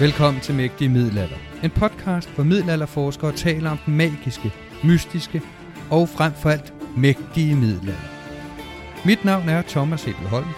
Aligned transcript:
Velkommen 0.00 0.40
til 0.42 0.54
Mægtige 0.54 0.88
Middelalder. 0.88 1.36
En 1.64 1.70
podcast, 1.70 2.30
hvor 2.30 2.44
middelalderforskere 2.44 3.32
taler 3.32 3.70
om 3.70 3.78
den 3.86 3.96
magiske, 3.96 4.52
mystiske 4.84 5.42
og 5.90 6.08
frem 6.08 6.32
for 6.32 6.50
alt 6.50 6.74
mægtige 6.96 7.56
middelalder. 7.56 8.10
Mit 9.04 9.24
navn 9.24 9.48
er 9.48 9.62
Thomas 9.62 10.06
Ebelholm, 10.06 10.48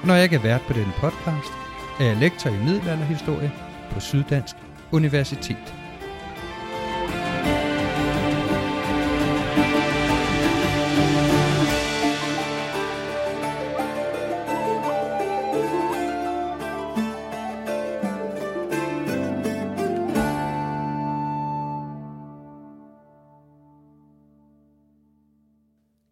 og 0.00 0.06
når 0.06 0.14
jeg 0.14 0.24
ikke 0.24 0.36
er 0.36 0.42
vært 0.42 0.62
på 0.66 0.72
denne 0.72 0.92
podcast, 0.96 1.52
er 2.00 2.04
jeg 2.04 2.16
lektor 2.16 2.50
i 2.50 2.64
middelalderhistorie 2.64 3.52
på 3.92 4.00
Syddansk 4.00 4.56
Universitet. 4.92 5.74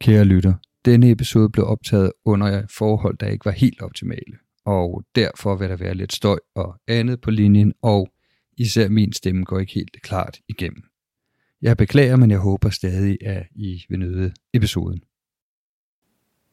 Kære 0.05 0.25
lytter, 0.25 0.55
denne 0.85 1.11
episode 1.11 1.51
blev 1.51 1.67
optaget 1.67 2.13
under 2.25 2.63
forhold, 2.71 3.19
der 3.19 3.27
ikke 3.27 3.45
var 3.45 3.51
helt 3.51 3.83
optimale, 3.83 4.39
og 4.65 5.03
derfor 5.15 5.57
vil 5.57 5.69
der 5.69 5.77
være 5.77 5.95
lidt 5.95 6.13
støj 6.13 6.39
og 6.55 6.75
andet 6.89 7.21
på 7.21 7.31
linjen, 7.31 7.73
og 7.83 8.09
især 8.57 8.89
min 8.89 9.13
stemme 9.13 9.45
går 9.45 9.59
ikke 9.59 9.73
helt 9.75 10.03
klart 10.03 10.39
igennem. 10.49 10.83
Jeg 11.63 11.77
beklager, 11.77 12.17
men 12.17 12.31
jeg 12.31 12.39
håber 12.39 12.71
stadig, 12.71 13.19
at 13.27 13.47
I 13.55 13.85
vil 13.89 13.99
nyde 13.99 14.33
episoden. 14.55 15.01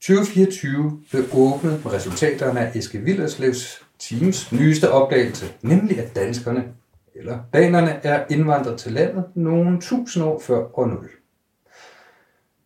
2024 0.01 1.01
blev 1.11 1.23
åbnet 1.33 1.85
med 1.85 1.93
resultaterne 1.93 2.59
af 2.59 2.75
Eske 2.75 2.99
Villerslevs 2.99 3.85
teams 3.99 4.51
nyeste 4.51 4.91
opdagelse, 4.91 5.45
nemlig 5.61 5.99
at 5.99 6.15
danskerne, 6.15 6.73
eller 7.15 7.39
danerne, 7.53 7.89
er 7.89 8.25
indvandret 8.29 8.79
til 8.79 8.91
landet 8.91 9.25
nogle 9.35 9.81
tusind 9.81 10.23
år 10.23 10.39
før 10.39 10.79
år 10.79 10.85
0. 10.85 11.09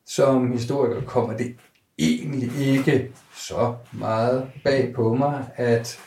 Som 0.08 0.52
historiker 0.52 1.02
kommer 1.02 1.38
det 1.38 1.56
egentlig 1.98 2.50
ikke 2.60 3.12
så 3.36 3.76
meget 3.94 4.52
bag 4.64 4.94
på 4.96 5.14
mig, 5.14 5.50
at 5.56 6.00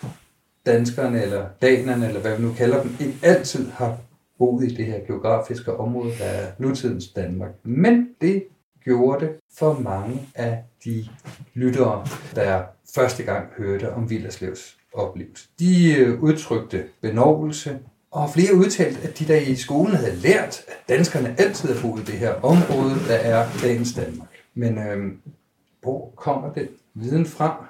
danskerne 0.66 1.22
eller 1.22 1.48
danerne, 1.62 2.06
eller 2.06 2.20
hvad 2.20 2.37
vi 2.37 2.42
nu 2.42 2.53
kalder 2.53 2.82
dem, 2.82 2.97
ikke 3.00 3.19
altid 3.22 3.70
har 3.70 3.98
boet 4.38 4.64
i 4.64 4.75
det 4.75 4.87
her 4.87 5.06
geografiske 5.06 5.76
område, 5.76 6.12
der 6.19 6.25
er 6.25 6.53
nutidens 6.58 7.08
Danmark. 7.08 7.50
Men 7.62 8.08
det 8.20 8.44
gjorde 8.84 9.26
det 9.26 9.37
for 9.58 9.78
mange 9.78 10.28
af 10.34 10.64
de 10.84 11.08
lyttere, 11.54 12.06
der 12.34 12.62
første 12.94 13.22
gang 13.22 13.48
hørte 13.58 13.92
om 13.92 14.10
Villerslevs 14.10 14.78
oplevelse. 14.94 15.48
De 15.58 15.94
øh, 15.94 16.22
udtrykte 16.22 16.84
benovelse, 17.00 17.78
og 18.18 18.30
flere 18.30 18.54
udtalt, 18.54 19.04
at 19.04 19.18
de 19.18 19.24
der 19.24 19.36
i 19.36 19.56
skolen 19.56 19.96
havde 19.96 20.16
lært, 20.16 20.64
at 20.68 20.88
danskerne 20.88 21.34
altid 21.38 21.74
har 21.74 21.82
boet 21.82 22.00
i 22.00 22.04
det 22.04 22.14
her 22.14 22.32
område, 22.32 22.94
der 23.08 23.14
er 23.14 23.48
dagens 23.62 23.92
Danmark. 23.92 24.28
Men 24.54 24.78
øh, 24.78 25.12
hvor 25.82 26.12
kommer 26.16 26.52
den 26.52 26.68
viden 26.94 27.26
fra? 27.26 27.66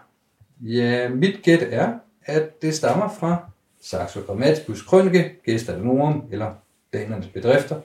Ja, 0.61 1.09
mit 1.09 1.43
gæt 1.43 1.63
er, 1.63 1.99
at 2.25 2.63
det 2.63 2.75
stammer 2.75 3.09
fra 3.21 3.51
Saxo 3.83 4.21
Grammaticus 4.21 4.83
Krønike, 4.83 5.33
Gesta 5.47 5.77
Norum, 5.77 6.23
eller 6.31 6.55
danernes 6.93 7.27
bedrifter. 7.27 7.81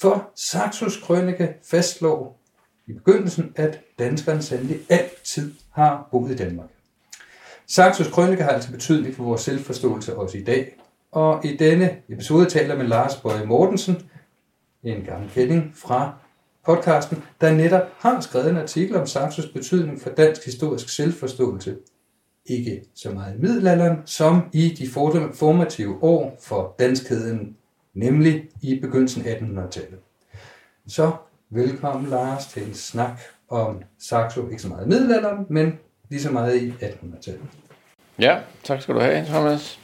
For 0.00 0.30
Saxos 0.34 0.96
Krønike 0.96 1.54
fastslår 1.62 2.40
i 2.86 2.92
begyndelsen, 2.92 3.52
at 3.56 3.80
danskerne 3.98 4.42
sandelig 4.42 4.80
altid 4.88 5.54
har 5.70 6.08
boet 6.10 6.30
i 6.30 6.36
Danmark. 6.36 6.68
Saxos 7.66 8.08
Krønike 8.08 8.42
har 8.42 8.50
altså 8.50 8.70
betydning 8.70 9.14
for 9.14 9.24
vores 9.24 9.40
selvforståelse 9.40 10.16
også 10.16 10.38
i 10.38 10.44
dag, 10.44 10.76
og 11.14 11.44
i 11.44 11.56
denne 11.56 11.96
episode 12.08 12.46
taler 12.50 12.76
med 12.76 12.86
Lars 12.86 13.16
Bøje 13.16 13.46
Mortensen, 13.46 14.02
en 14.82 15.02
gammel 15.02 15.30
kending 15.30 15.72
fra 15.74 16.12
podcasten, 16.66 17.22
der 17.40 17.54
netop 17.54 17.82
har 17.98 18.20
skrevet 18.20 18.50
en 18.50 18.56
artikel 18.56 18.96
om 18.96 19.06
Saxos 19.06 19.46
betydning 19.46 20.00
for 20.00 20.10
dansk 20.10 20.44
historisk 20.44 20.88
selvforståelse. 20.88 21.76
Ikke 22.46 22.82
så 22.94 23.10
meget 23.10 23.34
i 23.34 23.40
middelalderen, 23.40 23.96
som 24.04 24.42
i 24.52 24.68
de 24.68 24.88
formative 25.34 26.02
år 26.02 26.38
for 26.40 26.74
danskheden, 26.78 27.56
nemlig 27.94 28.48
i 28.62 28.80
begyndelsen 28.80 29.26
af 29.26 29.34
1800-tallet. 29.34 29.98
Så 30.88 31.12
velkommen 31.50 32.10
Lars 32.10 32.46
til 32.46 32.68
en 32.68 32.74
snak 32.74 33.20
om 33.48 33.82
Saxo, 33.98 34.48
ikke 34.48 34.62
så 34.62 34.68
meget 34.68 34.86
i 34.86 34.88
middelalderen, 34.88 35.46
men 35.50 35.78
lige 36.08 36.22
så 36.22 36.30
meget 36.30 36.62
i 36.62 36.70
1800-tallet. 36.70 37.46
Ja, 38.18 38.40
tak 38.64 38.82
skal 38.82 38.94
du 38.94 39.00
have, 39.00 39.26
Thomas. 39.26 39.80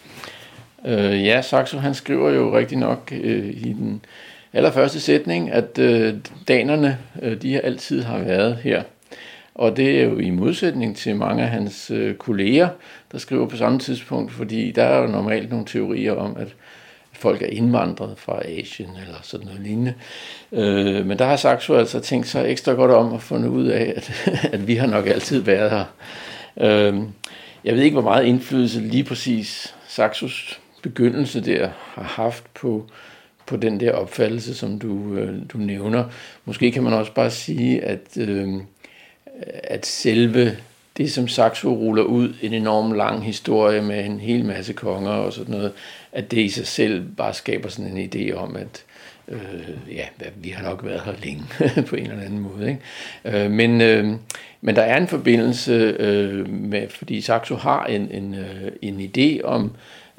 Øh, 0.86 1.24
ja, 1.24 1.42
Saxo 1.42 1.78
han 1.78 1.94
skriver 1.94 2.30
jo 2.30 2.56
rigtig 2.56 2.78
nok 2.78 3.12
øh, 3.12 3.46
i 3.46 3.72
den 3.72 4.04
allerførste 4.52 5.00
sætning, 5.00 5.50
at 5.50 5.78
øh, 5.78 6.14
danerne 6.48 6.98
øh, 7.22 7.42
de 7.42 7.60
altid 7.60 8.02
har 8.02 8.18
været 8.18 8.56
her. 8.56 8.82
Og 9.54 9.76
det 9.76 10.00
er 10.00 10.04
jo 10.04 10.18
i 10.18 10.30
modsætning 10.30 10.96
til 10.96 11.16
mange 11.16 11.42
af 11.42 11.48
hans 11.48 11.90
øh, 11.90 12.14
kolleger, 12.14 12.68
der 13.12 13.18
skriver 13.18 13.46
på 13.46 13.56
samme 13.56 13.78
tidspunkt, 13.78 14.32
fordi 14.32 14.70
der 14.70 14.84
er 14.84 15.00
jo 15.00 15.06
normalt 15.06 15.50
nogle 15.50 15.66
teorier 15.66 16.12
om, 16.12 16.36
at 16.36 16.48
folk 17.12 17.42
er 17.42 17.46
indvandret 17.46 18.14
fra 18.16 18.42
Asien 18.44 18.90
eller 19.06 19.18
sådan 19.22 19.46
noget 19.46 19.60
lignende. 19.60 19.94
Øh, 20.52 21.06
men 21.06 21.18
der 21.18 21.24
har 21.24 21.36
Saxo 21.36 21.74
altså 21.74 22.00
tænkt 22.00 22.28
sig 22.28 22.50
ekstra 22.50 22.72
godt 22.72 22.90
om 22.90 23.14
at 23.14 23.22
finde 23.22 23.50
ud 23.50 23.66
af, 23.66 23.92
at, 23.96 24.28
at 24.54 24.66
vi 24.66 24.74
har 24.74 24.86
nok 24.86 25.06
altid 25.06 25.40
været 25.40 25.70
her. 25.70 25.84
Øh, 26.60 27.00
jeg 27.64 27.74
ved 27.74 27.82
ikke, 27.82 27.94
hvor 27.94 28.10
meget 28.10 28.24
indflydelse 28.24 28.80
lige 28.80 29.04
præcis 29.04 29.74
Saxos 29.88 30.60
begyndelse 30.82 31.40
der 31.44 31.70
har 31.94 32.02
haft 32.02 32.54
på, 32.54 32.86
på 33.46 33.56
den 33.56 33.80
der 33.80 33.92
opfattelse, 33.92 34.54
som 34.54 34.78
du, 34.78 35.14
øh, 35.14 35.34
du 35.52 35.58
nævner. 35.58 36.04
Måske 36.44 36.72
kan 36.72 36.82
man 36.82 36.92
også 36.92 37.12
bare 37.12 37.30
sige, 37.30 37.84
at, 37.84 38.16
øh, 38.16 38.48
at 39.64 39.86
selve 39.86 40.56
det, 40.96 41.12
som 41.12 41.28
Saxo 41.28 41.68
ruller 41.68 42.02
ud, 42.02 42.34
en 42.42 42.52
enorm 42.52 42.92
lang 42.92 43.24
historie 43.24 43.82
med 43.82 44.04
en 44.04 44.20
hel 44.20 44.44
masse 44.44 44.72
konger 44.72 45.10
og 45.10 45.32
sådan 45.32 45.54
noget, 45.54 45.72
at 46.12 46.30
det 46.30 46.38
i 46.38 46.48
sig 46.48 46.66
selv 46.66 47.02
bare 47.16 47.34
skaber 47.34 47.68
sådan 47.68 47.96
en 47.96 48.10
idé 48.14 48.34
om, 48.34 48.56
at 48.56 48.84
øh, 49.28 49.94
ja, 49.96 50.04
vi 50.36 50.48
har 50.48 50.68
nok 50.68 50.84
været 50.84 51.00
her 51.04 51.14
længe 51.22 51.44
på 51.88 51.96
en 51.96 52.10
eller 52.10 52.24
anden 52.24 52.40
måde. 52.40 52.68
Ikke? 52.68 53.44
Øh, 53.44 53.50
men, 53.50 53.80
øh, 53.80 54.06
men 54.60 54.76
der 54.76 54.82
er 54.82 54.96
en 54.96 55.08
forbindelse 55.08 55.72
øh, 55.98 56.48
med, 56.48 56.88
fordi 56.88 57.20
Saxo 57.20 57.54
har 57.54 57.86
en, 57.86 58.10
en, 58.10 58.34
øh, 58.34 58.72
en 58.82 59.00
idé 59.00 59.42
om 59.44 59.64
øh, 59.64 59.70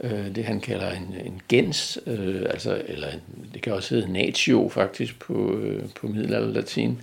øh, 0.03 0.36
det, 0.36 0.45
han 0.45 0.59
kalder 0.59 0.92
en, 0.92 1.15
en 1.25 1.42
gens, 1.50 2.00
øh, 2.07 2.42
altså, 2.50 2.81
eller 2.88 3.07
en, 3.07 3.21
det 3.53 3.62
kan 3.62 3.74
også 3.74 3.95
hedde 3.95 4.13
natio 4.13 4.69
faktisk 4.69 5.19
på, 5.19 5.57
øh, 5.57 5.83
på 6.01 6.07
middelalderlatin, 6.07 7.01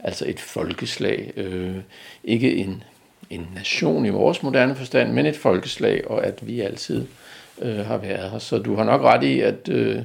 altså 0.00 0.24
et 0.28 0.40
folkeslag. 0.40 1.32
Øh, 1.36 1.76
ikke 2.24 2.56
en, 2.56 2.82
en 3.30 3.48
nation 3.54 4.06
i 4.06 4.08
vores 4.08 4.42
moderne 4.42 4.74
forstand, 4.74 5.12
men 5.12 5.26
et 5.26 5.36
folkeslag, 5.36 6.10
og 6.10 6.26
at 6.26 6.46
vi 6.46 6.60
altid 6.60 7.06
øh, 7.62 7.76
har 7.76 7.96
været 7.96 8.30
her. 8.30 8.38
Så 8.38 8.58
du 8.58 8.74
har 8.74 8.84
nok 8.84 9.00
ret 9.00 9.22
i, 9.22 9.40
at, 9.40 9.68
øh, 9.68 10.02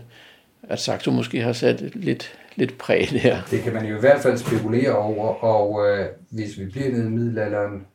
at 0.64 0.80
Saxo 0.80 1.12
måske 1.12 1.42
har 1.42 1.54
sat 1.54 1.96
lidt, 1.96 2.40
lidt 2.56 2.78
præg 2.78 3.08
der. 3.24 3.38
Det 3.52 3.62
kan 3.62 3.74
man 3.74 3.86
jo 3.86 3.98
i 3.98 4.00
hvert 4.00 4.22
fald 4.22 4.38
spekulere 4.38 4.98
over, 4.98 5.44
og 5.44 5.88
øh, 5.88 6.06
hvis 6.30 6.60
vi 6.60 6.66
bliver 6.66 6.90
nede 6.90 7.06
i 7.06 7.10
middelalderen, 7.10 7.86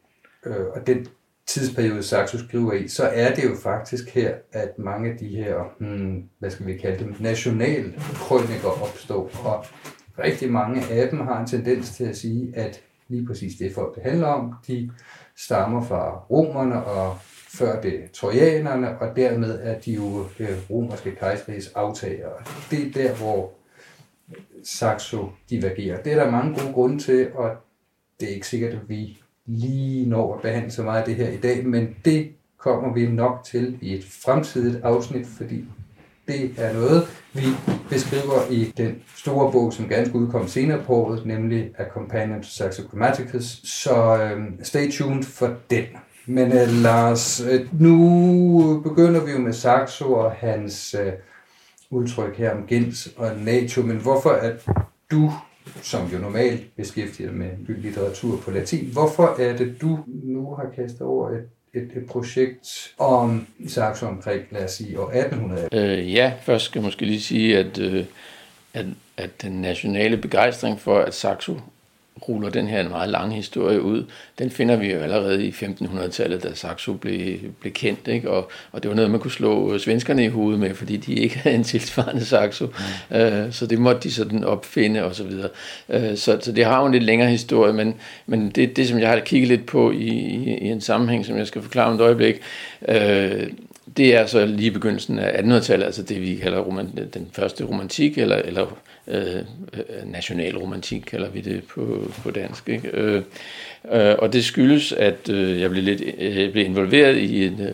øh, 0.46 0.66
og 0.74 0.86
den 0.86 1.06
tidsperiode 1.48 2.02
Saxo 2.02 2.38
skriver 2.38 2.72
i, 2.72 2.88
så 2.88 3.04
er 3.04 3.34
det 3.34 3.44
jo 3.44 3.56
faktisk 3.62 4.14
her, 4.14 4.34
at 4.52 4.78
mange 4.78 5.10
af 5.10 5.18
de 5.18 5.28
her, 5.28 5.54
hmm, 5.78 6.28
hvad 6.38 6.50
skal 6.50 6.66
vi 6.66 6.76
kalde 6.76 7.04
dem, 7.04 7.14
national 7.20 7.94
krøniker 8.14 8.82
opstår, 8.82 9.30
og 9.44 9.64
rigtig 10.18 10.52
mange 10.52 10.82
af 10.90 11.08
dem 11.10 11.20
har 11.20 11.40
en 11.40 11.46
tendens 11.46 11.90
til 11.90 12.04
at 12.04 12.16
sige, 12.16 12.52
at 12.56 12.80
lige 13.08 13.26
præcis 13.26 13.56
det 13.58 13.74
folk, 13.74 13.94
det 13.94 14.02
handler 14.02 14.26
om, 14.26 14.54
de 14.66 14.90
stammer 15.36 15.82
fra 15.82 16.18
romerne 16.30 16.84
og 16.84 17.16
før 17.48 17.80
det 17.80 18.10
trojanerne, 18.12 18.98
og 18.98 19.16
dermed 19.16 19.58
er 19.62 19.80
de 19.80 19.92
jo 19.92 20.26
det 20.38 20.66
romerske 20.70 21.14
kejseriges 21.14 21.68
aftagere. 21.68 22.32
Det 22.70 22.86
er 22.86 22.92
der, 22.92 23.14
hvor 23.14 23.52
Saxo 24.64 25.28
divergerer. 25.50 26.02
Det 26.02 26.12
er 26.12 26.24
der 26.24 26.30
mange 26.30 26.60
gode 26.60 26.72
grunde 26.72 26.98
til, 26.98 27.32
og 27.34 27.50
det 28.20 28.30
er 28.30 28.34
ikke 28.34 28.46
sikkert, 28.46 28.72
at 28.72 28.88
vi 28.88 29.18
lige 29.48 30.08
når 30.08 30.34
at 30.34 30.40
behandle 30.42 30.70
så 30.70 30.82
meget 30.82 31.00
af 31.00 31.04
det 31.06 31.14
her 31.14 31.28
i 31.28 31.36
dag, 31.36 31.66
men 31.66 31.96
det 32.04 32.28
kommer 32.58 32.94
vi 32.94 33.06
nok 33.06 33.44
til 33.44 33.78
i 33.80 33.94
et 33.94 34.04
fremtidigt 34.24 34.84
afsnit, 34.84 35.26
fordi 35.26 35.64
det 36.26 36.50
er 36.58 36.72
noget, 36.72 37.06
vi 37.32 37.46
beskriver 37.90 38.50
i 38.50 38.72
den 38.76 39.02
store 39.16 39.52
bog, 39.52 39.72
som 39.72 39.88
ganske 39.88 40.14
udkom 40.14 40.48
senere 40.48 40.82
på 40.82 40.94
året, 40.94 41.26
nemlig 41.26 41.70
A 41.78 41.84
Companion 41.84 42.42
to 42.42 42.48
Saxo 42.48 42.82
Grammaticus. 42.90 43.60
Så 43.64 44.22
øh, 44.22 44.40
stay 44.62 44.90
tuned 44.90 45.22
for 45.22 45.54
den. 45.70 45.84
Men 46.26 46.52
øh, 46.52 46.68
Lars, 46.82 47.40
øh, 47.40 47.80
nu 47.80 48.80
begynder 48.80 49.24
vi 49.24 49.32
jo 49.32 49.38
med 49.38 49.52
Saxo 49.52 50.12
og 50.12 50.32
hans 50.32 50.96
øh, 51.00 51.12
udtryk 51.90 52.36
her 52.36 52.54
om 52.54 52.66
gens 52.66 53.08
og 53.16 53.30
NATO, 53.44 53.82
men 53.82 53.96
hvorfor 53.96 54.30
er 54.30 54.52
du, 55.10 55.32
som 55.82 56.06
jo 56.06 56.18
normalt 56.18 56.76
beskæftiger 56.76 57.32
med 57.32 57.50
litteratur 57.66 58.36
på 58.36 58.50
latin, 58.50 58.90
hvorfor 58.92 59.36
er 59.40 59.56
det 59.56 59.80
du 59.80 59.98
nu 60.06 60.54
har 60.54 60.70
kastet 60.76 61.02
over 61.02 61.30
et 61.30 61.48
et, 61.74 61.90
et 61.96 62.06
projekt 62.06 62.94
om 62.98 63.46
Saxo 63.66 64.06
omkring, 64.06 64.42
lad 64.50 64.64
os 64.64 64.70
sige, 64.70 65.00
år 65.00 65.10
1800? 65.10 65.68
Øh, 65.72 66.14
ja, 66.14 66.32
først 66.42 66.64
skal 66.64 66.78
jeg 66.78 66.84
måske 66.84 67.04
lige 67.04 67.20
sige, 67.20 67.58
at, 67.58 67.78
øh, 67.78 68.04
at, 68.74 68.86
at 69.16 69.42
den 69.42 69.52
nationale 69.52 70.16
begejstring 70.16 70.80
for, 70.80 70.98
at 70.98 71.14
Saxo 71.14 71.60
ruller 72.28 72.50
den 72.50 72.68
her 72.68 72.88
meget 72.88 73.08
lange 73.08 73.36
historie 73.36 73.82
ud, 73.82 74.04
den 74.38 74.50
finder 74.50 74.76
vi 74.76 74.92
jo 74.92 74.98
allerede 74.98 75.46
i 75.46 75.50
1500-tallet, 75.50 76.42
da 76.42 76.54
Saxo 76.54 76.92
blev, 76.92 77.38
blev 77.60 77.72
kendt, 77.72 78.08
ikke? 78.08 78.30
Og, 78.30 78.50
og 78.72 78.82
det 78.82 78.88
var 78.88 78.94
noget, 78.94 79.10
man 79.10 79.20
kunne 79.20 79.30
slå 79.30 79.78
svenskerne 79.78 80.24
i 80.24 80.28
hovedet 80.28 80.60
med, 80.60 80.74
fordi 80.74 80.96
de 80.96 81.14
ikke 81.14 81.38
havde 81.42 81.56
en 81.56 81.64
tilsvarende 81.64 82.24
Saxo, 82.24 82.66
mm. 83.10 83.16
øh, 83.16 83.52
så 83.52 83.66
det 83.66 83.78
måtte 83.78 84.00
de 84.00 84.12
sådan 84.12 84.44
opfinde 84.44 85.04
og 85.04 85.14
så 85.14 85.24
videre. 85.24 85.48
Øh, 85.88 86.16
så, 86.16 86.38
så 86.40 86.52
det 86.52 86.64
har 86.64 86.80
jo 86.80 86.86
en 86.86 86.92
lidt 86.92 87.04
længere 87.04 87.30
historie, 87.30 87.72
men, 87.72 87.94
men 88.26 88.50
det, 88.50 88.76
det, 88.76 88.88
som 88.88 88.98
jeg 88.98 89.08
har 89.08 89.20
kigget 89.20 89.48
lidt 89.48 89.66
på 89.66 89.90
i, 89.90 90.08
i, 90.08 90.58
i 90.58 90.68
en 90.68 90.80
sammenhæng, 90.80 91.26
som 91.26 91.36
jeg 91.36 91.46
skal 91.46 91.62
forklare 91.62 91.86
om 91.86 91.94
et 91.94 92.00
øjeblik, 92.00 92.40
øh, 92.88 93.46
det 93.96 94.14
er 94.14 94.26
så 94.26 94.46
lige 94.46 94.70
begyndelsen 94.70 95.18
af 95.18 95.42
1800-tallet, 95.42 95.86
altså 95.86 96.02
det 96.02 96.22
vi 96.22 96.36
kalder 96.36 96.58
roman, 96.58 97.08
den 97.14 97.28
første 97.32 97.64
romantik, 97.64 98.18
eller, 98.18 98.36
eller 98.36 98.78
Øh, 99.08 99.36
øh, 99.72 100.12
nationalromantik 100.12 101.00
kalder 101.00 101.30
vi 101.30 101.40
det 101.40 101.64
på, 101.64 102.12
på 102.22 102.30
dansk. 102.30 102.68
Ikke? 102.68 102.88
Øh, 102.88 103.22
øh, 103.92 104.14
og 104.18 104.32
det 104.32 104.44
skyldes, 104.44 104.92
at 104.92 105.28
øh, 105.28 105.60
jeg 105.60 105.70
blev, 105.70 105.82
lidt, 105.84 106.02
øh, 106.18 106.52
blev 106.52 106.64
involveret 106.64 107.16
i 107.16 107.44
et 107.44 107.56
øh, 107.60 107.72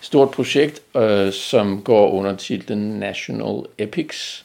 stort 0.00 0.30
projekt, 0.30 0.82
øh, 0.96 1.32
som 1.32 1.82
går 1.82 2.10
under 2.10 2.36
titlen 2.36 2.98
National 2.98 3.62
Epics, 3.78 4.44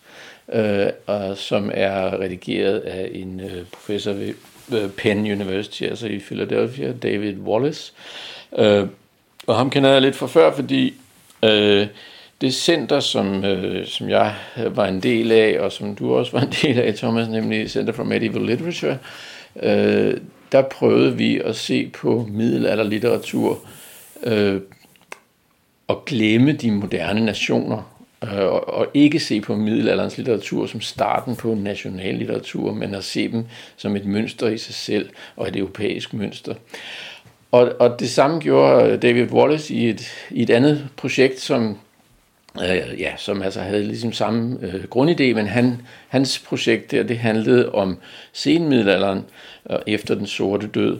øh, 0.54 0.88
og 1.06 1.38
som 1.38 1.72
er 1.74 2.20
redigeret 2.20 2.80
af 2.80 3.10
en 3.14 3.40
øh, 3.40 3.66
professor 3.74 4.14
ved 4.14 4.34
øh, 4.74 4.90
Penn 4.90 5.20
University, 5.20 5.84
altså 5.84 6.08
i 6.08 6.20
Philadelphia, 6.20 6.92
David 6.92 7.38
Wallace. 7.38 7.94
Øh, 8.58 8.88
og 9.48 9.56
ham 9.56 9.70
kender 9.70 9.90
jeg 9.90 10.02
lidt 10.02 10.16
fra 10.16 10.28
før, 10.28 10.56
fordi 10.56 10.94
øh, 11.44 11.88
det 12.46 12.54
center, 12.54 13.00
som, 13.00 13.46
øh, 13.46 13.88
som 13.88 14.10
jeg 14.10 14.34
var 14.58 14.86
en 14.86 15.00
del 15.00 15.32
af, 15.32 15.58
og 15.60 15.72
som 15.72 15.96
du 15.96 16.16
også 16.16 16.32
var 16.32 16.42
en 16.42 16.54
del 16.62 16.80
af, 16.80 16.96
Thomas, 16.96 17.28
nemlig 17.28 17.70
Center 17.70 17.94
for 17.94 18.04
Medieval 18.04 18.42
Literature, 18.42 18.98
øh, 19.64 20.18
der 20.52 20.62
prøvede 20.62 21.18
vi 21.18 21.40
at 21.40 21.56
se 21.56 21.92
på 21.94 22.28
middelalderlitteratur 22.32 23.60
øh, 24.24 24.62
og 25.88 26.06
glemme 26.06 26.52
de 26.52 26.72
moderne 26.72 27.26
nationer, 27.26 27.96
øh, 28.24 28.40
og, 28.40 28.70
og 28.70 28.88
ikke 28.94 29.20
se 29.20 29.42
på 29.42 29.56
middelalderens 29.56 30.18
litteratur 30.18 30.66
som 30.66 30.82
starten 30.82 31.36
på 31.36 31.54
national 31.54 32.16
litteratur, 32.16 32.74
men 32.74 32.96
at 32.96 33.04
se 33.04 33.32
dem 33.32 33.46
som 33.78 33.96
et 33.96 34.06
mønster 34.06 34.48
i 34.48 34.58
sig 34.58 34.76
selv, 34.76 35.10
og 35.36 35.48
et 35.48 35.56
europæisk 35.56 36.14
mønster. 36.14 36.54
Og, 37.52 37.72
og 37.80 38.00
det 38.00 38.10
samme 38.10 38.40
gjorde 38.40 38.98
David 38.98 39.32
Wallace 39.32 39.74
i 39.74 39.90
et, 39.90 40.02
i 40.32 40.42
et 40.42 40.50
andet 40.50 40.88
projekt, 40.98 41.40
som 41.40 41.78
øh, 42.64 43.02
ja, 43.02 43.12
som 43.18 43.42
altså 43.42 43.60
havde 43.60 43.84
ligesom 43.84 44.14
samme 44.14 44.58
øh, 44.62 44.84
grundidé, 44.96 45.34
men 45.34 45.48
han, 45.48 45.82
hans 46.08 46.40
projekt 46.40 46.92
der, 46.92 47.04
det 47.04 47.18
handlede 47.18 47.72
om 47.72 47.98
senmiddelalderen 48.34 49.26
øh, 49.70 49.78
efter 49.88 50.16
den 50.16 50.28
sorte 50.28 50.68
død. 50.68 51.00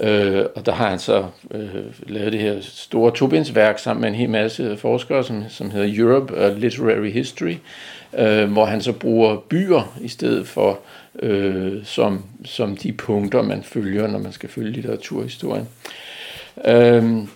Øh, 0.00 0.44
og 0.54 0.66
der 0.66 0.72
har 0.72 0.90
han 0.90 0.98
så 0.98 1.24
øh, 1.50 1.74
lavet 2.06 2.32
det 2.32 2.40
her 2.40 2.56
store 2.60 3.12
tobindsværk 3.14 3.78
sammen 3.78 4.00
med 4.00 4.08
en 4.08 4.14
hel 4.14 4.30
masse 4.30 4.76
forskere, 4.76 5.24
som, 5.24 5.44
som 5.48 5.70
hedder 5.70 6.04
Europe 6.04 6.58
Literary 6.58 7.10
History, 7.10 7.54
øh, 8.18 8.52
hvor 8.52 8.64
han 8.64 8.80
så 8.80 8.92
bruger 8.92 9.36
byer 9.36 9.98
i 10.00 10.08
stedet 10.08 10.48
for 10.48 10.78
øh, 11.18 11.84
som, 11.84 12.24
som 12.44 12.76
de 12.76 12.92
punkter, 12.92 13.42
man 13.42 13.62
følger, 13.62 14.06
når 14.06 14.18
man 14.18 14.32
skal 14.32 14.48
følge 14.48 14.70
litteraturhistorien. 14.70 15.68
Øh, 16.64 17.26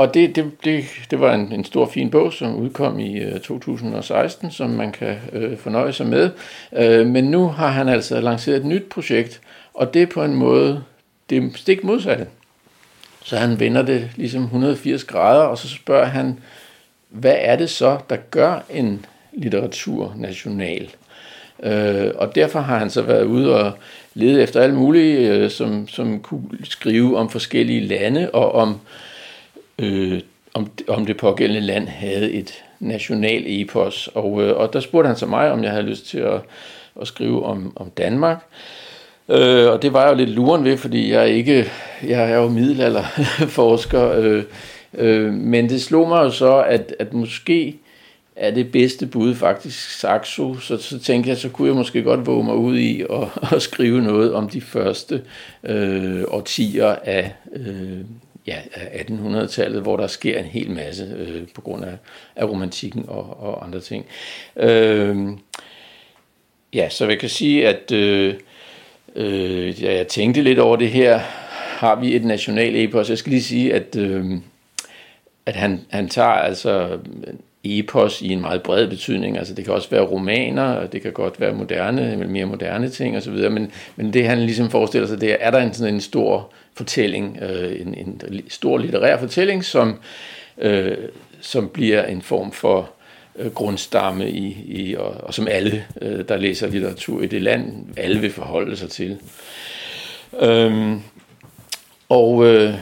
og 0.00 0.14
det, 0.14 0.36
det, 0.36 0.50
det, 0.64 0.84
det 1.10 1.20
var 1.20 1.34
en, 1.34 1.52
en 1.52 1.64
stor 1.64 1.86
fin 1.86 2.10
bog, 2.10 2.32
som 2.32 2.56
udkom 2.56 2.98
i 2.98 3.18
øh, 3.18 3.40
2016, 3.40 4.50
som 4.50 4.70
man 4.70 4.92
kan 4.92 5.16
øh, 5.32 5.58
fornøje 5.58 5.92
sig 5.92 6.06
med. 6.06 6.30
Øh, 6.72 7.06
men 7.06 7.24
nu 7.24 7.48
har 7.48 7.68
han 7.68 7.88
altså 7.88 8.20
lanceret 8.20 8.56
et 8.56 8.64
nyt 8.64 8.84
projekt, 8.90 9.40
og 9.74 9.94
det 9.94 10.02
er 10.02 10.06
på 10.06 10.24
en 10.24 10.34
måde 10.34 10.84
det 11.30 11.38
er 11.38 11.48
stik 11.54 11.84
modsatte. 11.84 12.26
Så 13.24 13.36
han 13.36 13.60
vender 13.60 13.82
det 13.82 14.10
ligesom 14.16 14.42
180 14.42 15.04
grader, 15.04 15.42
og 15.42 15.58
så 15.58 15.68
spørger 15.68 16.06
han, 16.06 16.38
hvad 17.08 17.36
er 17.38 17.56
det 17.56 17.70
så, 17.70 17.98
der 18.10 18.16
gør 18.16 18.64
en 18.70 19.06
litteratur 19.32 20.14
national? 20.16 20.90
Øh, 21.62 22.10
og 22.14 22.34
derfor 22.34 22.60
har 22.60 22.78
han 22.78 22.90
så 22.90 23.02
været 23.02 23.24
ude 23.24 23.56
og 23.56 23.72
lede 24.14 24.42
efter 24.42 24.60
alt 24.60 24.74
muligt, 24.74 25.18
øh, 25.18 25.50
som, 25.50 25.88
som 25.88 26.20
kunne 26.20 26.48
skrive 26.64 27.16
om 27.16 27.30
forskellige 27.30 27.80
lande 27.80 28.30
og 28.30 28.52
om 28.52 28.70
øh, 28.70 28.76
øh, 29.80 30.20
om, 30.54 30.70
om 30.88 31.06
det 31.06 31.16
pågældende 31.16 31.66
land 31.66 31.88
havde 31.88 32.32
et 32.32 32.64
national 32.80 33.42
epos. 33.46 34.08
Og, 34.14 34.42
øh, 34.42 34.56
og 34.56 34.72
der 34.72 34.80
spurgte 34.80 35.06
han 35.06 35.16
så 35.16 35.26
mig, 35.26 35.52
om 35.52 35.62
jeg 35.64 35.70
havde 35.70 35.86
lyst 35.86 36.06
til 36.06 36.18
at, 36.18 36.40
at 37.00 37.06
skrive 37.06 37.44
om, 37.44 37.72
om 37.76 37.90
Danmark. 37.90 38.44
Øh, 39.28 39.70
og 39.70 39.82
det 39.82 39.92
var 39.92 40.02
jeg 40.02 40.10
jo 40.10 40.16
lidt 40.16 40.30
luren 40.30 40.64
ved, 40.64 40.76
fordi 40.76 41.12
jeg 41.12 41.28
ikke, 41.28 41.66
jeg 42.02 42.30
er 42.30 42.36
jo 42.36 42.48
middelalderforsker. 42.48 44.10
Øh, 44.20 44.44
øh, 44.94 45.32
men 45.32 45.68
det 45.68 45.82
slog 45.82 46.08
mig 46.08 46.24
jo 46.24 46.30
så, 46.30 46.62
at, 46.62 46.94
at 46.98 47.12
måske 47.12 47.76
er 48.36 48.50
det 48.50 48.72
bedste 48.72 49.06
bud 49.06 49.34
faktisk 49.34 49.90
Saxo, 49.90 50.58
så, 50.58 50.76
så 50.76 50.98
tænkte 50.98 51.30
jeg, 51.30 51.36
så 51.36 51.48
kunne 51.48 51.68
jeg 51.68 51.76
måske 51.76 52.02
godt 52.02 52.26
våge 52.26 52.44
mig 52.44 52.54
ud 52.54 52.78
i 52.78 53.02
at, 53.02 53.28
at 53.56 53.62
skrive 53.62 54.02
noget 54.02 54.34
om 54.34 54.48
de 54.48 54.60
første 54.60 55.22
øh, 55.64 56.22
årtier 56.28 56.96
af 57.04 57.32
øh, 57.52 57.98
ja, 58.46 58.60
1800-tallet, 58.74 59.82
hvor 59.82 59.96
der 59.96 60.06
sker 60.06 60.38
en 60.38 60.44
hel 60.44 60.70
masse 60.70 61.14
øh, 61.16 61.48
på 61.54 61.60
grund 61.60 61.84
af, 61.84 61.96
af 62.36 62.44
romantikken 62.44 63.04
og, 63.08 63.40
og 63.40 63.64
andre 63.64 63.80
ting. 63.80 64.06
Øh, 64.56 65.16
ja, 66.72 66.88
så 66.88 67.08
jeg 67.08 67.18
kan 67.18 67.28
sige, 67.28 67.68
at 67.68 67.92
øh, 67.92 68.34
øh, 69.16 69.82
jeg 69.82 70.08
tænkte 70.08 70.42
lidt 70.42 70.58
over 70.58 70.76
det 70.76 70.90
her. 70.90 71.18
Har 71.80 71.94
vi 71.94 72.16
et 72.16 72.24
national 72.24 72.76
epos? 72.76 73.10
Jeg 73.10 73.18
skal 73.18 73.30
lige 73.30 73.42
sige, 73.42 73.74
at, 73.74 73.96
øh, 73.96 74.24
at 75.46 75.56
han, 75.56 75.80
han 75.90 76.08
tager 76.08 76.28
altså 76.28 76.98
epos 77.64 78.22
i 78.22 78.28
en 78.28 78.40
meget 78.40 78.62
bred 78.62 78.88
betydning. 78.88 79.38
Altså 79.38 79.54
det 79.54 79.64
kan 79.64 79.74
også 79.74 79.90
være 79.90 80.02
romaner, 80.02 80.86
det 80.86 81.02
kan 81.02 81.12
godt 81.12 81.40
være 81.40 81.52
moderne, 81.52 82.26
mere 82.28 82.46
moderne 82.46 82.88
ting 82.88 83.16
osv., 83.16 83.50
men, 83.50 83.72
men 83.96 84.12
det 84.12 84.26
han 84.26 84.38
ligesom 84.38 84.70
forestiller 84.70 85.08
sig, 85.08 85.20
det 85.20 85.32
er, 85.32 85.36
er 85.40 85.50
der 85.50 85.58
en, 85.58 85.74
sådan 85.74 85.94
en 85.94 86.00
stor 86.00 86.52
fortælling, 86.74 87.38
øh, 87.42 87.80
en, 87.80 87.94
en 87.94 88.22
stor 88.48 88.78
litterær 88.78 89.18
fortælling, 89.18 89.64
som, 89.64 90.00
øh, 90.58 90.96
som 91.40 91.68
bliver 91.68 92.04
en 92.04 92.22
form 92.22 92.52
for 92.52 92.90
øh, 93.36 93.50
grundstamme 93.50 94.30
i, 94.30 94.56
i 94.66 94.94
og, 94.94 95.14
og 95.22 95.34
som 95.34 95.48
alle, 95.50 95.84
øh, 96.02 96.28
der 96.28 96.36
læser 96.36 96.66
litteratur 96.66 97.22
i 97.22 97.26
det 97.26 97.42
land, 97.42 97.86
alle 97.96 98.20
vil 98.20 98.30
forholde 98.30 98.76
sig 98.76 98.90
til. 98.90 99.18
Øhm, 100.40 101.00
og 102.08 102.46
øh, 102.46 102.74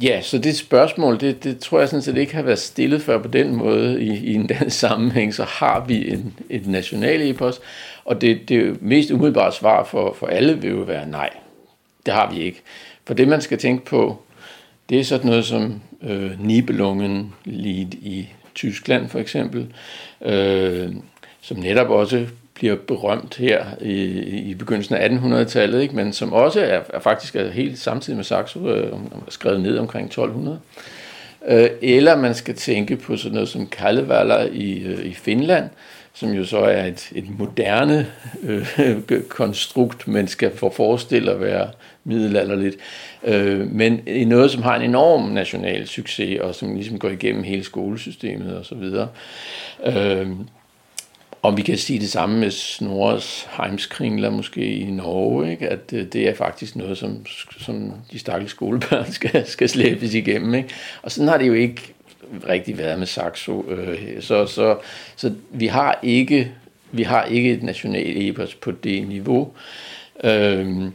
Ja, 0.00 0.20
så 0.22 0.38
det 0.38 0.56
spørgsmål, 0.56 1.20
det, 1.20 1.44
det 1.44 1.58
tror 1.58 1.78
jeg 1.78 1.88
sådan 1.88 2.02
set 2.02 2.16
ikke 2.16 2.34
har 2.34 2.42
været 2.42 2.58
stillet 2.58 3.02
før 3.02 3.18
på 3.18 3.28
den 3.28 3.56
måde 3.56 4.02
i, 4.02 4.10
i 4.10 4.34
en 4.34 4.46
dansk 4.46 4.78
sammenhæng. 4.86 5.34
Så 5.34 5.44
har 5.44 5.84
vi 5.88 6.10
en, 6.12 6.34
et 6.50 6.66
national 6.66 7.22
epos, 7.22 7.60
og 8.04 8.20
det, 8.20 8.48
det 8.48 8.82
mest 8.82 9.10
umiddelbare 9.10 9.52
svar 9.52 9.84
for, 9.84 10.12
for 10.18 10.26
alle 10.26 10.60
vil 10.60 10.70
jo 10.70 10.76
være 10.76 11.08
nej. 11.08 11.30
Det 12.06 12.14
har 12.14 12.32
vi 12.32 12.40
ikke. 12.40 12.62
For 13.04 13.14
det, 13.14 13.28
man 13.28 13.40
skal 13.40 13.58
tænke 13.58 13.84
på, 13.84 14.22
det 14.88 15.00
er 15.00 15.04
sådan 15.04 15.26
noget 15.26 15.44
som 15.44 15.80
øh, 16.02 16.46
Nibelungen 16.46 17.34
Lied 17.44 17.94
i 17.94 18.28
Tyskland 18.54 19.08
for 19.08 19.18
eksempel, 19.18 19.66
øh, 20.24 20.94
som 21.40 21.56
netop 21.56 21.90
også 21.90 22.26
bliver 22.54 22.76
berømt 22.76 23.36
her 23.36 23.64
i, 23.80 23.94
i 24.50 24.54
begyndelsen 24.54 24.94
af 24.94 25.08
1800-tallet, 25.08 25.82
ikke? 25.82 25.96
men 25.96 26.12
som 26.12 26.32
også 26.32 26.60
er, 26.60 26.80
er 26.94 26.98
faktisk 26.98 27.36
er 27.36 27.50
helt 27.50 27.78
samtidig 27.78 28.16
med 28.16 28.24
Saxo 28.24 28.68
øh, 28.68 28.92
skrevet 29.28 29.60
ned 29.60 29.78
omkring 29.78 30.06
1200. 30.06 30.58
Øh, 31.48 31.70
eller 31.82 32.16
man 32.16 32.34
skal 32.34 32.54
tænke 32.54 32.96
på 32.96 33.16
sådan 33.16 33.32
noget 33.34 33.48
som 33.48 33.66
Kalevala 33.66 34.48
i, 34.52 34.82
øh, 34.82 35.04
i 35.04 35.14
Finland, 35.14 35.70
som 36.14 36.30
jo 36.30 36.44
så 36.44 36.58
er 36.58 36.86
et, 36.86 37.12
et 37.14 37.38
moderne 37.38 38.06
øh, 38.42 38.66
konstrukt, 39.28 40.08
men 40.08 40.28
skal 40.28 40.56
få 40.56 40.70
forestille 40.70 41.30
at 41.30 41.40
være 41.40 41.68
middelalderligt. 42.04 42.76
Øh, 43.24 43.70
men 43.72 44.00
i 44.06 44.24
noget, 44.24 44.50
som 44.50 44.62
har 44.62 44.76
en 44.76 44.82
enorm 44.82 45.28
national 45.28 45.86
succes, 45.86 46.40
og 46.40 46.54
som 46.54 46.74
ligesom 46.74 46.98
går 46.98 47.08
igennem 47.08 47.42
hele 47.42 47.64
skolesystemet 47.64 48.58
osv. 48.58 48.82
Øh, 49.86 50.28
om 51.42 51.56
vi 51.56 51.62
kan 51.62 51.78
sige 51.78 51.98
det 51.98 52.10
samme 52.10 52.38
med 52.38 52.50
Snorres 52.50 53.48
Heimskringler 53.56 54.30
måske 54.30 54.74
i 54.74 54.90
Norge, 54.90 55.50
ikke? 55.50 55.68
at 55.68 55.92
øh, 55.92 56.06
det 56.06 56.28
er 56.28 56.34
faktisk 56.34 56.76
noget, 56.76 56.98
som, 56.98 57.26
som 57.58 57.92
de 58.12 58.18
stakkels 58.18 58.50
skolebørn 58.50 59.12
skal, 59.20 59.46
skal 59.46 59.68
slæbes 59.68 60.14
igennem. 60.14 60.54
Ikke? 60.54 60.68
Og 61.02 61.12
sådan 61.12 61.28
har 61.28 61.38
det 61.38 61.48
jo 61.48 61.52
ikke 61.52 61.82
rigtig 62.48 62.78
været 62.78 62.98
med 62.98 63.06
Saxo. 63.06 63.64
Øh, 63.70 64.22
så, 64.22 64.46
så, 64.46 64.76
så 65.16 65.32
vi 65.50 65.66
har 65.66 65.98
ikke 66.02 66.52
vi 66.92 67.02
har 67.02 67.24
ikke 67.24 67.52
et 67.52 67.62
nationalt 67.62 68.16
epos 68.16 68.54
på 68.54 68.70
det 68.70 69.08
niveau. 69.08 69.52
Øhm, 70.24 70.92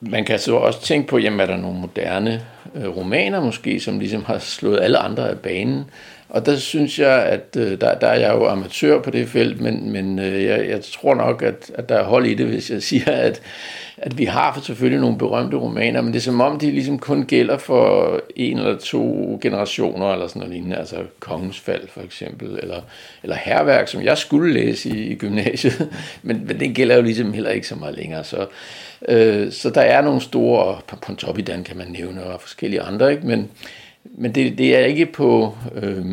man 0.00 0.24
kan 0.24 0.38
så 0.38 0.54
også 0.54 0.82
tænke 0.82 1.08
på, 1.08 1.18
jamen 1.18 1.40
er 1.40 1.46
der 1.46 1.56
nogle 1.56 1.80
moderne 1.80 2.46
øh, 2.74 2.96
romaner 2.96 3.40
måske, 3.40 3.80
som 3.80 3.98
ligesom 3.98 4.24
har 4.24 4.38
slået 4.38 4.80
alle 4.80 4.98
andre 4.98 5.30
af 5.30 5.38
banen. 5.38 5.84
Og 6.32 6.46
der 6.46 6.56
synes 6.56 6.98
jeg, 6.98 7.22
at 7.22 7.56
øh, 7.56 7.80
der, 7.80 7.94
der 7.94 8.06
er 8.06 8.20
jeg 8.20 8.34
jo 8.34 8.46
amatør 8.46 9.00
på 9.00 9.10
det 9.10 9.28
felt, 9.28 9.60
men, 9.60 9.92
men 9.92 10.18
øh, 10.18 10.44
jeg, 10.44 10.68
jeg 10.68 10.80
tror 10.84 11.14
nok, 11.14 11.42
at, 11.42 11.70
at 11.74 11.88
der 11.88 11.94
er 11.94 12.04
hold 12.04 12.26
i 12.26 12.34
det, 12.34 12.46
hvis 12.46 12.70
jeg 12.70 12.82
siger, 12.92 13.10
at, 13.10 13.42
at 13.96 14.18
vi 14.18 14.24
har 14.24 14.60
selvfølgelig 14.64 15.00
nogle 15.00 15.18
berømte 15.18 15.56
romaner, 15.56 16.00
men 16.00 16.12
det 16.12 16.18
er 16.18 16.22
som 16.22 16.40
om, 16.40 16.58
de 16.58 16.70
ligesom 16.70 16.98
kun 16.98 17.24
gælder 17.24 17.58
for 17.58 18.20
en 18.36 18.58
eller 18.58 18.78
to 18.78 19.38
generationer, 19.42 20.12
eller 20.12 20.26
sådan 20.26 20.40
noget 20.40 20.54
lignende, 20.54 20.76
altså 20.76 20.96
Kongens 21.20 21.60
Fald 21.60 21.88
for 21.88 22.00
eksempel, 22.00 22.58
eller, 22.62 22.80
eller 23.22 23.36
Herværk, 23.36 23.88
som 23.88 24.02
jeg 24.02 24.18
skulle 24.18 24.54
læse 24.54 24.88
i, 24.88 25.06
i 25.06 25.14
gymnasiet, 25.14 25.88
men, 26.22 26.44
men 26.46 26.60
det 26.60 26.74
gælder 26.74 26.96
jo 26.96 27.02
ligesom 27.02 27.32
heller 27.32 27.50
ikke 27.50 27.68
så 27.68 27.76
meget 27.76 27.96
længere, 27.96 28.24
så, 28.24 28.46
øh, 29.08 29.52
så 29.52 29.70
der 29.70 29.80
er 29.80 30.02
nogle 30.02 30.20
store, 30.20 30.78
Pontoppidan 31.02 31.64
kan 31.64 31.76
man 31.76 31.88
nævne, 31.88 32.24
og 32.24 32.40
forskellige 32.40 32.82
andre, 32.82 33.12
ikke? 33.12 33.26
men 33.26 33.50
men 34.04 34.34
det, 34.34 34.58
det 34.58 34.76
er 34.76 34.84
ikke 34.84 35.06
på... 35.06 35.56
Øh, 35.74 36.04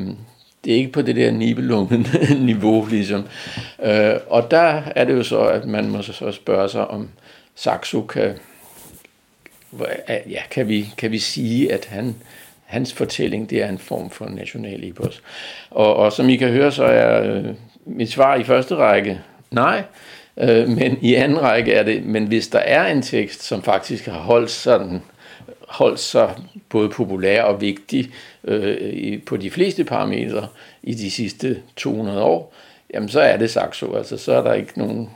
det 0.65 0.73
er 0.73 0.77
ikke 0.77 0.91
på 0.91 1.01
det 1.01 1.15
der 1.15 1.31
nibelungen 1.31 2.07
niveau, 2.39 2.87
ligesom. 2.89 3.27
Øh, 3.83 4.13
og 4.27 4.51
der 4.51 4.81
er 4.95 5.03
det 5.03 5.13
jo 5.13 5.23
så, 5.23 5.39
at 5.39 5.65
man 5.65 5.89
må 5.89 6.01
så 6.01 6.31
spørge 6.31 6.69
sig, 6.69 6.87
om 6.87 7.09
Saxo 7.55 8.01
kan, 8.01 8.33
ja, 10.07 10.41
kan, 10.51 10.67
vi, 10.67 10.93
kan 10.97 11.11
vi 11.11 11.19
sige, 11.19 11.73
at 11.73 11.85
han, 11.85 12.15
hans 12.65 12.93
fortælling, 12.93 13.49
det 13.49 13.63
er 13.63 13.69
en 13.69 13.77
form 13.77 14.09
for 14.09 14.25
national 14.25 14.83
epos. 14.83 15.21
Og, 15.69 15.95
og 15.95 16.13
som 16.13 16.29
I 16.29 16.35
kan 16.35 16.49
høre, 16.49 16.71
så 16.71 16.83
er 16.83 17.23
øh, 17.23 17.45
mit 17.85 18.11
svar 18.11 18.35
i 18.35 18.43
første 18.43 18.75
række 18.75 19.19
nej, 19.51 19.83
øh, 20.37 20.67
men 20.67 20.97
i 21.01 21.15
anden 21.15 21.41
række 21.41 21.73
er 21.73 21.83
det, 21.83 22.05
men 22.05 22.25
hvis 22.25 22.47
der 22.47 22.59
er 22.59 22.91
en 22.91 23.01
tekst, 23.01 23.43
som 23.43 23.63
faktisk 23.63 24.05
har 24.05 24.19
holdt 24.19 24.51
sådan 24.51 25.01
holdt 25.67 25.99
sig 25.99 26.35
både 26.69 26.89
populær 26.89 27.43
og 27.43 27.61
vigtig 27.61 28.13
øh, 28.43 29.23
på 29.23 29.37
de 29.37 29.51
fleste 29.51 29.83
parametre 29.83 30.47
i 30.83 30.93
de 30.93 31.11
sidste 31.11 31.61
200 31.75 32.21
år, 32.21 32.53
jamen 32.93 33.09
så 33.09 33.19
er 33.19 33.37
det 33.37 33.49
Saxo. 33.49 33.93
Altså 33.93 34.17
så 34.17 34.33
er 34.33 34.43
der 34.43 34.53
ikke 34.53 34.79
nogen 34.79 35.09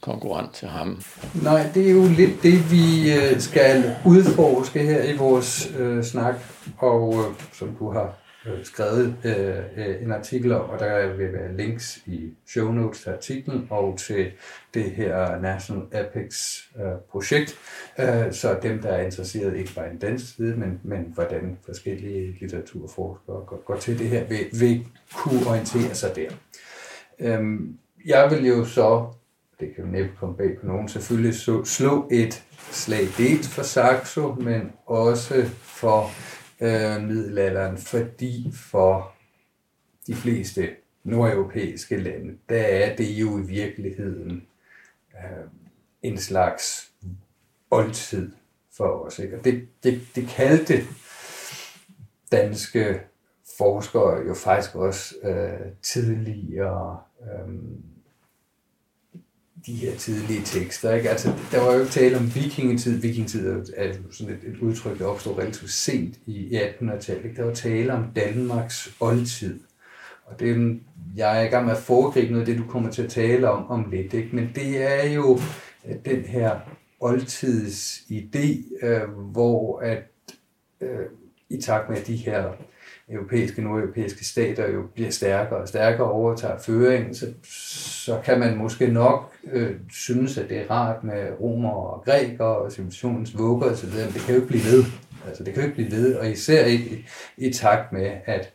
konkurrent 0.00 0.54
til 0.54 0.68
ham. 0.68 1.02
Nej, 1.42 1.66
det 1.74 1.86
er 1.86 1.92
jo 1.92 2.06
lidt 2.16 2.42
det, 2.42 2.72
vi 2.72 3.12
øh, 3.12 3.40
skal 3.40 3.96
udforske 4.06 4.78
her 4.78 5.02
i 5.02 5.16
vores 5.16 5.72
øh, 5.78 6.04
snak, 6.04 6.34
og 6.78 7.14
øh, 7.14 7.34
som 7.58 7.76
du 7.78 7.90
har 7.90 8.14
Øh, 8.46 8.64
skrevet 8.64 9.16
øh, 9.24 9.56
øh, 9.76 10.02
en 10.02 10.12
artikel 10.12 10.52
om, 10.52 10.70
og 10.70 10.78
der 10.78 11.12
vil 11.16 11.32
være 11.32 11.56
links 11.56 12.02
i 12.06 12.30
show 12.46 12.72
notes 12.72 13.00
til 13.00 13.10
artiklen 13.10 13.66
og 13.70 13.98
til 13.98 14.30
det 14.74 14.90
her 14.90 15.40
National 15.40 15.82
Epics 15.92 16.70
øh, 16.76 16.92
projekt, 17.10 17.58
øh, 17.98 18.32
så 18.32 18.58
dem, 18.62 18.82
der 18.82 18.88
er 18.88 19.04
interesseret 19.04 19.56
ikke 19.56 19.74
bare 19.74 19.94
i 19.94 19.96
den 20.00 20.18
side, 20.18 20.56
men, 20.56 20.80
men 20.84 21.12
hvordan 21.14 21.58
forskellige 21.66 22.36
litteraturforskere 22.40 23.44
går, 23.46 23.62
går 23.64 23.76
til 23.76 23.98
det 23.98 24.08
her, 24.08 24.24
vil, 24.24 24.46
vil 24.60 24.86
kunne 25.14 25.46
orientere 25.46 25.94
sig 25.94 26.16
der. 26.16 26.30
Øhm, 27.18 27.78
jeg 28.06 28.30
vil 28.30 28.46
jo 28.46 28.64
så, 28.64 29.06
det 29.60 29.74
kan 29.74 29.84
jo 29.84 29.90
næppe 29.90 30.10
komme 30.20 30.36
bag 30.36 30.58
på 30.60 30.66
nogen, 30.66 30.88
selvfølgelig 30.88 31.34
så, 31.34 31.64
slå 31.64 32.08
et 32.10 32.44
slag 32.70 33.06
dels 33.18 33.48
for 33.48 33.62
Saxo, 33.62 34.34
men 34.34 34.72
også 34.86 35.44
for 35.60 36.10
øh, 36.60 37.02
middelalderen, 37.02 37.78
fordi 37.78 38.52
for 38.52 39.12
de 40.06 40.14
fleste 40.14 40.70
nordeuropæiske 41.04 41.96
lande, 41.96 42.38
der 42.48 42.62
er 42.62 42.96
det 42.96 43.10
jo 43.10 43.38
i 43.38 43.42
virkeligheden 43.42 44.46
øh, 45.14 45.46
en 46.02 46.18
slags 46.18 46.92
oldtid 47.70 48.32
for 48.76 48.84
os. 48.84 49.18
Ikke? 49.18 49.38
Og 49.38 49.44
det, 49.44 49.68
det, 49.82 50.00
det 50.14 50.28
kaldte 50.28 50.74
danske 52.32 53.00
forskere 53.58 54.26
jo 54.26 54.34
faktisk 54.34 54.74
også 54.74 55.14
øh, 55.22 55.72
tidligere 55.82 57.00
øh, 57.22 57.54
de 59.66 59.72
her 59.72 59.96
tidlige 59.96 60.42
tekster. 60.44 60.94
Ikke? 60.94 61.10
Altså, 61.10 61.32
der 61.52 61.60
var 61.60 61.74
jo 61.74 61.80
ikke 61.80 61.92
tale 61.92 62.16
om 62.16 62.34
vikingetid. 62.34 63.00
Vikingetid 63.00 63.48
er 63.76 63.86
jo 63.86 63.94
sådan 64.10 64.34
et, 64.34 64.54
et 64.54 64.58
udtryk, 64.58 64.98
der 64.98 65.06
opstod 65.06 65.38
relativt 65.38 65.70
sent 65.70 66.14
i 66.26 66.58
1800-tallet. 66.58 67.36
Der 67.36 67.44
var 67.44 67.54
tale 67.54 67.92
om 67.92 68.04
Danmarks 68.16 68.96
oldtid. 69.00 69.60
Og 70.26 70.40
det 70.40 70.80
jeg 71.16 71.38
er 71.38 71.46
i 71.46 71.48
gang 71.48 71.66
med 71.66 71.74
at 71.74 71.82
foregribe 71.82 72.32
noget 72.32 72.48
af 72.48 72.54
det, 72.54 72.58
du 72.58 72.70
kommer 72.70 72.90
til 72.90 73.02
at 73.02 73.10
tale 73.10 73.50
om 73.50 73.70
om 73.70 73.90
lidt. 73.90 74.14
Ikke? 74.14 74.36
Men 74.36 74.50
det 74.54 74.82
er 74.82 75.12
jo 75.12 75.38
øh, 75.88 75.94
den 76.04 76.22
her 76.24 76.58
oldtids 77.00 78.02
idé, 78.10 78.76
øh, 78.86 79.08
hvor 79.08 79.78
at 79.78 80.02
øh, 80.80 81.06
i 81.50 81.60
takt 81.60 81.90
med 81.90 82.00
de 82.00 82.16
her 82.16 82.52
europæiske, 83.10 83.62
nordeuropæiske 83.62 84.24
stater 84.24 84.70
jo 84.70 84.82
bliver 84.94 85.10
stærkere 85.10 85.58
og 85.58 85.68
stærkere 85.68 86.06
og 86.06 86.12
overtager 86.12 86.58
føringen, 86.58 87.14
så, 87.14 87.26
så 88.04 88.20
kan 88.24 88.38
man 88.38 88.56
måske 88.56 88.86
nok 88.86 89.32
øh, 89.52 89.76
synes, 89.92 90.38
at 90.38 90.48
det 90.48 90.58
er 90.58 90.70
rart 90.70 91.04
med 91.04 91.30
romer 91.40 91.70
og 91.70 92.04
grækere 92.04 92.56
og 92.56 92.72
civilisationens 92.72 93.38
vugger 93.38 93.70
osv., 93.70 93.88
men 93.88 94.14
det 94.14 94.20
kan 94.20 94.34
jo 94.34 94.40
ikke 94.40 94.48
blive 94.48 94.64
ved. 94.64 94.84
Altså, 95.26 95.44
det 95.44 95.54
kan 95.54 95.62
jo 95.62 95.68
ikke 95.68 95.76
blive 95.76 96.02
ved, 96.02 96.14
og 96.14 96.30
især 96.30 96.64
ikke 96.64 97.04
i, 97.36 97.46
i 97.46 97.52
takt 97.52 97.92
med, 97.92 98.10
at 98.24 98.52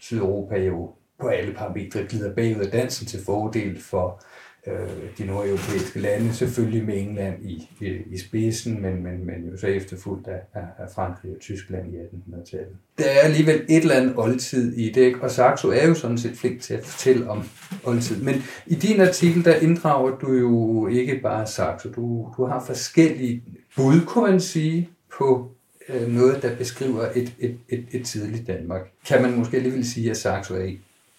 Sydeuropa 0.00 0.58
jo 0.58 0.90
på 1.20 1.28
alle 1.28 1.54
parametre 1.54 2.04
glider 2.08 2.34
bagud 2.34 2.60
af 2.60 2.70
dansen 2.70 3.06
til 3.06 3.24
fordel 3.24 3.80
for 3.80 4.06
øh, 4.08 4.45
Øh, 4.66 4.88
de 5.18 5.24
nordeuropæiske 5.24 6.00
lande, 6.00 6.34
selvfølgelig 6.34 6.84
med 6.84 6.98
England 6.98 7.44
i, 7.44 7.70
i, 7.80 7.86
i 7.86 8.18
spidsen, 8.18 8.82
men, 8.82 9.02
men, 9.02 9.26
men 9.26 9.50
jo 9.50 9.56
så 9.56 9.66
efterfulgt 9.66 10.28
af, 10.28 10.40
af 10.54 10.90
Frankrig 10.94 11.30
og 11.30 11.40
Tyskland 11.40 11.94
i 11.94 11.96
1800-tallet. 11.96 12.76
Der 12.98 13.04
er 13.04 13.20
alligevel 13.20 13.64
et 13.68 13.82
eller 13.82 13.94
andet 13.94 14.14
oldtid 14.16 14.72
i 14.76 14.92
det, 14.92 15.14
og 15.20 15.30
Saxo 15.30 15.68
er 15.70 15.86
jo 15.88 15.94
sådan 15.94 16.18
set 16.18 16.36
flink 16.36 16.60
til 16.60 16.74
at 16.74 16.84
fortælle 16.84 17.30
om 17.30 17.42
oldtid. 17.84 18.22
Men 18.22 18.42
i 18.66 18.74
din 18.74 19.00
artikel, 19.00 19.44
der 19.44 19.54
inddrager 19.54 20.18
du 20.18 20.32
jo 20.32 20.86
ikke 20.86 21.20
bare 21.22 21.46
Saxo, 21.46 21.88
du, 21.88 22.32
du 22.36 22.44
har 22.44 22.64
forskellige 22.66 23.42
bud, 23.76 24.00
kunne 24.06 24.30
man 24.30 24.40
sige, 24.40 24.88
på 25.18 25.50
øh, 25.88 26.08
noget, 26.08 26.42
der 26.42 26.56
beskriver 26.56 27.06
et, 27.14 27.32
et, 27.38 27.58
et, 27.68 27.84
et 27.92 28.06
tidligt 28.06 28.46
Danmark. 28.46 28.80
Kan 29.08 29.22
man 29.22 29.38
måske 29.38 29.56
alligevel 29.56 29.90
sige, 29.90 30.10
at 30.10 30.16
Saxo 30.16 30.54
er 30.54 30.64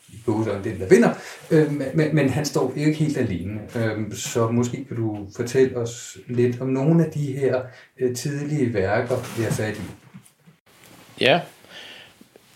i 0.10 0.16
Boguseren 0.26 0.64
den, 0.64 0.80
der 0.80 0.88
vinder, 0.90 1.14
øh, 1.52 1.72
men, 1.72 2.16
men 2.16 2.30
han 2.30 2.46
står 2.46 2.74
ikke 2.76 2.94
helt 2.94 3.18
alene. 3.18 3.60
Øh, 3.76 4.14
så 4.14 4.48
måske 4.48 4.86
kan 4.86 4.98
du 4.98 5.28
fortælle 5.36 5.78
os 5.78 6.18
lidt 6.28 6.62
om 6.62 6.68
nogle 6.68 7.06
af 7.06 7.12
de 7.12 7.38
her 7.38 7.62
øh, 8.00 8.16
tidlige 8.16 8.74
værker, 8.74 9.38
vi 9.38 9.44
har 9.44 9.52
fat 9.52 9.78
i. 9.78 9.82
Ja, 11.22 11.42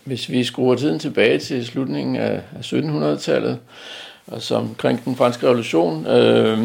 hvis 0.04 0.30
vi 0.30 0.44
skruer 0.44 0.74
tiden 0.74 0.98
tilbage 0.98 1.38
til 1.38 1.66
slutningen 1.66 2.16
af, 2.16 2.42
af 2.56 2.72
1700-tallet, 2.72 3.58
og 4.26 4.42
som 4.42 4.62
omkring 4.62 5.04
den 5.04 5.16
franske 5.16 5.46
revolution, 5.46 6.06
øh, 6.06 6.58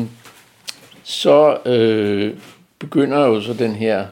så 1.03 1.57
øh, 1.65 2.33
begynder 2.79 3.25
jo 3.25 3.41
så 3.41 3.53
den 3.53 3.75
her 3.75 4.05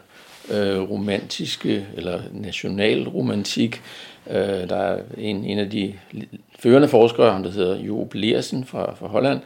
øh, 0.51 0.79
romantiske 0.79 1.87
eller 1.97 2.21
nationalromantik. 2.31 3.81
Øh, 4.29 4.69
der 4.69 4.75
er 4.75 5.01
en, 5.17 5.45
en 5.45 5.59
af 5.59 5.69
de 5.69 5.93
førende 6.59 6.87
forskere, 6.87 7.33
han 7.33 7.43
der 7.43 7.51
hedder 7.51 7.79
Jo 7.79 8.07
Lersen 8.13 8.65
fra, 8.65 8.95
fra 8.95 9.07
Holland, 9.07 9.39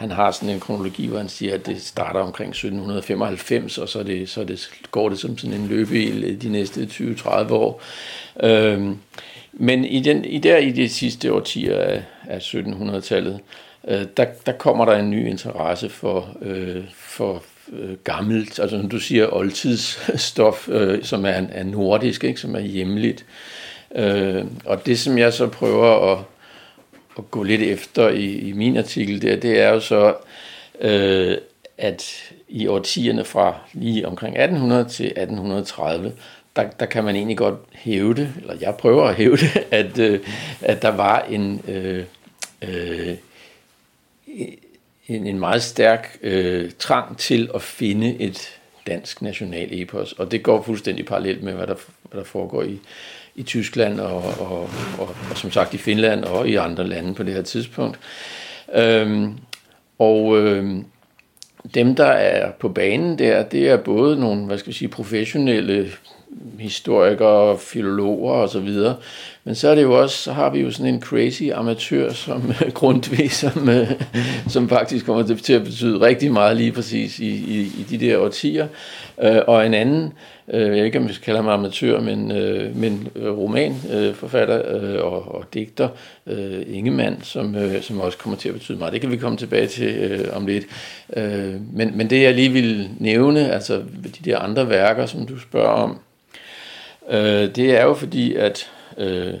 han 0.00 0.10
har 0.10 0.30
sådan 0.30 0.54
en 0.54 0.60
kronologi, 0.60 1.06
hvor 1.06 1.18
han 1.18 1.28
siger, 1.28 1.54
at 1.54 1.66
det 1.66 1.82
starter 1.82 2.20
omkring 2.20 2.50
1795, 2.50 3.78
og 3.78 3.88
så, 3.88 4.02
det, 4.02 4.28
så 4.28 4.44
det, 4.44 4.70
går 4.90 5.08
det 5.08 5.18
som 5.18 5.38
sådan 5.38 5.60
en 5.60 5.66
løbeil 5.66 6.42
de 6.42 6.48
næste 6.48 6.80
20-30 6.82 7.52
år. 7.52 7.82
Øhm, 8.42 8.98
men 9.52 9.84
i, 9.84 10.00
den, 10.00 10.24
i 10.24 10.38
der 10.38 10.56
i 10.56 10.70
de 10.70 10.88
sidste 10.88 11.32
årtier 11.32 11.78
af, 11.78 12.02
af 12.28 12.38
1700-tallet, 12.38 13.40
øh, 13.88 14.02
der, 14.16 14.24
der 14.46 14.52
kommer 14.52 14.84
der 14.84 14.96
en 14.96 15.10
ny 15.10 15.28
interesse 15.28 15.88
for, 15.88 16.36
øh, 16.42 16.84
for 16.94 17.42
øh, 17.72 17.96
gammelt, 18.04 18.58
altså 18.58 18.80
som 18.80 18.88
du 18.88 18.98
siger, 18.98 19.34
oldtidsstof, 19.34 20.68
øh, 20.68 21.04
som 21.04 21.24
er, 21.24 21.42
er 21.52 21.64
nordisk, 21.64 22.24
ikke, 22.24 22.40
som 22.40 22.54
er 22.54 22.60
hjemligt. 22.60 23.24
Øh, 23.94 24.44
og 24.64 24.86
det, 24.86 24.98
som 24.98 25.18
jeg 25.18 25.32
så 25.32 25.46
prøver 25.46 26.12
at, 26.12 26.18
at 27.18 27.30
gå 27.30 27.42
lidt 27.42 27.62
efter 27.62 28.08
i, 28.08 28.38
i 28.38 28.52
min 28.52 28.76
artikel 28.76 29.22
der, 29.22 29.36
det 29.36 29.60
er 29.60 29.68
jo 29.68 29.80
så, 29.80 30.14
øh, 30.80 31.36
at 31.78 32.32
i 32.48 32.66
årtierne 32.66 33.24
fra 33.24 33.54
lige 33.72 34.06
omkring 34.06 34.34
1800 34.36 34.84
til 34.84 35.06
1830, 35.06 36.12
der, 36.56 36.62
der 36.80 36.86
kan 36.86 37.04
man 37.04 37.16
egentlig 37.16 37.36
godt 37.36 37.54
hæve 37.72 38.14
det, 38.14 38.32
eller 38.40 38.54
jeg 38.60 38.74
prøver 38.74 39.04
at 39.04 39.14
hæve 39.14 39.36
det, 39.36 39.64
at, 39.70 39.98
øh, 39.98 40.20
at 40.60 40.82
der 40.82 40.88
var 40.88 41.20
en, 41.20 41.62
øh, 41.68 42.04
øh, 42.62 43.14
en, 45.16 45.26
en 45.26 45.38
meget 45.38 45.62
stærk 45.62 46.18
øh, 46.22 46.70
trang 46.78 47.18
til 47.18 47.50
at 47.54 47.62
finde 47.62 48.20
et 48.20 48.60
dansk 48.86 49.22
national 49.22 49.68
epos, 49.70 50.12
og 50.12 50.30
det 50.30 50.42
går 50.42 50.62
fuldstændig 50.62 51.06
parallelt 51.06 51.42
med, 51.42 51.52
hvad 51.52 51.66
der, 51.66 51.74
hvad 52.10 52.20
der 52.20 52.26
foregår 52.26 52.62
i, 52.62 52.78
i 53.36 53.42
Tyskland 53.42 54.00
og, 54.00 54.22
og, 54.40 54.70
og, 54.98 55.08
og 55.30 55.36
som 55.36 55.50
sagt 55.50 55.74
i 55.74 55.78
Finland 55.78 56.24
og 56.24 56.48
i 56.48 56.54
andre 56.54 56.86
lande 56.86 57.14
på 57.14 57.22
det 57.22 57.34
her 57.34 57.42
tidspunkt. 57.42 57.98
Øhm, 58.74 59.38
og 59.98 60.38
øhm, 60.38 60.84
dem, 61.74 61.94
der 61.94 62.06
er 62.06 62.50
på 62.50 62.68
banen 62.68 63.18
der, 63.18 63.42
det 63.42 63.68
er 63.68 63.76
både 63.76 64.20
nogle, 64.20 64.44
hvad 64.44 64.58
skal 64.58 64.72
vi 64.72 64.76
sige, 64.76 64.88
professionelle 64.88 65.90
historikere, 66.58 67.58
filologer 67.58 68.34
og 68.34 68.48
så 68.48 68.60
videre. 68.60 68.96
Men 69.44 69.54
så 69.54 69.68
er 69.68 69.74
det 69.74 69.82
jo 69.82 70.00
også, 70.00 70.16
så 70.16 70.32
har 70.32 70.50
vi 70.50 70.60
jo 70.60 70.70
sådan 70.70 70.94
en 70.94 71.02
crazy 71.02 71.42
amatør 71.54 72.12
som 72.12 72.52
øh, 72.64 72.72
Grundtvig, 72.72 73.32
som, 73.32 73.68
øh, 73.68 73.90
som 74.48 74.68
faktisk 74.68 75.06
kommer 75.06 75.36
til 75.36 75.52
at 75.52 75.64
betyde 75.64 76.00
rigtig 76.00 76.32
meget 76.32 76.56
lige 76.56 76.72
præcis 76.72 77.18
i, 77.18 77.28
i, 77.28 77.60
i 77.60 77.86
de 77.90 78.06
der 78.06 78.18
årtier. 78.18 78.68
Øh, 79.22 79.40
og 79.46 79.66
en 79.66 79.74
anden, 79.74 80.12
jeg 80.52 80.70
ved 80.70 80.84
ikke 80.84 80.98
om 80.98 81.08
vi 81.08 81.12
skal 81.12 81.24
kalde 81.24 81.38
ham 81.38 81.48
amatør, 81.48 82.00
men, 82.00 82.28
men 82.80 83.08
romanforfatter 83.16 84.58
og, 85.02 85.34
og 85.34 85.44
digter, 85.54 85.88
Ingemann, 86.66 87.22
som, 87.22 87.56
som 87.80 88.00
også 88.00 88.18
kommer 88.18 88.36
til 88.36 88.48
at 88.48 88.54
betyde 88.54 88.78
meget. 88.78 88.92
Det 88.92 89.00
kan 89.00 89.10
vi 89.10 89.16
komme 89.16 89.38
tilbage 89.38 89.66
til 89.66 90.28
om 90.32 90.46
lidt. 90.46 90.64
men, 91.72 91.96
men 91.96 92.10
det 92.10 92.22
jeg 92.22 92.34
lige 92.34 92.52
vil 92.52 92.90
nævne, 92.98 93.52
altså 93.52 93.76
de 94.04 94.30
der 94.30 94.38
andre 94.38 94.68
værker, 94.68 95.06
som 95.06 95.26
du 95.26 95.38
spørger 95.38 95.68
om, 95.68 95.98
det 97.56 97.58
er 97.58 97.84
jo 97.84 97.94
fordi, 97.94 98.34
at 98.34 98.70
øh, 99.00 99.34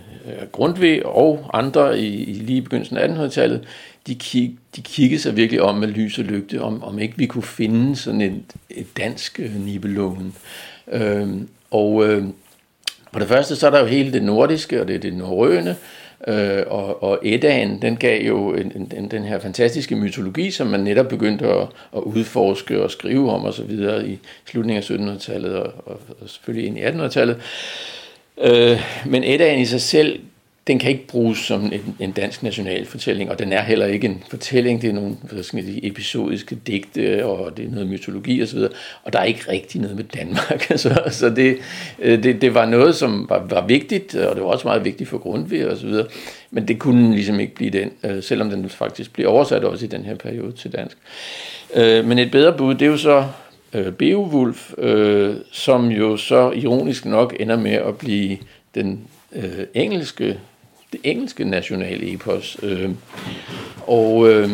Grundtvig 0.52 1.06
og 1.06 1.50
andre 1.52 2.00
i, 2.00 2.24
i 2.24 2.32
lige 2.32 2.62
begyndelsen 2.62 2.96
af 2.96 3.08
1800-tallet, 3.08 3.64
de, 4.06 4.14
kig, 4.14 4.56
de 4.76 4.82
kiggede 4.82 5.22
sig 5.22 5.36
virkelig 5.36 5.62
om 5.62 5.74
med 5.74 5.88
lys 5.88 6.18
og 6.18 6.24
lygte, 6.24 6.60
om, 6.62 6.82
om 6.82 6.98
ikke 6.98 7.16
vi 7.16 7.26
kunne 7.26 7.42
finde 7.42 7.96
sådan 7.96 8.20
et, 8.20 8.42
et 8.70 8.86
dansk 8.96 9.40
øh, 9.40 9.64
Nibelungen. 9.64 10.34
Øh, 10.92 11.28
og 11.70 12.08
øh, 12.08 12.24
på 13.12 13.18
det 13.18 13.28
første, 13.28 13.56
så 13.56 13.66
er 13.66 13.70
der 13.70 13.80
jo 13.80 13.86
hele 13.86 14.12
det 14.12 14.22
nordiske, 14.22 14.80
og 14.80 14.88
det 14.88 14.96
er 14.96 15.00
det 15.00 15.14
norrøne, 15.14 15.76
øh, 16.28 16.62
og, 16.66 17.02
og 17.02 17.18
Eddaen, 17.22 17.82
den 17.82 17.96
gav 17.96 18.26
jo 18.26 18.54
en, 18.54 18.92
en, 18.96 19.10
den 19.10 19.24
her 19.24 19.38
fantastiske 19.38 19.96
mytologi, 19.96 20.50
som 20.50 20.66
man 20.66 20.80
netop 20.80 21.08
begyndte 21.08 21.46
at, 21.46 21.66
at 21.96 22.00
udforske 22.00 22.82
og 22.82 22.90
skrive 22.90 23.30
om 23.30 23.44
osv. 23.44 23.70
i 24.06 24.18
slutningen 24.46 24.82
af 24.82 25.14
1700-tallet 25.16 25.54
og, 25.54 25.72
og, 25.86 26.00
og 26.20 26.28
selvfølgelig 26.28 26.66
ind 26.66 26.78
i 26.78 26.82
1800-tallet. 26.82 27.36
Øh, 27.36 27.42
Øh, 28.40 28.80
men 29.06 29.24
Eddaen 29.24 29.60
i 29.60 29.64
sig 29.64 29.80
selv, 29.80 30.20
den 30.66 30.78
kan 30.78 30.90
ikke 30.90 31.06
bruges 31.06 31.38
som 31.38 31.64
en, 31.64 31.96
en 32.00 32.12
dansk 32.12 32.42
nationalfortælling, 32.42 33.30
og 33.30 33.38
den 33.38 33.52
er 33.52 33.62
heller 33.62 33.86
ikke 33.86 34.06
en 34.06 34.24
fortælling, 34.30 34.82
det 34.82 34.90
er 34.90 34.94
nogle 34.94 35.16
sige, 35.42 35.86
episodiske 35.86 36.54
digte, 36.54 37.26
og 37.26 37.56
det 37.56 37.64
er 37.64 37.70
noget 37.70 37.88
mytologi 37.88 38.42
osv., 38.42 38.58
og 39.02 39.12
der 39.12 39.18
er 39.18 39.24
ikke 39.24 39.44
rigtig 39.48 39.80
noget 39.80 39.96
med 39.96 40.04
Danmark. 40.04 40.62
så 40.76 41.02
så 41.10 41.30
det, 41.30 41.58
øh, 41.98 42.22
det, 42.22 42.40
det 42.42 42.54
var 42.54 42.66
noget, 42.66 42.96
som 42.96 43.26
var, 43.28 43.46
var 43.50 43.66
vigtigt, 43.66 44.14
og 44.14 44.36
det 44.36 44.44
var 44.44 44.48
også 44.48 44.68
meget 44.68 44.84
vigtigt 44.84 45.10
for 45.10 45.18
Grundtvig 45.18 45.70
og 45.70 45.76
så 45.76 45.86
videre, 45.86 46.06
men 46.50 46.68
det 46.68 46.78
kunne 46.78 47.14
ligesom 47.14 47.40
ikke 47.40 47.54
blive 47.54 47.70
den, 47.70 47.90
øh, 48.04 48.22
selvom 48.22 48.50
den 48.50 48.68
faktisk 48.68 49.12
blev 49.12 49.28
oversat 49.28 49.64
også 49.64 49.84
i 49.84 49.88
den 49.88 50.04
her 50.04 50.14
periode 50.14 50.52
til 50.52 50.72
dansk. 50.72 50.96
Øh, 51.74 52.04
men 52.04 52.18
et 52.18 52.30
bedre 52.30 52.52
bud, 52.52 52.74
det 52.74 52.82
er 52.82 52.90
jo 52.90 52.96
så 52.96 53.24
øh, 53.74 53.92
Beowulf, 53.92 54.72
øh, 54.78 55.36
som 55.52 55.88
jo 55.88 56.16
så 56.16 56.50
ironisk 56.50 57.04
nok 57.04 57.36
ender 57.40 57.56
med 57.56 57.72
at 57.72 57.98
blive 57.98 58.38
den 58.74 59.08
øh, 59.32 59.66
engelske, 59.74 60.40
det 60.92 61.00
engelske 61.04 61.44
nationale 61.44 62.12
epos. 62.12 62.56
Øh, 62.62 62.90
og 63.86 64.28
øh, 64.28 64.50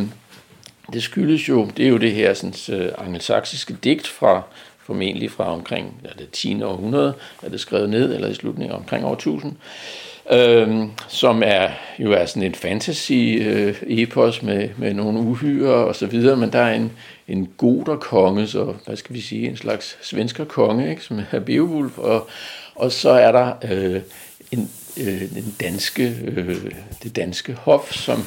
det 0.93 1.03
skyldes 1.03 1.49
jo, 1.49 1.71
det 1.77 1.85
er 1.85 1.89
jo 1.89 1.97
det 1.97 2.13
her 2.13 2.35
sådan, 2.35 2.81
øh, 2.81 2.93
angelsaksiske 2.99 3.77
digt 3.85 4.07
fra 4.07 4.43
formentlig 4.79 5.31
fra 5.31 5.53
omkring 5.53 6.01
ja, 6.05 6.09
det 6.19 6.31
10. 6.31 6.63
århundrede, 6.63 7.15
er 7.43 7.49
det 7.49 7.61
skrevet 7.61 7.91
ned, 7.91 8.15
eller 8.15 8.29
i 8.29 8.35
slutningen 8.35 8.77
omkring 8.77 9.05
år 9.05 9.13
1000, 9.13 9.57
øh, 10.33 10.85
som 11.09 11.43
er 11.45 11.69
jo 11.99 12.13
er 12.13 12.27
sådan 12.27 12.43
en 12.43 12.55
fantasy-epos 12.55 14.39
øh, 14.43 14.47
med, 14.47 14.69
med 14.77 14.95
nogle 14.95 15.19
uhyre 15.19 15.75
og 15.75 15.97
så 15.97 16.07
videre, 16.07 16.37
men 16.37 16.53
der 16.53 16.59
er 16.59 16.75
en, 16.75 16.93
en 17.29 17.49
goder 17.57 17.97
konge, 17.97 18.47
så 18.47 18.75
hvad 18.87 18.97
skal 18.97 19.15
vi 19.15 19.21
sige, 19.21 19.49
en 19.49 19.57
slags 19.57 19.99
svensker 20.03 20.45
konge, 20.45 20.91
ikke, 20.91 21.03
som 21.03 21.21
er 21.31 21.41
Beowulf, 21.41 21.99
og, 21.99 22.29
og 22.75 22.93
så 22.93 23.11
er 23.11 23.33
der 23.33 23.53
øh, 23.73 24.01
en, 24.53 24.71
øh, 25.01 25.21
den 25.35 25.55
danske, 25.61 26.17
øh, 26.25 26.71
det 27.03 27.17
danske 27.17 27.53
hof, 27.53 27.93
som 27.93 28.19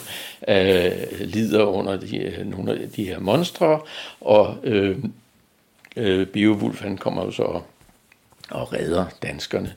øh, 0.48 0.92
lider 1.20 1.64
under 1.64 2.00
de, 2.00 2.18
øh, 2.18 2.48
nogle 2.48 2.72
af 2.72 2.90
de 2.96 3.04
her 3.04 3.20
monstre, 3.20 3.80
og 4.22 4.58
øh, 4.64 4.98
øh, 5.96 6.28
Beowulf 6.28 6.82
han 6.82 6.98
kommer 6.98 7.26
jo 7.26 7.32
så 7.32 7.44
og, 7.44 7.64
og 8.50 8.74
redder 8.74 9.06
danskerne. 9.24 9.72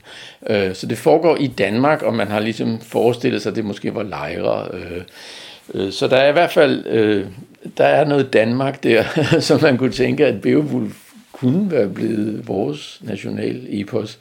Øh, 0.49 0.75
så 0.75 0.87
det 0.87 0.97
foregår 0.97 1.37
i 1.37 1.47
Danmark, 1.47 2.01
og 2.01 2.13
man 2.13 2.27
har 2.27 2.39
ligesom 2.39 2.79
forestillet 2.81 3.41
sig, 3.41 3.49
at 3.49 3.55
det 3.55 3.65
måske 3.65 3.95
var 3.95 4.03
lejre. 4.03 4.67
Øh, 4.73 5.01
øh, 5.73 5.91
så 5.91 6.07
der 6.07 6.17
er 6.17 6.29
i 6.29 6.33
hvert 6.33 6.51
fald 6.51 6.85
øh, 6.85 7.25
der 7.77 7.85
er 7.85 8.05
noget 8.05 8.33
Danmark 8.33 8.83
der, 8.83 9.03
som 9.39 9.61
man 9.61 9.77
kunne 9.77 9.91
tænke, 9.91 10.25
at 10.25 10.41
Beowulf 10.41 10.95
kunne 11.31 11.71
være 11.71 11.89
blevet 11.89 12.47
vores 12.47 12.99
national 13.03 13.65
epos. 13.69 14.19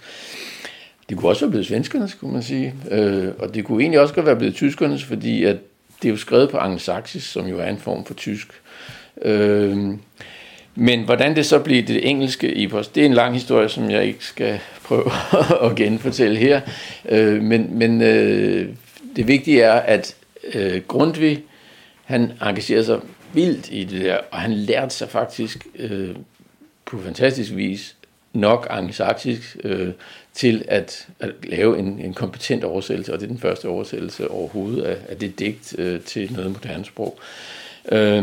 Det 1.08 1.16
kunne 1.16 1.30
også 1.30 1.44
være 1.44 1.50
blevet 1.50 1.66
svenskernes, 1.66 2.14
kunne 2.14 2.32
man 2.32 2.42
sige. 2.42 2.74
Øh, 2.90 3.28
og 3.38 3.54
det 3.54 3.64
kunne 3.64 3.82
egentlig 3.82 4.00
også 4.00 4.14
godt 4.14 4.26
være 4.26 4.36
blevet 4.36 4.54
tyskernes, 4.54 5.04
fordi 5.04 5.44
at 5.44 5.56
det 6.02 6.08
er 6.08 6.12
jo 6.12 6.16
skrevet 6.16 6.50
på 6.50 6.56
angelsaksisk, 6.56 7.32
som 7.32 7.46
jo 7.46 7.58
er 7.58 7.66
en 7.66 7.78
form 7.78 8.04
for 8.04 8.14
tysk. 8.14 8.48
Øh, 9.22 9.78
men 10.74 11.04
hvordan 11.04 11.36
det 11.36 11.46
så 11.46 11.58
bliver 11.58 11.82
det 11.82 12.08
engelske 12.08 12.64
epos, 12.64 12.88
det 12.88 13.00
er 13.00 13.06
en 13.06 13.14
lang 13.14 13.34
historie, 13.34 13.68
som 13.68 13.90
jeg 13.90 14.04
ikke 14.04 14.24
skal 14.24 14.60
prøve 14.84 15.10
at 15.70 15.76
genfortælle 15.76 16.36
her. 16.36 16.60
Øh, 17.08 17.42
men 17.42 17.78
men 17.78 18.02
øh, 18.02 18.68
det 19.16 19.28
vigtige 19.28 19.62
er, 19.62 19.72
at 19.72 20.16
øh, 20.54 20.80
Grundtvig, 20.88 21.42
han 22.04 22.32
engagerer 22.42 22.82
sig 22.82 23.00
vildt 23.32 23.68
i 23.70 23.84
det 23.84 24.04
der, 24.04 24.18
og 24.30 24.38
han 24.38 24.52
lærte 24.52 24.94
sig 24.94 25.08
faktisk 25.08 25.66
øh, 25.78 26.16
på 26.84 26.98
fantastisk 26.98 27.56
vis 27.56 27.96
nok 28.32 28.66
angelsaksisk 28.70 29.56
øh, 29.64 29.88
til 30.34 30.64
at, 30.68 31.08
at 31.20 31.30
lave 31.42 31.78
en, 31.78 31.98
en 31.98 32.14
kompetent 32.14 32.64
oversættelse, 32.64 33.12
og 33.12 33.20
det 33.20 33.26
er 33.26 33.28
den 33.28 33.38
første 33.38 33.68
oversættelse 33.68 34.30
overhovedet 34.30 34.82
af, 34.82 34.96
af 35.08 35.16
det 35.16 35.38
digt 35.38 35.78
øh, 35.78 36.00
til 36.00 36.32
noget 36.32 36.50
moderne 36.50 36.84
sprog. 36.84 37.18
Øh, 37.92 38.22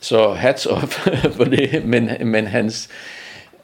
så 0.00 0.32
hats 0.32 0.66
op 0.66 0.92
for 1.36 1.44
det, 1.44 1.84
men, 1.84 2.10
men 2.24 2.46
hans, 2.46 2.88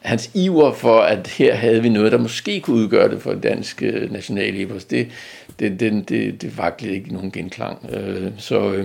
hans 0.00 0.30
iver 0.34 0.72
for, 0.72 1.00
at 1.00 1.26
her 1.26 1.54
havde 1.54 1.82
vi 1.82 1.88
noget, 1.88 2.12
der 2.12 2.18
måske 2.18 2.60
kunne 2.60 2.76
udgøre 2.76 3.10
det 3.10 3.22
for 3.22 3.34
dansk 3.34 3.82
øh, 3.82 4.12
nationalepos, 4.12 4.84
det, 4.84 5.08
det, 5.58 5.80
det, 5.80 6.08
det, 6.08 6.42
det 6.42 6.58
vaklede 6.58 6.94
ikke 6.94 7.12
nogen 7.12 7.30
genklang. 7.30 7.90
Øh, 7.92 8.30
så 8.38 8.72
øh, 8.72 8.84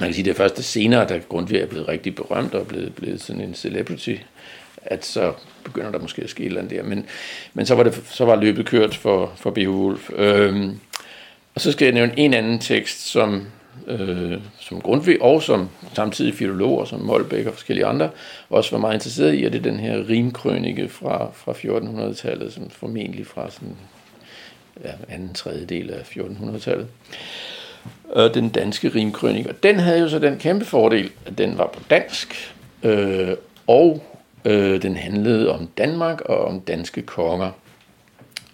man 0.00 0.08
kan 0.08 0.14
sige, 0.14 0.24
det 0.24 0.30
er 0.30 0.34
først 0.34 0.62
senere, 0.62 1.06
da 1.08 1.20
Grundtvig 1.28 1.60
er 1.60 1.66
blevet 1.66 1.88
rigtig 1.88 2.14
berømt 2.14 2.54
og 2.54 2.66
blevet, 2.66 2.94
blevet 2.94 3.20
sådan 3.20 3.42
en 3.42 3.54
celebrity, 3.54 4.14
at 4.82 5.04
så 5.04 5.32
begynder 5.64 5.90
der 5.90 5.98
måske 5.98 6.22
at 6.22 6.30
ske 6.30 6.42
et 6.42 6.46
eller 6.46 6.60
andet 6.60 6.76
der. 6.76 6.82
Men, 6.82 7.06
men 7.54 7.66
så, 7.66 7.74
var 7.74 7.82
det, 7.82 8.02
så 8.10 8.24
var 8.24 8.36
løbet 8.36 8.66
kørt 8.66 8.96
for, 8.96 9.32
for 9.36 9.50
Beowulf. 9.50 10.10
Øhm, 10.16 10.78
og 11.54 11.60
så 11.60 11.72
skal 11.72 11.84
jeg 11.84 11.94
nævne 11.94 12.12
en 12.16 12.34
anden 12.34 12.58
tekst, 12.58 13.06
som, 13.06 13.46
øh, 13.86 14.40
som 14.60 14.80
Grundtvig 14.80 15.22
og 15.22 15.42
som 15.42 15.68
samtidig 15.94 16.34
filologer, 16.34 16.84
som 16.84 17.00
Molbæk 17.00 17.46
og 17.46 17.52
forskellige 17.52 17.86
andre, 17.86 18.10
også 18.50 18.70
var 18.70 18.78
meget 18.78 18.94
interesseret 18.94 19.38
i, 19.38 19.44
og 19.44 19.52
det 19.52 19.58
er 19.58 19.62
den 19.62 19.80
her 19.80 20.08
rimkrønike 20.08 20.88
fra, 20.88 21.30
fra 21.34 21.52
1400-tallet, 21.52 22.52
som 22.52 22.70
formentlig 22.70 23.26
fra 23.26 23.50
sådan, 23.50 23.76
ja, 24.84 24.90
anden 25.08 25.34
tredjedel 25.34 25.90
af 25.90 26.16
1400-tallet. 26.16 26.86
Øh, 28.16 28.34
den 28.34 28.48
danske 28.48 28.88
rimkrønike. 28.88 29.48
Og 29.48 29.62
den 29.62 29.78
havde 29.78 30.00
jo 30.00 30.08
så 30.08 30.18
den 30.18 30.38
kæmpe 30.38 30.64
fordel, 30.64 31.10
at 31.26 31.38
den 31.38 31.58
var 31.58 31.66
på 31.66 31.80
dansk, 31.90 32.54
øh, 32.82 33.30
og 33.66 34.02
Øh, 34.46 34.82
den 34.82 34.96
handlede 34.96 35.50
om 35.50 35.68
Danmark 35.78 36.20
og 36.20 36.44
om 36.44 36.60
danske 36.60 37.02
konger. 37.02 37.50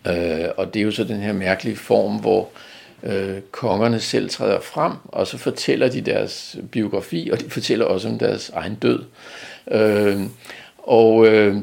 Øh, 0.06 0.48
og 0.56 0.74
det 0.74 0.80
er 0.80 0.84
jo 0.84 0.90
så 0.90 1.04
den 1.04 1.20
her 1.20 1.32
mærkelige 1.32 1.76
form, 1.76 2.16
hvor 2.16 2.40
øh, 2.40 2.71
øh, 3.02 3.40
kongerne 3.50 4.00
selv 4.00 4.30
træder 4.30 4.60
frem, 4.60 4.92
og 5.04 5.26
så 5.26 5.38
fortæller 5.38 5.88
de 5.88 6.00
deres 6.00 6.56
biografi, 6.70 7.30
og 7.32 7.40
de 7.40 7.50
fortæller 7.50 7.84
også 7.84 8.08
om 8.08 8.18
deres 8.18 8.50
egen 8.50 8.74
død. 8.74 9.04
Øh, 9.70 10.20
og 10.78 11.26
øh, 11.26 11.56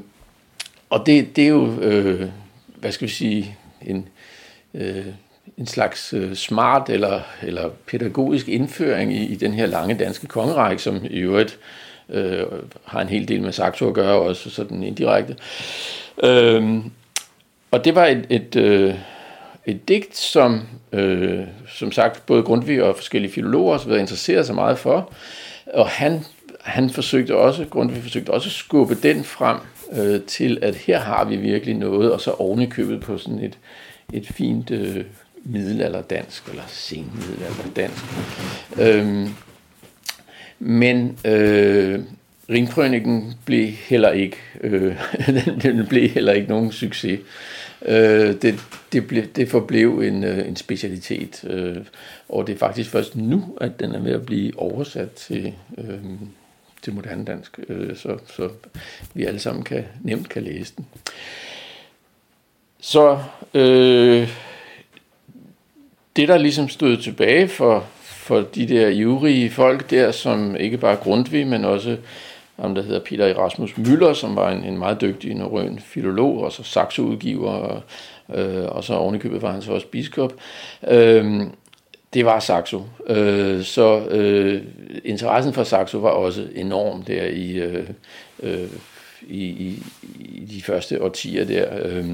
og 0.89 1.05
det, 1.05 1.35
det 1.35 1.43
er 1.43 1.47
jo, 1.47 1.81
øh, 1.81 2.29
hvad 2.75 2.91
skal 2.91 3.07
vi 3.07 3.13
sige, 3.13 3.57
en, 3.81 4.07
øh, 4.73 5.05
en 5.57 5.67
slags 5.67 6.13
øh, 6.13 6.35
smart 6.35 6.89
eller, 6.89 7.21
eller 7.41 7.69
pædagogisk 7.87 8.47
indføring 8.47 9.13
i, 9.13 9.25
i 9.25 9.35
den 9.35 9.53
her 9.53 9.65
lange 9.65 9.97
danske 9.97 10.27
kongerække, 10.27 10.81
som 10.81 11.05
i 11.09 11.19
øvrigt 11.19 11.59
øh, 12.09 12.45
har 12.85 13.01
en 13.01 13.09
hel 13.09 13.27
del 13.27 13.41
med 13.41 13.51
Saxo 13.51 13.87
at 13.87 13.93
gøre, 13.93 14.19
også 14.19 14.49
sådan 14.49 14.83
indirekte. 14.83 15.35
Øh, 16.23 16.79
og 17.71 17.85
det 17.85 17.95
var 17.95 18.05
et, 18.05 18.25
et, 18.29 18.55
øh, 18.55 18.95
et 19.69 19.87
digt, 19.87 20.17
som 20.17 20.61
øh, 20.93 21.39
som 21.67 21.91
sagt 21.91 22.25
både 22.25 22.43
Grundtvig 22.43 22.83
og 22.83 22.95
forskellige 22.95 23.31
filologer 23.31 23.77
har 23.77 23.87
været 23.87 23.99
interesseret 23.99 24.45
sig 24.45 24.55
meget 24.55 24.77
for, 24.77 25.13
og 25.73 25.87
han, 25.87 26.25
han 26.61 26.89
forsøgte 26.89 27.35
også, 27.35 27.65
Grundtvig 27.69 28.03
forsøgte 28.03 28.29
også 28.29 28.47
at 28.47 28.53
skubbe 28.53 28.95
den 29.03 29.23
frem 29.23 29.57
øh, 29.93 30.21
til, 30.21 30.59
at 30.61 30.75
her 30.75 30.99
har 30.99 31.25
vi 31.25 31.35
virkelig 31.35 31.75
noget, 31.75 32.11
og 32.11 32.21
så 32.21 32.31
ovenikøbet 32.31 33.01
på 33.01 33.17
sådan 33.17 33.39
et, 33.39 33.57
et 34.13 34.27
fint 34.27 34.71
øh, 34.71 35.05
middelalderdansk, 35.43 36.49
eller 36.49 36.63
senmiddelalderdansk. 36.67 38.03
Øhm, 38.79 39.29
men 40.59 41.17
øh, 41.25 41.99
ringkrøniken 42.49 43.33
blev 43.45 43.67
heller 43.67 44.09
ikke, 44.09 44.37
øh, 44.61 44.95
den, 45.27 45.59
den 45.61 45.87
blev 45.87 46.09
heller 46.09 46.33
ikke 46.33 46.49
nogen 46.49 46.71
succes. 46.71 47.19
Øh, 47.85 48.41
det, 48.41 48.59
det, 48.91 49.07
ble, 49.07 49.29
det 49.35 49.49
forblev 49.49 49.99
en, 49.99 50.23
øh, 50.23 50.47
en 50.47 50.55
specialitet, 50.55 51.43
øh, 51.43 51.77
og 52.29 52.47
det 52.47 52.53
er 52.53 52.57
faktisk 52.57 52.89
først 52.89 53.15
nu, 53.15 53.57
at 53.61 53.79
den 53.79 53.95
er 53.95 53.99
ved 53.99 54.11
at 54.11 54.25
blive 54.25 54.59
oversat 54.59 55.11
til, 55.11 55.53
øh, 55.77 55.99
til 56.81 56.93
moderne 56.93 57.25
dansk, 57.25 57.59
øh, 57.69 57.95
så, 57.95 58.17
så 58.27 58.49
vi 59.13 59.25
alle 59.25 59.39
sammen 59.39 59.63
kan 59.63 59.85
nemt 60.01 60.29
kan 60.29 60.43
læse 60.43 60.73
den. 60.77 60.85
Så 62.79 63.19
øh, 63.53 64.29
det, 66.15 66.27
der 66.27 66.37
ligesom 66.37 66.69
stod 66.69 66.97
tilbage 66.97 67.47
for, 67.47 67.87
for 68.01 68.41
de 68.41 68.67
der 68.67 68.87
ivrige 68.87 69.49
folk 69.49 69.89
der, 69.89 70.11
som 70.11 70.55
ikke 70.55 70.77
bare 70.77 70.95
Grundtvig, 70.95 71.47
men 71.47 71.65
også 71.65 71.97
ham, 72.61 72.75
der 72.75 72.81
hedder 72.81 72.99
Peter 72.99 73.25
Erasmus 73.25 73.77
Møller, 73.77 74.13
som 74.13 74.35
var 74.35 74.51
en, 74.51 74.63
en 74.63 74.77
meget 74.77 75.01
dygtig 75.01 75.35
norrøn 75.35 75.79
filolog, 75.79 76.43
og 76.43 76.51
så 76.51 76.63
saxoudgiver, 76.63 77.51
og, 77.51 77.81
øh, 78.35 78.65
og 78.65 78.83
så 78.83 78.93
ovenikøbet 78.93 79.41
var 79.41 79.51
han 79.51 79.61
så 79.61 79.71
også 79.71 79.87
biskop. 79.87 80.33
Øh, 80.87 81.41
det 82.13 82.25
var 82.25 82.39
Saxo. 82.39 82.83
Øh, 83.07 83.63
så 83.63 83.99
øh, 83.99 84.63
interessen 85.05 85.53
for 85.53 85.63
Saxo 85.63 85.97
var 85.97 86.09
også 86.09 86.47
enorm 86.55 87.03
der 87.03 87.25
i, 87.25 87.51
øh, 87.51 87.89
øh, 88.43 88.69
i, 89.21 89.43
i, 89.43 89.83
i 90.19 90.45
de 90.45 90.61
første 90.61 91.03
årtier 91.03 91.45
der. 91.45 91.67
Øh, 91.85 92.05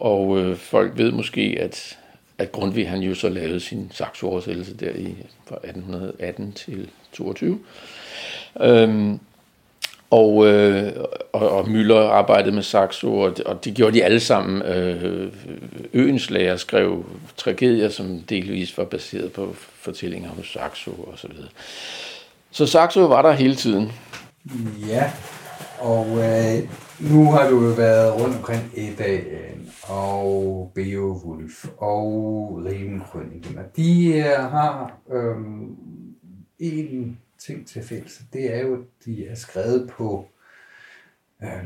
og 0.00 0.38
øh, 0.38 0.56
folk 0.56 0.98
ved 0.98 1.12
måske, 1.12 1.58
at 1.60 1.98
at 2.38 2.52
Grundtvig 2.52 2.88
han 2.88 3.00
jo 3.00 3.14
så 3.14 3.28
lavede 3.28 3.60
sin 3.60 3.90
Saxo-oversættelse 3.94 4.76
der 4.76 4.90
i, 4.90 5.14
fra 5.46 5.56
1818 5.56 6.52
til 6.52 6.88
22. 7.12 7.58
Øh, 8.60 9.14
og, 10.10 10.46
øh, 10.46 10.92
og, 11.32 11.50
og 11.50 11.64
Müller 11.64 11.94
arbejdede 11.94 12.54
med 12.54 12.62
Saxo, 12.62 13.18
og, 13.18 13.36
og 13.46 13.64
det 13.64 13.74
gjorde 13.74 13.94
de 13.94 14.04
alle 14.04 14.20
sammen. 14.20 14.62
Øh, 14.62 15.32
Øens 15.94 16.30
lærer 16.30 16.56
skrev 16.56 17.04
tragedier, 17.36 17.88
som 17.88 18.20
delvis 18.28 18.78
var 18.78 18.84
baseret 18.84 19.32
på 19.32 19.54
fortællinger 19.54 20.30
hos 20.30 20.52
Saxo 20.52 20.90
og 20.90 21.18
så 21.18 21.28
videre. 21.28 21.48
Så 22.50 22.66
Saxo 22.66 23.00
var 23.00 23.22
der 23.22 23.32
hele 23.32 23.54
tiden. 23.54 23.92
Ja, 24.88 25.12
og 25.78 26.06
øh, 26.06 26.68
nu 27.00 27.32
har 27.32 27.48
du 27.50 27.64
jo 27.64 27.72
været 27.72 28.20
rundt 28.20 28.36
omkring 28.36 28.72
dag 28.98 29.24
øh, 29.30 29.58
og 29.82 30.72
Beowulf 30.74 31.64
og 31.78 32.06
Rivenkrøniken, 32.64 33.58
og 33.58 33.64
de 33.76 34.14
øh, 34.14 34.24
har 34.24 34.92
øh, 35.12 35.36
en 36.58 37.18
ting 37.38 37.66
til 37.66 37.82
fælles. 37.82 38.22
Det 38.32 38.54
er 38.54 38.60
jo, 38.60 38.74
at 38.74 38.80
de 39.04 39.26
er 39.26 39.34
skrevet 39.34 39.90
på, 39.90 40.28
øh, 41.42 41.64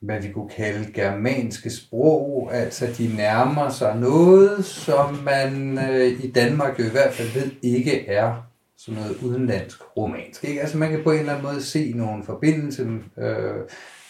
hvad 0.00 0.22
vi 0.22 0.32
kunne 0.32 0.48
kalde 0.48 0.92
germanske 0.92 1.70
sprog, 1.70 2.54
altså 2.54 2.86
de 2.98 3.16
nærmer 3.16 3.70
sig 3.70 3.96
noget, 3.96 4.64
som 4.64 5.14
man 5.14 5.78
øh, 5.78 6.24
i 6.24 6.30
Danmark 6.30 6.78
jo 6.78 6.84
i 6.84 6.90
hvert 6.90 7.14
fald 7.14 7.28
ved 7.28 7.50
ikke 7.62 8.06
er 8.06 8.50
sådan 8.76 9.00
noget 9.00 9.16
udenlandsk 9.22 9.96
romansk. 9.96 10.44
Ikke? 10.44 10.60
Altså 10.60 10.78
man 10.78 10.90
kan 10.90 11.02
på 11.02 11.10
en 11.10 11.18
eller 11.18 11.32
anden 11.32 11.46
måde 11.52 11.62
se 11.62 11.92
nogle 11.92 12.24
forbindelser 12.24 12.98
øh, 13.18 13.56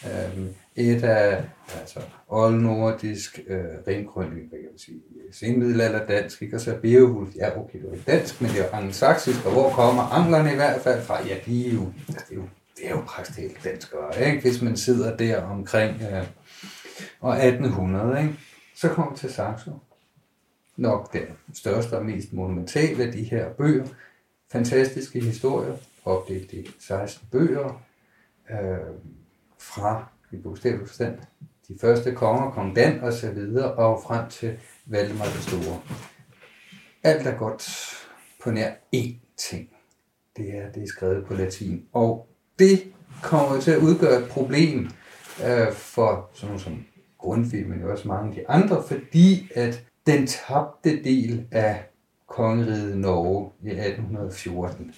øh, 0.05 0.45
et 0.75 1.03
af 1.03 1.43
altså, 1.79 1.99
oldnordisk 2.27 3.39
øh, 3.47 3.65
renkrønning, 3.87 4.49
hvad 4.49 4.59
kan 4.59 4.67
man 4.71 4.79
sige, 4.79 5.01
senmiddelalder 5.31 6.05
dansk, 6.05 6.41
ikke? 6.41 6.55
og 6.55 6.61
så 6.61 6.77
Beowulf, 6.81 7.35
ja 7.35 7.59
okay, 7.59 7.79
det 7.79 7.89
er 7.89 7.93
ikke 7.93 8.11
dansk, 8.11 8.41
men 8.41 8.51
det 8.51 8.59
er 8.59 8.77
angelsaksisk, 8.77 9.45
og 9.45 9.51
hvor 9.51 9.69
kommer 9.69 10.03
anglerne 10.03 10.51
i 10.51 10.55
hvert 10.55 10.81
fald 10.81 11.01
fra? 11.01 11.27
Ja, 11.27 11.35
de 11.45 11.67
er 11.67 11.73
jo, 11.73 11.91
altså, 12.07 12.25
det 12.29 12.35
er 12.35 12.41
jo, 12.41 12.47
det 12.77 12.85
er 12.85 12.89
jo 12.89 13.01
praktisk 13.07 13.39
helt 13.39 13.63
danskere, 13.63 14.25
ikke? 14.25 14.41
hvis 14.41 14.61
man 14.61 14.77
sidder 14.77 15.17
der 15.17 15.41
omkring 15.43 16.01
øh, 16.01 16.27
og 17.19 17.45
1800, 17.45 18.21
ikke? 18.21 18.39
så 18.75 18.89
kommer 18.89 19.15
til 19.15 19.33
Saxo. 19.33 19.71
Nok 20.77 21.13
den 21.13 21.25
største 21.53 21.97
og 21.97 22.05
mest 22.05 22.33
monumentale 22.33 23.03
af 23.03 23.11
de 23.11 23.23
her 23.23 23.49
bøger. 23.49 23.85
Fantastiske 24.51 25.19
historier, 25.19 25.73
opdelt 26.05 26.53
i 26.53 26.69
16 26.79 27.27
bøger, 27.31 27.81
øh, 28.51 28.57
fra 29.59 30.09
i 30.31 30.37
bogstavelig 30.37 30.87
forstand, 30.87 31.17
de 31.67 31.77
første 31.81 32.11
konger, 32.11 32.51
kong 32.51 32.75
Dan 32.75 32.99
og 32.99 33.13
så 33.13 33.31
videre, 33.31 33.73
og 33.73 34.03
frem 34.03 34.29
til 34.29 34.57
Valdemar 34.85 35.25
det 35.25 35.43
Store. 35.43 35.81
Alt 37.03 37.27
er 37.27 37.37
godt 37.37 37.93
på 38.43 38.51
nær 38.51 38.71
én 38.95 39.15
ting. 39.37 39.69
Det 40.37 40.57
er, 40.57 40.71
det 40.71 40.83
er 40.83 40.87
skrevet 40.87 41.25
på 41.25 41.33
latin. 41.33 41.85
Og 41.93 42.27
det 42.59 42.93
kommer 43.23 43.59
til 43.59 43.71
at 43.71 43.79
udgøre 43.79 44.21
et 44.21 44.29
problem 44.29 44.89
øh, 45.45 45.73
for 45.73 46.29
sådan 46.33 46.47
nogle 46.47 46.63
som 46.63 46.85
Grundtvig, 47.17 47.67
men 47.67 47.83
også 47.83 48.07
mange 48.07 48.29
af 48.29 48.35
de 48.35 48.49
andre, 48.49 48.83
fordi 48.87 49.51
at 49.55 49.83
den 50.05 50.27
tabte 50.27 51.03
del 51.03 51.47
af 51.51 51.83
kongeriget 52.27 52.97
Norge 52.97 53.51
i 53.63 53.69
1814, 53.69 54.93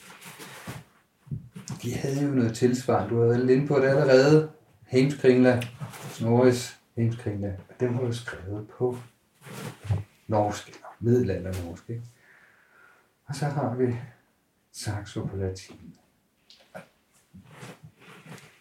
de 1.83 1.93
havde 1.93 2.25
jo 2.25 2.31
noget 2.31 2.55
tilsvarende. 2.55 3.09
Du 3.09 3.15
havde 3.15 3.29
været 3.29 3.49
inde 3.49 3.67
på 3.67 3.75
det 3.75 3.87
allerede. 3.87 4.49
Heimskringla, 4.93 5.61
Snorris 6.11 6.77
Heimskringla, 6.95 7.51
dem 7.79 7.93
har 7.93 8.01
jo 8.01 8.11
skrevet 8.11 8.67
på 8.77 8.97
norsk, 10.27 10.67
eller 10.67 10.95
middelalder 10.99 11.53
norsk. 11.63 11.89
Ikke? 11.89 12.01
Og 13.25 13.35
så 13.35 13.45
har 13.45 13.75
vi 13.75 13.95
Saxo 14.73 15.25
på 15.25 15.37
latin. 15.37 15.95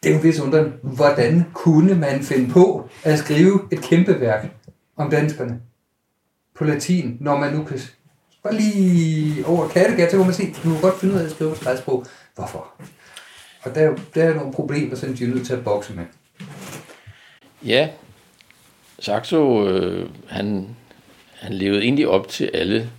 det 0.02 0.10
er 0.10 0.14
jo 0.14 0.20
vist 0.20 0.40
undrende. 0.40 0.72
Hvordan 0.82 1.44
kunne 1.54 1.94
man 1.94 2.22
finde 2.22 2.52
på 2.52 2.88
at 3.04 3.18
skrive 3.18 3.68
et 3.72 3.82
kæmpe 3.82 4.20
værk 4.20 4.50
om 4.96 5.10
danskerne 5.10 5.60
på 6.54 6.64
latin, 6.64 7.16
når 7.20 7.38
man 7.38 7.54
nu 7.54 7.64
kan 7.64 7.78
bare 8.42 8.54
lige 8.54 9.46
over 9.46 9.68
Kattegat, 9.68 10.10
så 10.10 10.16
kan 10.16 10.26
man 10.26 10.34
sige, 10.34 10.54
du 10.64 10.72
kan 10.72 10.80
godt 10.80 11.00
finde 11.00 11.14
ud 11.14 11.20
af 11.20 11.24
at 11.24 11.30
skrive 11.30 11.52
et 11.52 11.78
sprog. 11.78 12.06
Hvorfor? 12.34 12.74
Og 13.62 13.74
der, 13.74 13.90
er 13.90 13.96
der 14.14 14.24
er 14.24 14.34
nogle 14.34 14.52
problemer, 14.52 14.96
som 14.96 15.14
de 15.14 15.24
er 15.24 15.28
nødt 15.28 15.46
til 15.46 15.52
at 15.52 15.64
bokse 15.64 15.94
med. 15.94 16.04
Ja, 17.66 17.88
Saxo, 18.98 19.68
øh, 19.68 20.08
han, 20.28 20.68
han 21.34 21.52
levede 21.52 21.82
egentlig 21.82 22.08
op 22.08 22.28
til 22.28 22.50
alle 22.54 22.90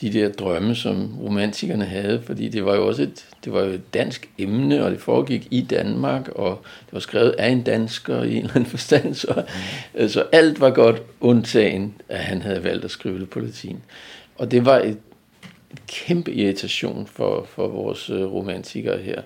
de 0.00 0.12
der 0.12 0.28
drømme, 0.32 0.74
som 0.74 1.18
romantikerne 1.20 1.84
havde, 1.84 2.22
fordi 2.26 2.48
det 2.48 2.64
var 2.64 2.74
jo 2.74 2.86
også 2.86 3.02
et, 3.02 3.26
det 3.44 3.52
var 3.52 3.60
jo 3.60 3.70
et 3.70 3.94
dansk 3.94 4.28
emne, 4.38 4.84
og 4.84 4.90
det 4.90 5.00
foregik 5.00 5.48
i 5.50 5.60
Danmark, 5.60 6.28
og 6.28 6.60
det 6.86 6.92
var 6.92 7.00
skrevet 7.00 7.30
af 7.30 7.48
en 7.48 7.62
dansker 7.62 8.22
i 8.22 8.32
en 8.32 8.38
eller 8.38 8.50
anden 8.50 8.70
forstand, 8.70 9.14
så, 9.14 9.44
mm. 9.94 10.08
så 10.08 10.24
alt 10.32 10.60
var 10.60 10.70
godt, 10.70 11.02
undtagen, 11.20 11.94
at 12.08 12.18
han 12.18 12.42
havde 12.42 12.64
valgt 12.64 12.84
at 12.84 12.90
skrive 12.90 13.20
det 13.20 13.30
på 13.30 13.40
latin. 13.40 13.80
Og 14.36 14.50
det 14.50 14.64
var 14.64 14.78
et, 14.78 14.98
et 15.72 15.86
kæmpe 15.86 16.32
irritation 16.32 17.06
for, 17.06 17.44
for 17.44 17.68
vores 17.68 18.10
øh, 18.10 18.32
romantikere 18.32 18.98
her. 18.98 19.22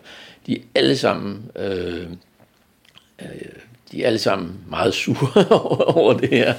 De 0.46 0.58
alle 0.74 0.96
sammen... 0.96 1.50
Øh, 1.56 2.06
de 3.92 4.02
er 4.02 4.06
alle 4.06 4.18
sammen 4.18 4.52
meget 4.70 4.94
sure 4.94 5.50
over, 5.96 6.12
det 6.12 6.28
her, 6.28 6.54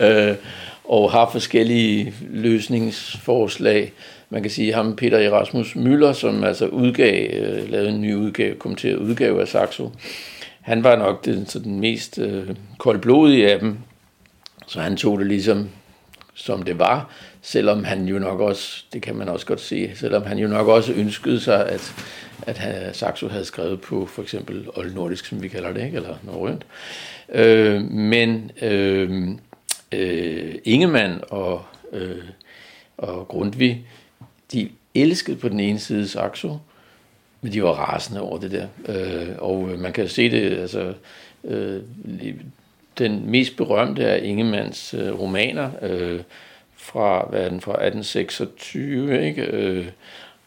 øh, 0.00 0.36
og 0.84 1.12
har 1.12 1.30
forskellige 1.32 2.14
løsningsforslag. 2.30 3.92
Man 4.30 4.42
kan 4.42 4.50
sige, 4.50 4.72
ham 4.74 4.96
Peter 4.96 5.18
Erasmus 5.18 5.76
Møller, 5.76 6.12
som 6.12 6.44
altså 6.44 6.66
udgav, 6.66 7.30
øh, 7.32 7.70
lavede 7.70 7.88
en 7.88 8.00
ny 8.00 8.14
udgave, 8.14 8.54
kom 8.54 8.74
til 8.74 8.88
at 8.88 8.96
udgave 8.96 9.40
af 9.40 9.48
Saxo, 9.48 9.90
han 10.60 10.84
var 10.84 10.96
nok 10.96 11.24
den, 11.24 11.46
så 11.46 11.58
den 11.58 11.80
mest 11.80 12.18
øh, 12.18 12.48
koldblodige 12.78 13.52
af 13.52 13.60
dem, 13.60 13.78
så 14.66 14.80
han 14.80 14.96
tog 14.96 15.18
det 15.18 15.26
ligesom 15.26 15.68
som 16.34 16.62
det 16.62 16.78
var, 16.78 17.10
selvom 17.42 17.84
han 17.84 18.04
jo 18.04 18.18
nok 18.18 18.40
også, 18.40 18.84
det 18.92 19.02
kan 19.02 19.16
man 19.16 19.28
også 19.28 19.46
godt 19.46 19.60
se, 19.60 19.90
selvom 19.94 20.22
han 20.22 20.38
jo 20.38 20.48
nok 20.48 20.68
også 20.68 20.92
ønskede 20.92 21.40
sig, 21.40 21.68
at, 21.68 21.94
at 22.42 22.58
han, 22.58 22.94
Saxo 22.94 23.28
havde 23.28 23.44
skrevet 23.44 23.80
på 23.80 24.06
for 24.06 24.22
eksempel 24.22 24.68
oldnordisk, 24.74 25.26
som 25.26 25.42
vi 25.42 25.48
kalder 25.48 25.72
det, 25.72 25.84
ikke? 25.84 25.96
eller 25.96 26.16
norrønt. 26.22 26.66
Øh, 27.28 27.82
men 27.82 28.50
øh, 28.62 29.28
øh, 29.92 30.54
Ingemann 30.64 31.20
og, 31.28 31.62
øh, 31.92 32.24
og 32.96 33.28
Grundtvig, 33.28 33.86
de 34.52 34.68
elskede 34.94 35.36
på 35.36 35.48
den 35.48 35.60
ene 35.60 35.78
side 35.78 36.08
Saxo, 36.08 36.58
men 37.40 37.52
de 37.52 37.62
var 37.62 37.72
rasende 37.72 38.20
over 38.20 38.38
det 38.38 38.50
der. 38.50 38.66
Øh, 38.88 39.28
og 39.38 39.68
man 39.78 39.92
kan 39.92 40.08
se 40.08 40.30
det, 40.30 40.58
altså, 40.58 40.94
øh, 41.44 41.82
den 42.98 43.30
mest 43.30 43.56
berømte 43.56 44.06
af 44.06 44.20
Ingemanns 44.22 44.94
øh, 44.94 45.20
romaner, 45.20 45.70
øh, 45.82 46.20
fra, 46.76 47.26
hvad 47.30 47.40
er 47.40 47.48
den, 47.48 47.60
fra 47.60 47.72
1826, 47.72 49.26
ikke? 49.26 49.42
Øh, 49.42 49.86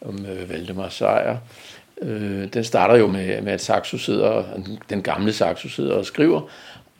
om 0.00 0.26
øh, 0.26 0.50
Valdemar 0.50 0.88
Sejr. 0.88 1.36
Øh, 2.02 2.44
den 2.54 2.64
starter 2.64 2.96
jo 2.96 3.06
med, 3.06 3.42
med 3.42 3.52
at 3.52 3.60
Saxo 3.60 3.98
sidder, 3.98 4.44
den 4.90 5.02
gamle 5.02 5.32
Saxo 5.32 5.68
sidder 5.68 5.94
og 5.94 6.06
skriver, 6.06 6.40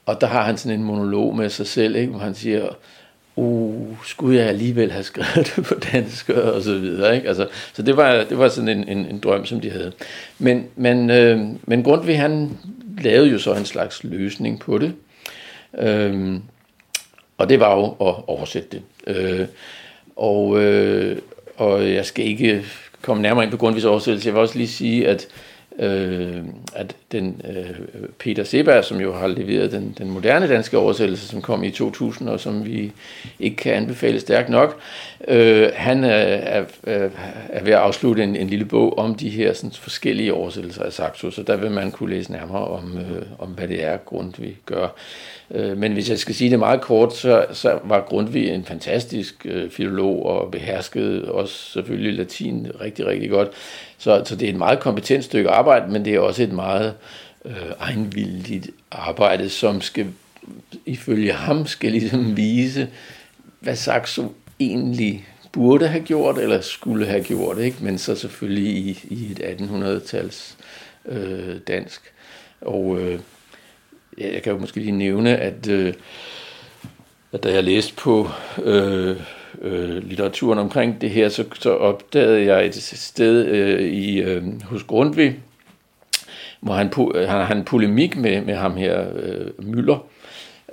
og 0.05 0.21
der 0.21 0.27
har 0.27 0.43
han 0.43 0.57
sådan 0.57 0.79
en 0.79 0.85
monolog 0.85 1.35
med 1.35 1.49
sig 1.49 1.67
selv, 1.67 1.95
ikke? 1.95 2.11
hvor 2.11 2.19
han 2.19 2.35
siger, 2.35 2.67
uh, 3.35 3.97
skulle 4.05 4.39
jeg 4.39 4.47
alligevel 4.47 4.91
have 4.91 5.03
skrevet 5.03 5.53
det 5.55 5.65
på 5.65 5.75
dansk, 5.93 6.29
og 6.29 6.61
så 6.61 6.77
videre. 6.77 7.15
Ikke? 7.15 7.27
Altså, 7.27 7.47
så 7.73 7.81
det 7.81 7.97
var, 7.97 8.23
det 8.29 8.37
var 8.37 8.47
sådan 8.47 8.69
en, 8.69 8.87
en, 8.87 9.05
en 9.05 9.19
drøm, 9.19 9.45
som 9.45 9.61
de 9.61 9.69
havde. 9.69 9.91
Men, 10.39 10.67
men, 10.75 11.09
øh, 11.09 11.39
men 11.63 11.83
Grundtvig, 11.83 12.19
han 12.19 12.57
lavede 13.01 13.29
jo 13.29 13.39
så 13.39 13.53
en 13.53 13.65
slags 13.65 14.03
løsning 14.03 14.59
på 14.59 14.77
det, 14.77 14.93
øh, 15.77 16.39
og 17.37 17.49
det 17.49 17.59
var 17.59 17.75
jo 17.75 17.85
at 17.85 18.15
oversætte 18.27 18.69
det. 18.71 18.81
Øh, 19.07 19.47
og, 20.15 20.63
øh, 20.63 21.17
og 21.57 21.93
jeg 21.93 22.05
skal 22.05 22.25
ikke 22.25 22.65
komme 23.01 23.21
nærmere 23.21 23.43
ind 23.43 23.51
på 23.51 23.57
Grundtvigs 23.57 23.85
oversættelse. 23.85 24.27
Jeg 24.27 24.33
vil 24.33 24.41
også 24.41 24.57
lige 24.57 24.67
sige, 24.67 25.07
at 25.07 25.27
øh, 25.79 26.43
at 26.75 26.95
den 27.11 27.41
øh, 27.49 28.07
Peter 28.19 28.43
Seberg, 28.43 28.85
som 28.85 29.01
jo 29.01 29.13
har 29.13 29.27
leveret 29.27 29.71
den, 29.71 29.95
den 29.97 30.11
moderne 30.11 30.47
danske 30.47 30.77
oversættelse, 30.77 31.27
som 31.27 31.41
kom 31.41 31.63
i 31.63 31.71
2000, 31.71 32.29
og 32.29 32.39
som 32.39 32.65
vi 32.65 32.91
ikke 33.39 33.55
kan 33.55 33.73
anbefale 33.73 34.19
stærkt 34.19 34.49
nok, 34.49 34.79
øh, 35.27 35.69
han 35.75 36.03
er, 36.03 36.09
er, 36.09 36.65
er 37.49 37.63
ved 37.63 37.73
at 37.73 37.79
afslutte 37.79 38.23
en, 38.23 38.35
en 38.35 38.47
lille 38.47 38.65
bog 38.65 38.97
om 38.97 39.15
de 39.15 39.29
her 39.29 39.53
sådan, 39.53 39.71
forskellige 39.71 40.33
oversættelser 40.33 40.83
af 40.83 40.93
Saxo, 40.93 41.31
så 41.31 41.43
der 41.43 41.55
vil 41.55 41.71
man 41.71 41.91
kunne 41.91 42.09
læse 42.09 42.31
nærmere 42.31 42.67
om, 42.67 42.97
øh, 42.97 43.21
om 43.39 43.49
hvad 43.49 43.67
det 43.67 43.83
er, 43.83 43.97
Grundtvig 43.97 44.57
gør. 44.65 44.87
Øh, 45.51 45.77
men 45.77 45.93
hvis 45.93 46.09
jeg 46.09 46.19
skal 46.19 46.35
sige 46.35 46.49
det 46.49 46.59
meget 46.59 46.81
kort, 46.81 47.15
så, 47.15 47.45
så 47.53 47.79
var 47.83 48.01
Grundtvig 48.01 48.49
en 48.49 48.65
fantastisk 48.65 49.45
øh, 49.45 49.69
filolog 49.69 50.25
og 50.25 50.51
beherskede 50.51 51.31
også 51.31 51.71
selvfølgelig 51.71 52.13
latin 52.13 52.67
rigtig, 52.81 53.05
rigtig 53.05 53.29
godt. 53.29 53.49
Så, 53.97 54.21
så 54.25 54.35
det 54.35 54.45
er 54.45 54.49
et 54.49 54.57
meget 54.57 54.79
kompetent 54.79 55.23
stykke 55.23 55.49
arbejde, 55.49 55.91
men 55.91 56.05
det 56.05 56.15
er 56.15 56.19
også 56.19 56.43
et 56.43 56.51
meget 56.51 56.93
øh, 57.45 57.71
egenvildigt 57.79 58.69
arbejde, 58.91 59.49
som 59.49 59.81
skal 59.81 60.07
ifølge 60.85 61.33
ham 61.33 61.67
skal 61.67 61.91
ligesom 61.91 62.37
vise, 62.37 62.87
hvad 63.59 63.75
Saxo 63.75 64.33
egentlig 64.59 65.27
burde 65.51 65.87
have 65.87 66.03
gjort, 66.03 66.37
eller 66.37 66.61
skulle 66.61 67.05
have 67.05 67.23
gjort, 67.23 67.59
ikke? 67.59 67.77
men 67.81 67.97
så 67.97 68.15
selvfølgelig 68.15 68.67
i, 68.67 68.99
i 69.03 69.31
et 69.31 69.39
1800-tals 69.39 70.57
øh, 71.05 71.55
dansk. 71.67 72.01
Og 72.61 72.99
øh, 73.01 73.19
jeg 74.17 74.41
kan 74.43 74.53
jo 74.53 74.59
måske 74.59 74.79
lige 74.79 74.91
nævne, 74.91 75.37
at, 75.37 75.69
øh, 75.69 75.93
at 77.33 77.43
da 77.43 77.53
jeg 77.53 77.63
læste 77.63 77.93
på 77.93 78.29
øh, 78.63 79.15
øh, 79.61 80.03
litteraturen 80.03 80.59
omkring 80.59 81.01
det 81.01 81.09
her, 81.09 81.29
så, 81.29 81.43
så 81.59 81.69
opdagede 81.69 82.45
jeg 82.45 82.65
et 82.65 82.75
sted 82.75 83.45
øh, 83.45 83.81
i 83.81 84.21
øh, 84.21 84.63
hos 84.63 84.83
Grundtvig, 84.83 85.35
hvor 86.59 86.73
han, 86.73 86.93
øh, 87.15 87.29
han 87.29 87.45
har 87.45 87.55
en 87.55 87.63
polemik 87.63 88.17
med, 88.17 88.41
med 88.41 88.55
ham 88.55 88.75
her, 88.75 89.05
øh, 89.15 89.65
Møller. 89.65 90.05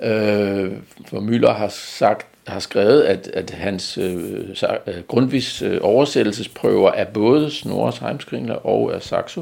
Øh, 0.01 0.71
for 1.07 1.19
Møller 1.19 1.53
har 1.53 1.67
sagt, 1.67 2.27
har 2.47 2.59
skrevet, 2.59 3.01
at, 3.01 3.27
at 3.33 3.51
hans 3.51 3.97
øh, 3.97 4.15
øh 4.87 5.01
Grundtvigs 5.07 5.61
øh, 5.61 5.77
oversættelsesprøver 5.81 6.91
af 6.91 7.07
både 7.07 7.51
Snorres 7.51 7.97
Heimskringler 7.97 8.55
og 8.55 8.93
af 8.93 9.01
Saxo, 9.01 9.41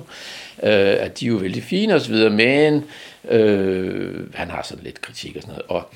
øh, 0.63 0.95
at 0.99 1.19
de 1.19 1.25
er 1.25 1.29
jo 1.29 1.35
vældig 1.35 1.63
fine 1.63 1.95
osv., 1.95 2.15
men 2.31 2.83
øh, 3.29 4.33
han 4.33 4.49
har 4.49 4.61
sådan 4.63 4.83
lidt 4.83 5.01
kritik 5.01 5.35
og 5.35 5.41
sådan 5.41 5.53
noget. 5.53 5.67
Og, 5.67 5.89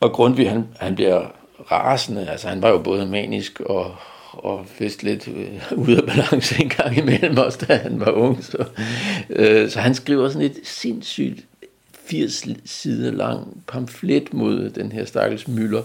og 0.00 0.12
Grundtvig, 0.12 0.50
han, 0.50 0.64
han 0.80 0.94
bliver 0.94 1.26
rasende, 1.70 2.28
altså 2.30 2.48
han 2.48 2.62
var 2.62 2.68
jo 2.68 2.78
både 2.78 3.06
manisk 3.06 3.60
og, 3.60 3.96
og 4.32 4.66
vist 4.78 5.02
lidt 5.02 5.28
øh, 5.28 5.78
ude 5.78 5.96
af 5.96 6.06
balance 6.06 6.62
en 6.62 6.68
gang 6.68 6.98
imellem 6.98 7.38
os, 7.38 7.56
da 7.56 7.74
han 7.74 8.00
var 8.00 8.10
ung. 8.10 8.44
Så, 8.44 8.64
øh, 9.30 9.70
så 9.70 9.80
han 9.80 9.94
skriver 9.94 10.28
sådan 10.28 10.46
et 10.46 10.60
sindssygt 10.64 11.44
80 12.08 12.46
sider 12.64 13.12
lang 13.12 13.62
pamflet 13.66 14.34
mod 14.34 14.70
den 14.70 14.92
her 14.92 15.04
stakkels 15.04 15.48
Møller. 15.48 15.82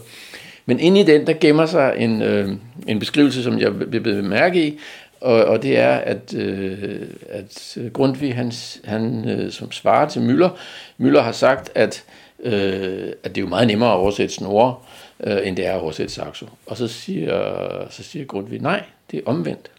Men 0.66 0.80
inde 0.80 1.00
i 1.00 1.04
den, 1.04 1.28
der 1.28 1.34
gemmer 1.34 1.66
sig 1.66 1.96
en, 1.98 2.22
øh, 2.22 2.50
en 2.88 3.00
beskrivelse, 3.00 3.44
som 3.44 3.60
jeg 3.60 3.80
vil 3.80 4.02
bemærke 4.02 4.68
i, 4.68 4.80
og, 5.24 5.46
og 5.46 5.64
det 5.64 5.78
er, 5.78 5.96
at, 5.96 6.34
øh, 6.34 7.08
at 7.30 7.78
Grundtvig, 7.94 8.36
han, 8.36 8.52
han 8.84 9.30
øh, 9.30 9.52
som 9.52 9.72
svarer 9.72 10.10
til 10.10 10.22
Møller, 10.22 10.50
Møller 10.98 11.22
har 11.22 11.32
sagt, 11.32 11.72
at, 11.76 12.04
øh, 12.40 13.12
at 13.24 13.36
det 13.36 13.38
er 13.38 13.46
jo 13.46 13.48
meget 13.48 13.68
nemmere 13.68 13.90
at 13.90 13.98
oversætte 13.98 14.34
snore, 14.34 14.76
øh, 15.24 15.48
end 15.48 15.58
det 15.58 15.66
er 15.66 15.74
at 15.74 15.82
oversætte 15.82 16.14
Saxo. 16.14 16.46
Og 16.66 16.78
så 16.78 16.88
siger, 16.88 17.88
så 17.90 18.04
siger 18.04 18.26
Grundtvig, 18.26 18.62
nej, 18.62 18.84
det 19.12 19.18
er 19.18 19.24
omvendt. 19.26 19.72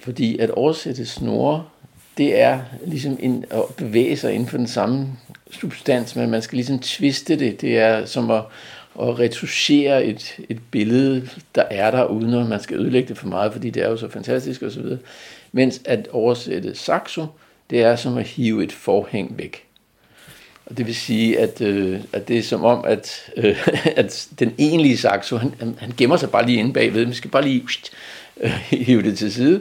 Fordi 0.00 0.38
at 0.38 0.50
oversætte 0.50 1.06
snore, 1.06 1.64
det 2.18 2.40
er 2.40 2.60
ligesom 2.86 3.18
en, 3.20 3.44
at 3.50 3.62
bevæge 3.76 4.16
sig 4.16 4.32
inden 4.32 4.48
for 4.48 4.56
den 4.56 4.66
samme 4.66 5.08
substans, 5.50 6.16
men 6.16 6.30
man 6.30 6.42
skal 6.42 6.56
ligesom 6.56 6.78
tviste 6.78 7.38
det. 7.38 7.60
Det 7.60 7.78
er 7.78 8.04
som 8.04 8.30
at, 8.30 8.42
at 9.02 9.18
retuschere 9.18 10.04
et, 10.04 10.36
et 10.48 10.58
billede, 10.70 11.28
der 11.54 11.62
er 11.62 11.90
der, 11.90 12.04
uden 12.04 12.34
at 12.34 12.48
man 12.48 12.60
skal 12.62 12.76
ødelægge 12.76 13.08
det 13.08 13.18
for 13.18 13.28
meget, 13.28 13.52
fordi 13.52 13.70
det 13.70 13.82
er 13.82 13.88
jo 13.88 13.96
så 13.96 14.08
fantastisk 14.08 14.62
osv. 14.62 14.86
Mens 15.52 15.80
at 15.84 16.08
oversætte 16.08 16.74
saxo, 16.74 17.26
det 17.70 17.82
er 17.82 17.96
som 17.96 18.18
at 18.18 18.26
hive 18.26 18.64
et 18.64 18.72
forhæng 18.72 19.38
væk. 19.38 19.64
Og 20.66 20.78
det 20.78 20.86
vil 20.86 20.94
sige, 20.94 21.38
at, 21.38 21.60
øh, 21.60 22.00
at 22.12 22.28
det 22.28 22.38
er 22.38 22.42
som 22.42 22.64
om, 22.64 22.84
at, 22.84 23.32
øh, 23.36 23.68
at 23.96 24.28
den 24.38 24.54
egentlige 24.58 24.98
saxo, 24.98 25.36
han, 25.36 25.54
han 25.78 25.92
gemmer 25.96 26.16
sig 26.16 26.30
bare 26.30 26.46
lige 26.46 26.58
inde 26.58 26.72
bagved. 26.72 27.04
Vi 27.04 27.14
skal 27.14 27.30
bare 27.30 27.44
lige 27.44 27.62
øh, 28.40 28.50
hive 28.50 29.02
det 29.02 29.18
til 29.18 29.32
side. 29.32 29.60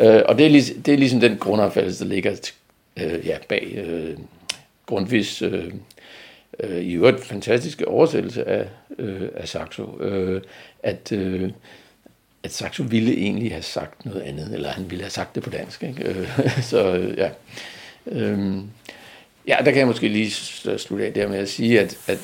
Øh, 0.00 0.22
og 0.26 0.38
det 0.38 0.46
er, 0.46 0.50
lig, 0.50 0.62
det 0.86 0.94
er 0.94 0.98
ligesom 0.98 1.20
den 1.20 1.36
grundopfattelse, 1.36 2.04
der 2.04 2.10
ligger 2.10 2.50
øh, 2.96 3.26
ja, 3.26 3.36
bag 3.48 3.84
øh, 3.86 4.16
Grundtvigs 4.86 5.42
øh, 5.42 5.72
øh, 6.60 6.82
i 6.82 6.92
øvrigt 6.92 7.24
fantastiske 7.24 7.88
oversættelse 7.88 8.48
af, 8.48 8.68
øh, 8.98 9.28
af 9.36 9.48
Saxo, 9.48 10.00
øh, 10.00 10.42
at, 10.82 11.12
øh, 11.12 11.50
at 12.42 12.52
Saxo 12.52 12.82
ville 12.82 13.12
egentlig 13.12 13.52
have 13.52 13.62
sagt 13.62 14.06
noget 14.06 14.20
andet, 14.20 14.54
eller 14.54 14.68
han 14.68 14.90
ville 14.90 15.02
have 15.02 15.10
sagt 15.10 15.34
det 15.34 15.42
på 15.42 15.50
dansk. 15.50 15.82
Ikke? 15.82 16.04
Øh, 16.04 16.28
så 16.70 16.96
øh, 16.96 17.18
ja. 17.18 17.30
Øh, 18.06 18.56
ja, 19.48 19.56
der 19.58 19.70
kan 19.70 19.76
jeg 19.76 19.86
måske 19.86 20.08
lige 20.08 20.30
slutte 20.78 21.06
af 21.06 21.12
der 21.12 21.28
med 21.28 21.38
at 21.38 21.48
sige, 21.48 21.80
at, 21.80 21.98
at 22.06 22.18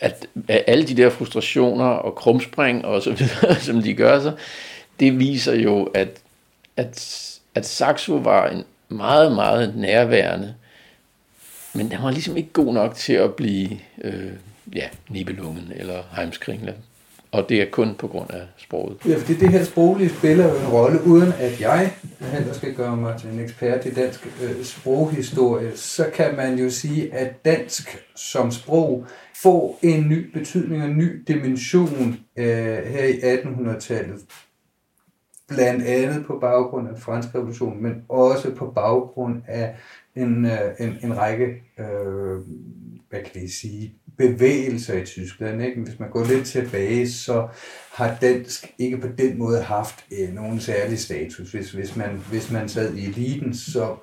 at, 0.00 0.26
alle 0.48 0.86
de 0.86 0.96
der 0.96 1.10
frustrationer 1.10 1.84
og 1.84 2.14
krumspring 2.14 2.84
og 2.84 3.02
så 3.02 3.12
videre, 3.12 3.54
som 3.66 3.82
de 3.82 3.94
gør 3.94 4.20
sig, 4.20 4.32
det 5.00 5.18
viser 5.18 5.54
jo, 5.54 5.84
at, 5.84 6.08
at, 6.76 7.24
at 7.54 7.66
Saxo 7.66 8.14
var 8.14 8.48
en 8.48 8.64
meget, 8.88 9.32
meget 9.32 9.76
nærværende, 9.76 10.54
men 11.74 11.90
den 11.90 12.02
var 12.02 12.10
ligesom 12.10 12.36
ikke 12.36 12.52
god 12.52 12.74
nok 12.74 12.94
til 12.94 13.12
at 13.12 13.34
blive 13.34 13.68
øh, 14.04 14.32
ja, 14.74 14.88
Nibelungen 15.08 15.72
eller 15.76 16.02
Heimskringla. 16.16 16.72
Og 17.32 17.48
det 17.48 17.62
er 17.62 17.66
kun 17.70 17.94
på 17.94 18.08
grund 18.08 18.30
af 18.30 18.42
sproget. 18.56 18.96
Ja, 19.06 19.16
fordi 19.16 19.34
det 19.34 19.48
her 19.48 19.64
sproglige 19.64 20.10
spiller 20.10 20.48
jo 20.48 20.58
en 20.58 20.66
rolle, 20.66 20.98
uden 21.06 21.32
at 21.38 21.60
jeg 21.60 21.92
heller 22.20 22.52
skal 22.52 22.74
gøre 22.74 22.96
mig 22.96 23.20
til 23.20 23.30
en 23.30 23.40
ekspert 23.40 23.86
i 23.86 23.94
dansk 23.94 24.26
øh, 24.42 24.64
sproghistorie, 24.64 25.76
så 25.76 26.10
kan 26.14 26.36
man 26.36 26.58
jo 26.58 26.70
sige, 26.70 27.14
at 27.14 27.44
dansk 27.44 28.04
som 28.16 28.50
sprog 28.50 29.06
får 29.42 29.78
en 29.82 30.08
ny 30.08 30.30
betydning 30.38 30.82
og 30.82 30.88
en 30.88 30.98
ny 30.98 31.24
dimension 31.28 32.18
øh, 32.36 32.46
her 32.84 33.04
i 33.04 33.12
1800-tallet. 33.12 34.20
Blandt 35.48 35.84
andet 35.84 36.26
på 36.26 36.38
baggrund 36.40 36.88
af 36.88 36.98
fransk 36.98 37.34
revolution, 37.34 37.82
men 37.82 37.92
også 38.08 38.50
på 38.50 38.72
baggrund 38.74 39.42
af 39.46 39.76
en, 40.18 40.44
øh, 40.44 40.70
en, 40.80 40.96
en 41.02 41.18
række, 41.18 41.44
øh, 41.78 42.38
hvad 43.10 43.20
kan 43.22 43.42
vi 43.42 43.48
sige, 43.48 43.94
bevægelser 44.18 44.94
i 45.02 45.04
Tyskland. 45.04 45.62
Ikke? 45.62 45.80
Hvis 45.80 45.98
man 45.98 46.10
går 46.10 46.24
lidt 46.24 46.46
tilbage, 46.46 47.10
så 47.10 47.48
har 47.92 48.16
dansk 48.20 48.74
ikke 48.78 48.98
på 48.98 49.08
den 49.18 49.38
måde 49.38 49.62
haft 49.62 50.04
øh, 50.18 50.34
nogen 50.34 50.60
særlig 50.60 50.98
status. 50.98 51.52
Hvis, 51.52 51.70
hvis, 51.70 51.96
man, 51.96 52.22
hvis 52.30 52.50
man 52.50 52.68
sad 52.68 52.94
i 52.94 53.06
eliten, 53.06 53.54
så 53.54 53.96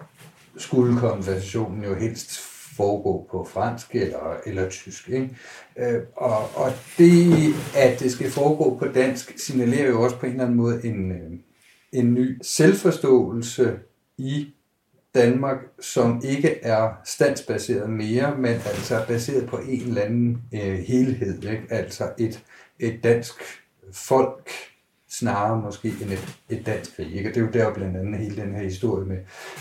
skulle 0.57 0.99
konversationen 0.99 1.83
jo 1.83 1.95
helst 1.95 2.39
foregå 2.77 3.27
på 3.31 3.47
fransk 3.51 3.95
eller, 3.95 4.37
eller 4.45 4.69
tysk. 4.69 5.09
Ikke? 5.09 5.29
Øh, 5.79 6.01
og, 6.15 6.55
og 6.55 6.71
det, 6.97 7.53
at 7.75 7.99
det 7.99 8.11
skal 8.11 8.31
foregå 8.31 8.77
på 8.77 8.85
dansk, 8.87 9.39
signalerer 9.39 9.89
jo 9.89 10.01
også 10.01 10.17
på 10.17 10.25
en 10.25 10.31
eller 10.31 10.43
anden 10.43 10.57
måde 10.57 10.85
en, 10.85 11.11
øh, 11.11 11.31
en 11.91 12.13
ny 12.13 12.39
selvforståelse 12.41 13.79
i 14.17 14.54
Danmark, 15.15 15.57
som 15.79 16.21
ikke 16.23 16.59
er 16.61 16.89
standsbaseret 17.05 17.89
mere, 17.89 18.37
men 18.37 18.53
altså 18.53 19.05
baseret 19.07 19.49
på 19.49 19.57
en 19.57 19.81
eller 19.81 20.01
anden 20.01 20.41
øh, 20.53 20.79
helhed. 20.87 21.43
Ikke? 21.43 21.63
Altså 21.69 22.11
et, 22.19 22.43
et 22.79 22.99
dansk 23.03 23.33
folk, 23.91 24.49
snarere 25.09 25.61
måske 25.61 25.87
end 25.87 26.11
et, 26.11 26.37
et 26.49 26.65
dansk 26.65 26.95
krig. 26.95 27.15
Ikke? 27.15 27.29
Og 27.29 27.35
det 27.35 27.41
er 27.41 27.45
jo 27.45 27.51
der 27.51 27.73
blandt 27.73 27.97
andet 27.97 28.19
hele 28.19 28.41
den 28.41 28.55
her 28.55 28.63
historie 28.63 29.05
med, 29.05 29.17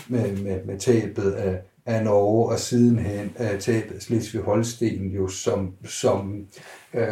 med, 0.07 0.37
med, 0.37 0.65
med 0.65 0.79
tabet 0.79 1.31
af, 1.31 1.61
af 1.85 2.03
Norge, 2.03 2.49
og 2.51 2.59
sidenhen 2.59 3.31
øh, 3.39 3.59
tabet 3.59 4.03
Slesvig-Holsten, 4.03 5.15
jo 5.15 5.27
som, 5.27 5.73
som 5.85 6.45
øh, 6.93 7.07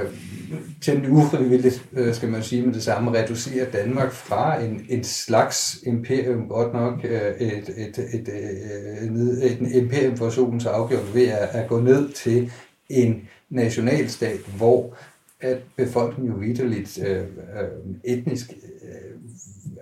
temmelig 0.81 1.11
ufrivilligt, 1.11 1.85
øh, 1.93 2.13
skal 2.13 2.29
man 2.29 2.43
sige 2.43 2.65
med 2.65 2.73
det 2.73 2.83
samme, 2.83 3.11
reducerer 3.11 3.71
Danmark 3.71 4.11
fra 4.11 4.61
en, 4.61 4.85
en 4.89 5.03
slags 5.03 5.79
imperium, 5.85 6.47
godt 6.47 6.73
nok 6.73 7.05
øh, 7.05 7.35
et, 7.39 7.69
et, 7.77 7.99
et, 8.13 8.29
øh, 8.29 9.07
et, 9.07 9.43
et, 9.43 9.61
et 9.61 9.75
imperium 9.75 10.17
for 10.17 10.29
solens 10.29 10.65
afgjort 10.65 11.15
ved 11.15 11.27
at, 11.27 11.49
at 11.51 11.69
gå 11.69 11.79
ned 11.79 12.09
til 12.09 12.51
en 12.89 13.21
nationalstat, 13.49 14.39
hvor 14.57 14.95
at 15.43 15.57
befolkningen 15.75 16.33
jo 16.33 16.39
vidderligt 16.39 16.99
øh, 17.07 17.21
øh, 17.21 17.95
etnisk 18.03 18.53
øh, 18.83 19.19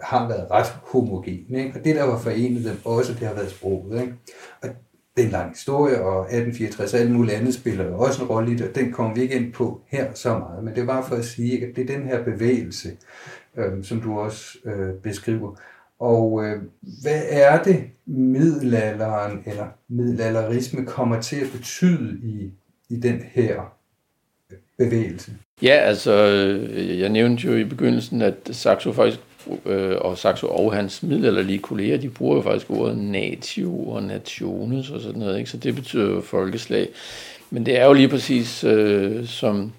har 0.04 0.28
været 0.28 0.52
ret 0.52 0.68
homogen. 0.68 1.56
Ikke? 1.56 1.72
Og 1.76 1.86
det, 1.86 1.96
der 1.96 2.04
var 2.04 2.20
forenet 2.20 2.66
dem 2.66 2.78
også, 2.86 3.14
det 3.14 3.28
har 3.28 3.34
været 3.34 3.52
sproget. 3.52 4.02
Ikke? 4.02 4.14
Og 4.62 4.70
det 5.16 5.22
er 5.22 5.26
en 5.26 5.32
lang 5.32 5.50
historie, 5.50 6.02
og 6.02 6.20
1864 6.20 6.94
og 6.94 7.00
alle 7.00 7.14
mulige 7.14 7.36
andet 7.36 7.54
spiller 7.54 7.86
jo 7.86 8.00
også 8.00 8.24
en 8.24 8.30
rolle 8.30 8.52
i 8.52 8.56
det, 8.56 8.70
og 8.70 8.76
den 8.76 8.92
kommer 8.92 9.16
vi 9.16 9.22
ikke 9.22 9.36
ind 9.36 9.54
på 9.54 9.82
her 9.88 10.14
så 10.14 10.38
meget. 10.38 10.64
Men 10.64 10.76
det 10.76 10.88
var 10.88 11.08
for 11.08 11.16
at 11.16 11.26
sige, 11.26 11.68
at 11.68 11.76
det 11.76 11.90
er 11.90 11.98
den 11.98 12.08
her 12.08 12.24
bevægelse, 12.24 12.90
øh, 13.58 13.84
som 13.84 14.02
du 14.02 14.20
også 14.20 14.58
øh, 14.66 14.94
beskriver. 14.94 15.56
Og 16.00 16.46
øh, 16.46 16.62
hvad 17.02 17.22
er 17.30 17.64
det, 17.64 17.84
middelalderen 18.06 19.44
eller 19.46 19.68
middelalderisme 19.88 20.86
kommer 20.86 21.22
til 21.22 21.36
at 21.36 21.48
betyde 21.52 22.20
i, 22.24 22.52
i 22.90 23.00
den 23.00 23.22
her 23.22 23.81
bevægelse? 24.86 25.32
Ja, 25.62 25.74
altså, 25.74 26.12
øh, 26.12 27.00
jeg 27.00 27.10
nævnte 27.10 27.48
jo 27.48 27.56
i 27.56 27.64
begyndelsen, 27.64 28.22
at 28.22 28.36
Saxo 28.52 28.92
faktisk 28.92 29.20
øh, 29.66 29.96
og 30.02 30.18
Saxo 30.18 30.48
og 30.48 30.74
hans 30.74 31.04
middelalderlige 31.04 31.60
kolleger, 31.60 31.98
de 31.98 32.10
bruger 32.10 32.36
jo 32.36 32.42
faktisk 32.42 32.70
ordet 32.70 32.98
natio 32.98 33.90
og 33.90 34.04
nationes 34.04 34.90
og 34.90 35.02
sådan 35.02 35.20
noget, 35.20 35.38
ikke? 35.38 35.50
så 35.50 35.58
det 35.58 35.76
betyder 35.76 36.10
jo 36.10 36.22
folkeslag. 36.22 36.88
Men 37.50 37.66
det 37.66 37.80
er 37.80 37.86
jo 37.86 37.94
lige 37.94 38.08
præcis 38.08 38.64
øh, 38.64 39.28
som, 39.28 39.72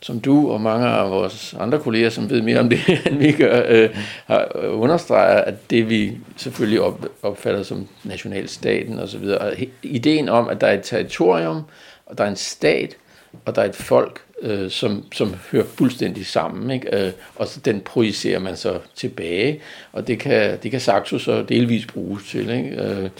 som 0.00 0.20
du 0.20 0.50
og 0.50 0.60
mange 0.60 0.86
af 0.86 1.10
vores 1.10 1.54
andre 1.58 1.78
kolleger, 1.78 2.10
som 2.10 2.30
ved 2.30 2.42
mere 2.42 2.60
om 2.60 2.68
det, 2.68 2.78
end 3.06 3.18
vi 3.18 3.32
gør, 3.32 3.62
øh, 3.68 3.90
har 4.26 4.48
understreget, 4.68 5.42
at 5.46 5.70
det 5.70 5.90
vi 5.90 6.18
selvfølgelig 6.36 6.80
op, 6.80 7.06
opfatter 7.22 7.62
som 7.62 7.86
nationalstaten 8.04 8.98
osv., 8.98 9.24
og 9.24 9.52
ideen 9.82 10.28
om, 10.28 10.48
at 10.48 10.60
der 10.60 10.66
er 10.66 10.74
et 10.78 10.82
territorium, 10.82 11.62
og 12.06 12.18
der 12.18 12.24
er 12.24 12.28
en 12.28 12.36
stat, 12.36 12.96
og 13.44 13.54
der 13.54 13.62
er 13.62 13.68
et 13.68 13.74
folk, 13.74 14.25
øh, 14.42 14.70
som, 14.70 15.04
som 15.12 15.34
hører 15.52 15.64
fuldstændig 15.64 16.26
sammen, 16.26 16.70
ikke? 16.70 17.06
Øh, 17.06 17.12
og 17.36 17.46
så 17.46 17.60
den 17.60 17.80
projicerer 17.80 18.38
man 18.38 18.56
så 18.56 18.78
tilbage, 18.94 19.60
og 19.92 20.06
det 20.06 20.18
kan, 20.18 20.58
det 20.62 20.70
kan 20.70 20.80
Saxo 20.80 21.18
så 21.18 21.42
delvis 21.42 21.86
bruges 21.86 22.22
til. 22.24 22.50
Ikke? 22.50 22.82
Øh, 22.82 23.10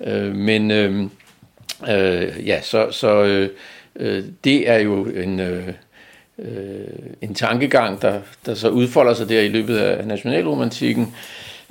øh, 0.00 0.34
men 0.34 0.70
øh, 0.70 1.02
øh, 1.88 2.46
ja, 2.46 2.60
så, 2.62 2.90
så 2.90 3.22
øh, 3.24 3.50
øh, 3.96 4.24
det 4.44 4.68
er 4.70 4.78
jo 4.78 5.04
en, 5.04 5.40
øh, 5.40 5.68
øh, 6.38 6.84
en 7.22 7.34
tankegang, 7.34 8.02
der, 8.02 8.20
der 8.46 8.54
så 8.54 8.68
udfolder 8.68 9.14
sig 9.14 9.28
der 9.28 9.40
i 9.40 9.48
løbet 9.48 9.76
af 9.76 10.06
nationalromantikken, 10.06 11.14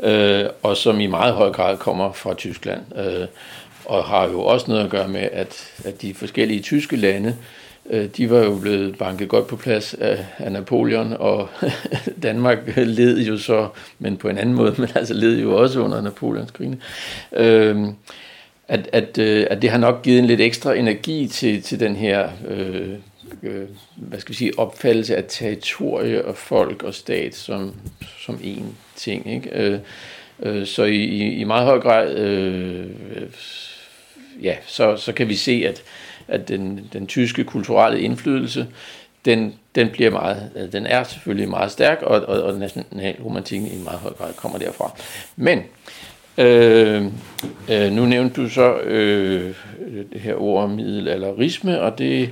øh, 0.04 0.46
og 0.64 0.78
som 0.78 1.00
i 1.00 1.08
meget 1.08 1.34
høj 1.34 1.52
grad 1.52 1.78
kommer 1.78 2.14
fra 2.14 2.34
Tyskland, 2.34 2.82
øh, 2.98 3.28
og 3.86 4.04
har 4.04 4.28
jo 4.28 4.42
også 4.42 4.66
noget 4.72 4.84
at 4.84 4.90
gøre 4.90 5.08
med, 5.08 5.30
at, 5.32 5.74
at 5.86 6.02
de 6.02 6.14
forskellige 6.14 6.62
tyske 6.62 6.96
lande 6.96 7.30
Øh, 7.30 7.63
Øh, 7.90 8.06
de 8.18 8.30
var 8.30 8.40
jo 8.40 8.60
blevet 8.60 8.98
banket 8.98 9.30
godt 9.30 9.48
på 9.48 9.56
plads 9.56 9.94
af, 9.94 10.26
af 10.38 10.52
Napoleon, 10.52 11.14
og 11.20 11.50
Danmark 12.24 12.58
led 12.76 13.20
jo 13.20 13.38
så, 13.38 13.68
men 14.00 14.18
på 14.18 14.30
en 14.30 14.38
anden 14.38 14.56
måde, 14.56 14.76
men 14.82 14.90
altså 14.96 15.14
led 15.14 15.40
jo 15.40 15.56
også 15.56 15.80
under 15.80 16.02
Napoleons 16.02 16.52
krig. 16.52 16.78
Øh, 17.36 17.88
at, 18.68 18.90
at, 18.92 19.18
øh, 19.18 19.48
at 19.50 19.62
det 19.62 19.70
har 19.70 19.78
nok 19.78 20.04
givet 20.04 20.20
en 20.20 20.26
lidt 20.26 20.42
ekstra 20.42 20.74
energi 20.74 21.28
til, 21.28 21.62
til 21.62 21.80
den 21.80 21.96
her 21.96 22.30
øh, 22.48 22.90
øh, 23.44 23.68
hvad 23.96 24.20
skal 24.20 24.32
vi 24.32 24.38
sige, 24.38 24.60
opfattelse 24.60 25.16
af 25.16 25.24
territorie 25.28 26.26
og 26.26 26.38
folk 26.38 26.84
og 26.84 26.94
stat 26.94 27.36
som, 27.36 27.76
som 28.20 28.36
én 28.36 28.64
ting. 28.96 29.34
Ikke? 29.34 29.50
Øh, 29.54 29.80
øh, 30.40 30.66
så 30.66 30.84
i, 30.84 31.04
i 31.34 31.44
meget 31.44 31.66
høj 31.66 31.80
grad 31.80 32.16
øh, 32.18 32.86
ja, 34.42 34.56
så, 34.66 34.98
så 34.98 35.14
kan 35.14 35.30
vi 35.30 35.36
se, 35.36 35.64
at 35.68 35.84
at 36.28 36.48
den, 36.48 36.90
den 36.94 37.08
tyske 37.08 37.44
kulturelle 37.44 38.02
indflydelse, 38.02 38.68
den, 39.26 39.54
den, 39.76 39.90
bliver 39.90 40.12
meget, 40.12 40.50
øh, 40.56 40.72
den 40.72 40.86
er 40.86 41.04
selvfølgelig 41.04 41.50
meget 41.50 41.72
stærk, 41.72 42.02
og, 42.02 42.22
og, 42.22 42.44
og 42.44 42.60
nationalromantikken 42.60 43.68
i 43.68 43.84
meget 43.84 44.00
høj 44.00 44.14
grad 44.14 44.34
kommer 44.34 44.58
derfra. 44.58 44.92
Men 45.36 45.62
øh, 46.38 47.06
øh, 47.72 47.92
nu 47.92 48.06
nævnte 48.06 48.42
du 48.42 48.50
så 48.50 48.78
øh, 48.78 49.56
det 50.14 50.22
her 50.22 50.36
ord 50.36 50.70
middelalderisme, 50.70 51.82
og 51.82 51.98
det, 51.98 52.30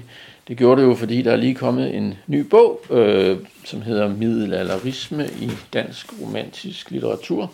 det 0.47 0.57
gjorde 0.57 0.81
det 0.81 0.87
jo, 0.87 0.95
fordi 0.95 1.21
der 1.21 1.31
er 1.31 1.35
lige 1.35 1.55
kommet 1.55 1.95
en 1.95 2.13
ny 2.27 2.39
bog, 2.39 2.81
øh, 2.89 3.37
som 3.65 3.81
hedder 3.81 4.09
Middelalderisme 4.09 5.25
i 5.41 5.49
dansk 5.73 6.21
romantisk 6.21 6.91
litteratur, 6.91 7.51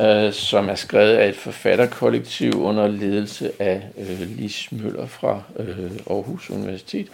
øh, 0.00 0.32
som 0.32 0.68
er 0.68 0.74
skrevet 0.74 1.16
af 1.16 1.28
et 1.28 1.36
forfatterkollektiv 1.36 2.62
under 2.62 2.86
ledelse 2.86 3.52
af 3.58 3.82
øh, 3.98 4.20
Lis 4.20 4.72
Møller 4.72 5.06
fra 5.06 5.42
øh, 5.58 5.90
Aarhus 6.10 6.50
Universitet. 6.50 7.08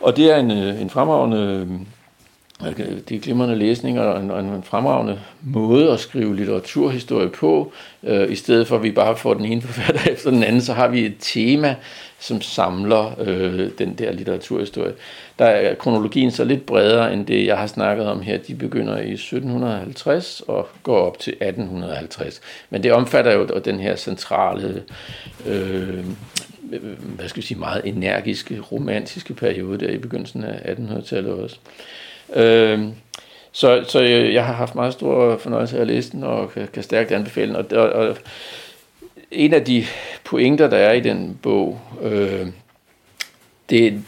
Og 0.00 0.16
det 0.16 0.30
er 0.30 0.36
en, 0.36 0.50
øh, 0.50 0.80
en 0.80 0.90
fremragende 0.90 1.66
øh, 1.70 1.86
det 2.60 3.12
er 3.12 3.20
glimrende 3.20 3.56
læsning 3.56 4.00
og 4.00 4.20
en, 4.20 4.30
en 4.30 4.62
fremragende 4.62 5.20
måde 5.42 5.90
at 5.90 6.00
skrive 6.00 6.36
litteraturhistorie 6.36 7.28
på. 7.28 7.72
Øh, 8.02 8.32
I 8.32 8.34
stedet 8.34 8.66
for 8.66 8.76
at 8.76 8.82
vi 8.82 8.90
bare 8.90 9.16
får 9.16 9.34
den 9.34 9.44
ene 9.44 9.62
forfatter 9.62 10.00
efter 10.12 10.30
den 10.30 10.42
anden, 10.42 10.60
så 10.60 10.72
har 10.72 10.88
vi 10.88 11.06
et 11.06 11.14
tema, 11.18 11.76
som 12.18 12.40
samler 12.40 13.20
øh, 13.20 13.70
den 13.78 13.94
der 13.94 14.12
litteraturhistorie. 14.12 14.92
Der 15.38 15.44
er 15.44 15.74
kronologien 15.74 16.30
så 16.30 16.44
lidt 16.44 16.66
bredere 16.66 17.12
end 17.12 17.26
det, 17.26 17.46
jeg 17.46 17.58
har 17.58 17.66
snakket 17.66 18.06
om 18.06 18.20
her. 18.20 18.38
De 18.38 18.54
begynder 18.54 18.98
i 18.98 19.12
1750 19.12 20.42
og 20.48 20.68
går 20.82 20.98
op 20.98 21.18
til 21.18 21.30
1850. 21.32 22.40
Men 22.70 22.82
det 22.82 22.92
omfatter 22.92 23.32
jo 23.32 23.46
den 23.64 23.80
her 23.80 23.96
centrale, 23.96 24.82
øh, 25.46 26.04
hvad 26.98 27.28
skal 27.28 27.42
vi 27.42 27.46
sige, 27.46 27.58
meget 27.58 27.82
energiske, 27.84 28.60
romantiske 28.60 29.34
periode 29.34 29.86
der 29.86 29.92
i 29.92 29.98
begyndelsen 29.98 30.44
af 30.44 30.74
1800-tallet 30.74 31.32
også. 31.32 31.56
Øh, 31.66 32.04
Øh, 32.34 32.80
så, 33.52 33.84
så 33.88 34.00
jeg 34.02 34.46
har 34.46 34.52
haft 34.52 34.74
meget 34.74 34.92
stor 34.92 35.36
fornøjelse 35.36 35.76
af 35.76 35.80
at 35.80 35.86
læse 35.86 36.12
den, 36.12 36.22
og 36.22 36.52
kan, 36.52 36.68
kan 36.72 36.82
stærkt 36.82 37.12
anbefale 37.12 37.54
den. 37.54 37.76
Og, 37.76 37.88
og, 37.88 38.16
en 39.30 39.54
af 39.54 39.64
de 39.64 39.84
pointer, 40.24 40.68
der 40.68 40.76
er 40.76 40.92
i 40.92 41.00
den 41.00 41.38
bog, 41.42 41.80
øh, 42.02 42.46
det, 43.70 44.02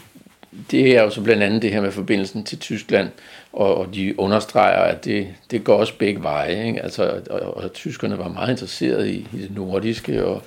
det 0.71 0.97
er 0.97 1.03
jo 1.03 1.09
så 1.09 1.21
blandt 1.21 1.43
andet 1.43 1.61
det 1.61 1.71
her 1.71 1.81
med 1.81 1.91
forbindelsen 1.91 2.43
til 2.43 2.59
Tyskland, 2.59 3.09
og, 3.53 3.77
og 3.77 3.95
de 3.95 4.19
understreger, 4.19 4.79
at 4.79 5.05
det, 5.05 5.27
det 5.51 5.63
går 5.63 5.77
også 5.77 5.93
begge 5.99 6.23
veje. 6.23 6.67
Ikke? 6.67 6.83
Altså, 6.83 7.21
og, 7.29 7.39
og, 7.39 7.57
og 7.57 7.73
tyskerne 7.73 8.17
var 8.17 8.27
meget 8.27 8.49
interesserede 8.49 9.11
i, 9.11 9.27
i 9.33 9.37
det 9.37 9.55
nordiske 9.55 10.25
og, 10.25 10.43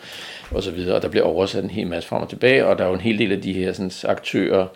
og 0.50 0.62
så 0.62 0.70
videre, 0.70 0.96
og 0.96 1.02
der 1.02 1.08
blev 1.08 1.24
oversat 1.24 1.64
en 1.64 1.70
hel 1.70 1.86
masse 1.86 2.08
frem 2.08 2.22
og 2.22 2.28
tilbage, 2.28 2.66
og 2.66 2.78
der 2.78 2.84
er 2.84 2.88
jo 2.88 2.94
en 2.94 3.00
hel 3.00 3.18
del 3.18 3.32
af 3.32 3.42
de 3.42 3.52
her 3.52 3.72
sådan, 3.72 3.90
aktører, 4.04 4.62
øh, 4.62 4.68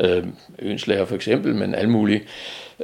Øh, 0.00 0.24
Ønslager 0.58 1.04
for 1.04 1.14
eksempel, 1.14 1.54
men 1.54 1.74
alle 1.74 1.90
mulige, 1.90 2.22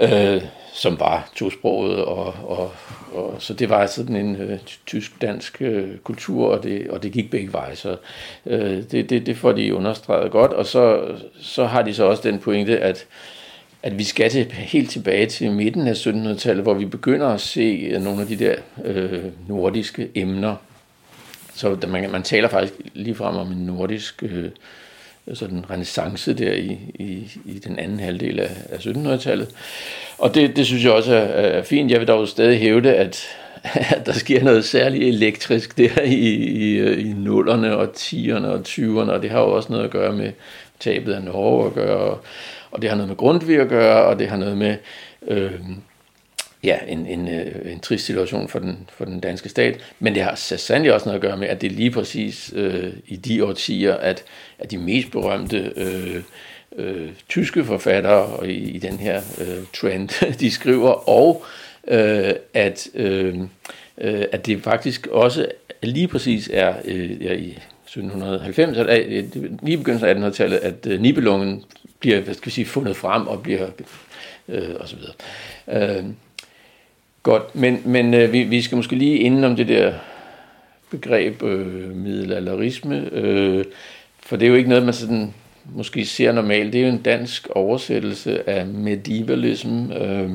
øh, 0.00 0.42
som 0.74 1.00
var 1.00 1.30
tosproget, 1.36 2.04
og, 2.04 2.34
og, 2.42 2.72
og 3.12 3.36
så 3.38 3.54
det 3.54 3.68
var 3.68 3.86
sådan 3.86 4.16
en 4.16 4.36
øh, 4.36 4.58
tysk-dansk 4.86 5.62
øh, 5.62 5.98
kultur, 5.98 6.48
og 6.48 6.62
det, 6.62 6.90
og 6.90 7.02
det 7.02 7.12
gik 7.12 7.30
begge 7.30 7.52
veje, 7.52 7.76
så 7.76 7.96
øh, 8.46 8.82
det, 8.90 9.10
det, 9.10 9.26
det 9.26 9.36
får 9.36 9.52
de 9.52 9.74
understreget 9.74 10.32
godt, 10.32 10.52
og 10.52 10.66
så, 10.66 11.14
så 11.40 11.64
har 11.64 11.82
de 11.82 11.94
så 11.94 12.04
også 12.04 12.28
den 12.28 12.38
pointe, 12.38 12.78
at 12.78 13.06
at 13.82 13.98
vi 13.98 14.04
skal 14.04 14.30
til, 14.30 14.52
helt 14.52 14.90
tilbage 14.90 15.26
til 15.26 15.52
midten 15.52 15.88
af 15.88 16.06
1700-tallet, 16.06 16.62
hvor 16.62 16.74
vi 16.74 16.84
begynder 16.84 17.28
at 17.28 17.40
se 17.40 17.88
øh, 17.92 18.02
nogle 18.02 18.20
af 18.20 18.26
de 18.26 18.36
der 18.36 18.54
øh, 18.84 19.24
nordiske 19.48 20.08
emner. 20.14 20.56
Så 21.54 21.76
man, 21.88 22.10
man 22.10 22.22
taler 22.22 22.48
faktisk 22.48 22.74
ligefrem 22.94 23.36
om 23.36 23.52
en 23.52 23.66
nordisk 23.66 24.22
øh, 24.22 24.50
Altså 25.26 25.44
sådan 25.44 25.70
renaissance 25.70 26.34
der 26.34 26.52
i, 26.52 26.78
i, 26.94 27.32
i 27.44 27.58
den 27.58 27.78
anden 27.78 28.00
halvdel 28.00 28.40
af, 28.40 28.50
af 28.68 28.76
1700-tallet. 28.76 29.48
Og 30.18 30.34
det, 30.34 30.56
det 30.56 30.66
synes 30.66 30.84
jeg 30.84 30.92
også 30.92 31.14
er, 31.14 31.18
er 31.18 31.62
fint. 31.62 31.90
Jeg 31.90 32.00
vil 32.00 32.08
dog 32.08 32.28
stadig 32.28 32.58
hævde, 32.58 32.94
at, 32.94 33.26
at 33.96 34.06
der 34.06 34.12
sker 34.12 34.44
noget 34.44 34.64
særligt 34.64 35.04
elektrisk 35.04 35.78
der 35.78 36.02
i, 36.02 36.14
i, 36.14 36.92
i 36.94 37.12
nullerne 37.12 37.76
og 37.76 37.88
10'erne 37.96 38.46
og 38.46 38.60
20'erne, 38.68 39.10
og 39.10 39.22
det 39.22 39.30
har 39.30 39.40
jo 39.40 39.56
også 39.56 39.72
noget 39.72 39.84
at 39.84 39.90
gøre 39.90 40.12
med 40.12 40.32
tabet 40.80 41.12
af 41.12 41.22
Norge 41.22 41.66
at 41.66 41.74
gøre, 41.74 42.18
og 42.70 42.82
det 42.82 42.90
har 42.90 42.96
noget 42.96 43.08
med 43.08 43.16
Grundtvig 43.16 43.60
at 43.60 43.68
gøre, 43.68 44.04
og 44.04 44.18
det 44.18 44.28
har 44.28 44.36
noget 44.36 44.58
med 44.58 44.76
øh, 45.28 45.52
ja, 46.62 46.78
en, 46.88 47.06
en, 47.06 47.28
øh, 47.28 47.72
en 47.72 47.80
trist 47.80 48.06
situation 48.06 48.48
for 48.48 48.58
den, 48.58 48.88
for 48.92 49.04
den 49.04 49.20
danske 49.20 49.48
stat. 49.48 49.94
Men 49.98 50.14
det 50.14 50.22
har 50.22 50.34
sandelig 50.34 50.94
også 50.94 51.06
noget 51.06 51.18
at 51.18 51.22
gøre 51.22 51.36
med, 51.36 51.48
at 51.48 51.60
det 51.60 51.72
er 51.72 51.76
lige 51.76 51.90
præcis 51.90 52.52
øh, 52.56 52.92
i 53.06 53.16
de 53.16 53.44
årtier, 53.44 53.94
at, 53.94 54.24
at 54.58 54.70
de 54.70 54.78
mest 54.78 55.10
berømte 55.10 55.72
øh, 55.76 56.22
øh, 56.76 57.10
tyske 57.28 57.64
forfattere 57.64 58.50
i, 58.50 58.54
i 58.54 58.78
den 58.78 58.98
her 58.98 59.22
øh, 59.40 59.64
trend, 59.74 60.08
de 60.40 60.50
skriver, 60.50 61.08
og 61.08 61.44
øh, 61.88 62.32
at, 62.54 62.88
øh, 62.94 63.38
øh, 63.98 64.24
at 64.32 64.46
det 64.46 64.62
faktisk 64.62 65.06
også 65.06 65.46
lige 65.82 66.08
præcis 66.08 66.50
er 66.52 66.74
øh, 66.84 67.22
ja, 67.22 67.32
i 67.32 67.58
1790, 67.84 68.78
at, 68.78 69.06
øh, 69.06 69.24
lige 69.62 69.78
begyndelsen 69.78 70.08
af 70.08 70.30
1800-tallet, 70.30 70.56
at 70.56 70.86
øh, 70.86 71.00
Nibelungen 71.00 71.64
bliver 71.98 72.20
hvad 72.20 72.34
skal 72.34 72.46
vi 72.46 72.50
sige, 72.50 72.64
fundet 72.64 72.96
frem 72.96 73.26
og 73.26 73.42
bliver 73.42 73.68
øh, 74.48 74.70
og 74.80 74.88
så 74.88 74.96
videre. 74.96 75.98
Øh, 75.98 76.04
godt, 77.22 77.54
men, 77.54 77.82
men 77.84 78.14
øh, 78.14 78.32
vi, 78.32 78.42
vi 78.42 78.62
skal 78.62 78.76
måske 78.76 78.96
lige 78.96 79.18
inden 79.18 79.44
om 79.44 79.56
det 79.56 79.68
der 79.68 79.92
begreb 80.90 81.42
øh, 81.42 81.96
middelalderisme, 81.96 83.08
øh, 83.12 83.64
for 84.20 84.36
det 84.36 84.46
er 84.46 84.50
jo 84.50 84.56
ikke 84.56 84.68
noget, 84.68 84.84
man 84.84 84.94
sådan 84.94 85.34
måske 85.64 86.06
ser 86.06 86.32
normalt. 86.32 86.72
Det 86.72 86.80
er 86.80 86.86
jo 86.86 86.92
en 86.92 87.02
dansk 87.02 87.48
oversættelse 87.50 88.48
af 88.48 88.66
medievalism, 88.66 89.92
øh, 89.92 90.30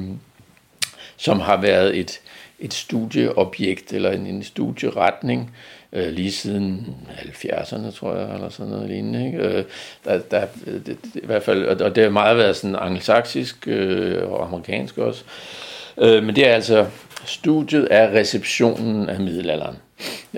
som 1.17 1.39
har 1.39 1.61
været 1.61 1.97
et, 1.97 2.19
et 2.59 2.73
studieobjekt 2.73 3.93
eller 3.93 4.11
en, 4.11 4.27
en 4.27 4.43
studieretning 4.43 5.55
øh, 5.93 6.09
lige 6.09 6.31
siden 6.31 6.95
70'erne, 7.09 7.91
tror 7.91 8.15
jeg, 8.15 8.33
eller 8.33 8.49
sådan 8.49 8.71
noget 8.71 8.89
lignende. 8.89 9.25
Ikke? 9.25 9.37
Øh, 9.37 9.63
der, 10.05 10.17
der, 10.17 10.45
det, 10.65 10.85
det, 10.85 10.97
i 11.15 11.25
hvert 11.25 11.43
fald, 11.43 11.81
og 11.81 11.95
det 11.95 12.03
har 12.03 12.11
meget 12.11 12.37
været 12.37 12.55
sådan 12.55 12.75
angelsaksisk 12.75 13.67
øh, 13.67 14.31
og 14.31 14.45
amerikansk 14.45 14.97
også. 14.97 15.23
Øh, 15.23 15.66
Øh, 16.01 16.23
men 16.23 16.35
det 16.35 16.47
er 16.47 16.53
altså 16.53 16.85
studiet 17.25 17.85
af 17.85 18.19
receptionen 18.19 19.09
af 19.09 19.19
middelalderen, 19.19 19.75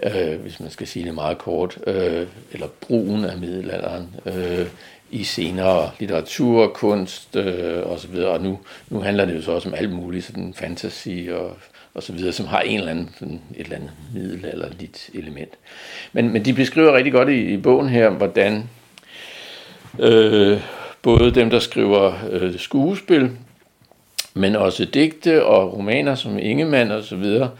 øh, 0.03 0.41
hvis 0.41 0.59
man 0.59 0.69
skal 0.69 0.87
sige 0.87 1.05
det 1.05 1.13
meget 1.13 1.37
kort, 1.37 1.77
øh, 1.87 2.27
eller 2.51 2.67
brugen 2.81 3.25
af 3.25 3.37
middelalderen 3.37 4.15
øh, 4.25 4.67
i 5.11 5.23
senere 5.23 5.91
litteratur, 5.99 6.67
kunst 6.67 7.35
øh, 7.35 7.91
osv. 7.91 8.15
Og 8.15 8.41
nu, 8.41 8.59
nu 8.89 8.99
handler 8.99 9.25
det 9.25 9.35
jo 9.35 9.41
så 9.41 9.51
også 9.51 9.69
om 9.69 9.75
alt 9.75 9.91
muligt, 9.91 10.25
sådan 10.25 10.53
fantasy 10.53 11.29
og 11.31 11.57
og 11.93 12.03
så 12.03 12.13
videre, 12.13 12.33
som 12.33 12.47
har 12.47 12.59
en 12.59 12.79
eller 12.79 12.91
anden, 12.91 13.09
sådan 13.19 13.41
et 13.55 13.63
eller 13.63 13.75
andet 13.75 13.91
middelalderligt 14.13 15.09
element. 15.13 15.53
Men, 16.13 16.29
men 16.29 16.45
de 16.45 16.53
beskriver 16.53 16.95
rigtig 16.95 17.13
godt 17.13 17.29
i, 17.29 17.53
i 17.53 17.57
bogen 17.57 17.89
her, 17.89 18.09
hvordan 18.09 18.69
øh, 19.99 20.61
både 21.01 21.35
dem, 21.35 21.49
der 21.49 21.59
skriver 21.59 22.13
øh, 22.31 22.59
skuespil, 22.59 23.31
men 24.39 24.55
også 24.55 24.85
digte 24.85 25.45
og 25.45 25.73
romaner 25.73 26.15
som 26.15 26.39
Ingemann 26.39 26.91
og 26.91 27.03
så 27.03 27.15
videre, 27.15 27.51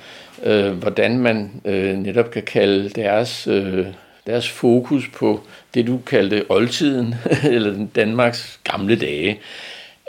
øh, 0.43 0.71
hvordan 0.71 1.17
man 1.17 1.61
øh, 1.65 1.97
netop 1.97 2.32
kan 2.32 2.43
kalde 2.43 2.89
deres, 2.89 3.47
øh, 3.47 3.86
deres 4.27 4.49
fokus 4.49 5.07
på 5.07 5.41
det, 5.73 5.88
du 5.88 5.97
kaldte 5.97 6.45
oldtiden, 6.49 7.15
eller 7.53 7.88
Danmarks 7.95 8.59
gamle 8.63 8.95
dage, 8.95 9.39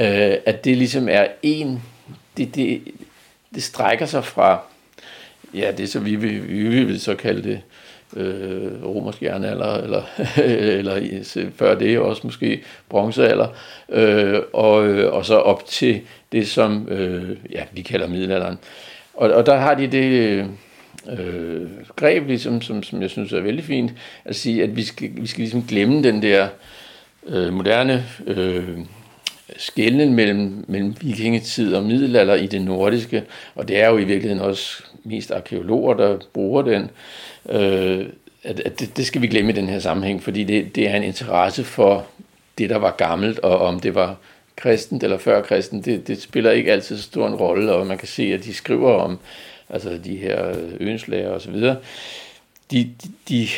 øh, 0.00 0.34
at 0.46 0.64
det 0.64 0.76
ligesom 0.76 1.08
er 1.08 1.26
en, 1.42 1.82
det, 2.36 2.54
det, 2.54 2.82
det 3.54 3.62
strækker 3.62 4.06
sig 4.06 4.24
fra, 4.24 4.60
ja, 5.54 5.72
det 5.76 5.90
så 5.90 6.00
vi, 6.00 6.14
vi, 6.14 6.38
vi 6.38 6.84
vil 6.84 7.00
så 7.00 7.14
kalde 7.14 7.42
det 7.42 7.60
øh, 8.16 8.84
romersk 8.84 9.22
jernalder, 9.22 9.74
eller, 9.74 10.02
eller 10.78 11.50
før 11.56 11.74
det 11.74 11.98
også 11.98 12.20
måske 12.24 12.62
bronzealder, 12.88 13.48
øh, 13.88 14.40
og, 14.52 14.88
øh, 14.88 15.12
og 15.12 15.26
så 15.26 15.36
op 15.36 15.66
til 15.66 16.00
det, 16.32 16.48
som 16.48 16.88
øh, 16.88 17.36
ja, 17.50 17.62
vi 17.72 17.82
kalder 17.82 18.08
middelalderen. 18.08 18.58
Og, 19.14 19.30
og 19.30 19.46
der 19.46 19.56
har 19.56 19.74
de 19.74 19.86
det 19.86 20.46
øh, 21.18 21.66
greb, 21.96 22.26
ligesom, 22.26 22.62
som, 22.62 22.82
som 22.82 23.02
jeg 23.02 23.10
synes 23.10 23.32
er 23.32 23.40
vældig 23.40 23.64
fint, 23.64 23.92
at 24.24 24.36
sige, 24.36 24.62
at 24.62 24.76
vi 24.76 24.82
skal, 24.82 25.10
vi 25.12 25.26
skal 25.26 25.40
ligesom 25.40 25.66
glemme 25.66 26.02
den 26.02 26.22
der 26.22 26.48
øh, 27.26 27.52
moderne 27.52 28.04
øh, 28.26 28.78
skælden 29.56 30.14
mellem, 30.14 30.64
mellem 30.68 30.94
vikingetid 31.00 31.74
og 31.74 31.84
middelalder 31.84 32.34
i 32.34 32.46
det 32.46 32.62
nordiske, 32.62 33.24
og 33.54 33.68
det 33.68 33.80
er 33.80 33.88
jo 33.88 33.98
i 33.98 34.04
virkeligheden 34.04 34.42
også 34.42 34.82
mest 35.04 35.30
arkeologer, 35.30 35.94
der 35.94 36.18
bruger 36.32 36.62
den, 36.62 36.90
øh, 37.48 38.06
at, 38.42 38.60
at 38.60 38.80
det, 38.80 38.96
det 38.96 39.06
skal 39.06 39.22
vi 39.22 39.26
glemme 39.26 39.52
i 39.52 39.54
den 39.54 39.68
her 39.68 39.78
sammenhæng, 39.78 40.22
fordi 40.22 40.44
det, 40.44 40.74
det 40.74 40.88
er 40.88 40.96
en 40.96 41.02
interesse 41.02 41.64
for 41.64 42.06
det, 42.58 42.70
der 42.70 42.76
var 42.76 42.90
gammelt, 42.90 43.38
og 43.38 43.58
om 43.58 43.80
det 43.80 43.94
var 43.94 44.16
kristent 44.56 45.02
eller 45.02 45.18
før 45.18 45.42
kristen, 45.42 45.82
det, 45.82 46.08
det 46.08 46.22
spiller 46.22 46.50
ikke 46.50 46.72
altid 46.72 46.96
så 46.96 47.02
stor 47.02 47.26
en 47.26 47.34
rolle, 47.34 47.72
og 47.72 47.86
man 47.86 47.98
kan 47.98 48.08
se, 48.08 48.22
at 48.22 48.44
de 48.44 48.54
skriver 48.54 48.92
om 48.92 49.18
altså 49.68 49.98
de 50.04 50.16
her 50.16 50.54
ønslæger 50.80 51.30
og 51.30 51.40
så 51.40 51.50
videre, 51.50 51.76
de, 52.70 52.90
de, 53.02 53.08
de, 53.28 53.48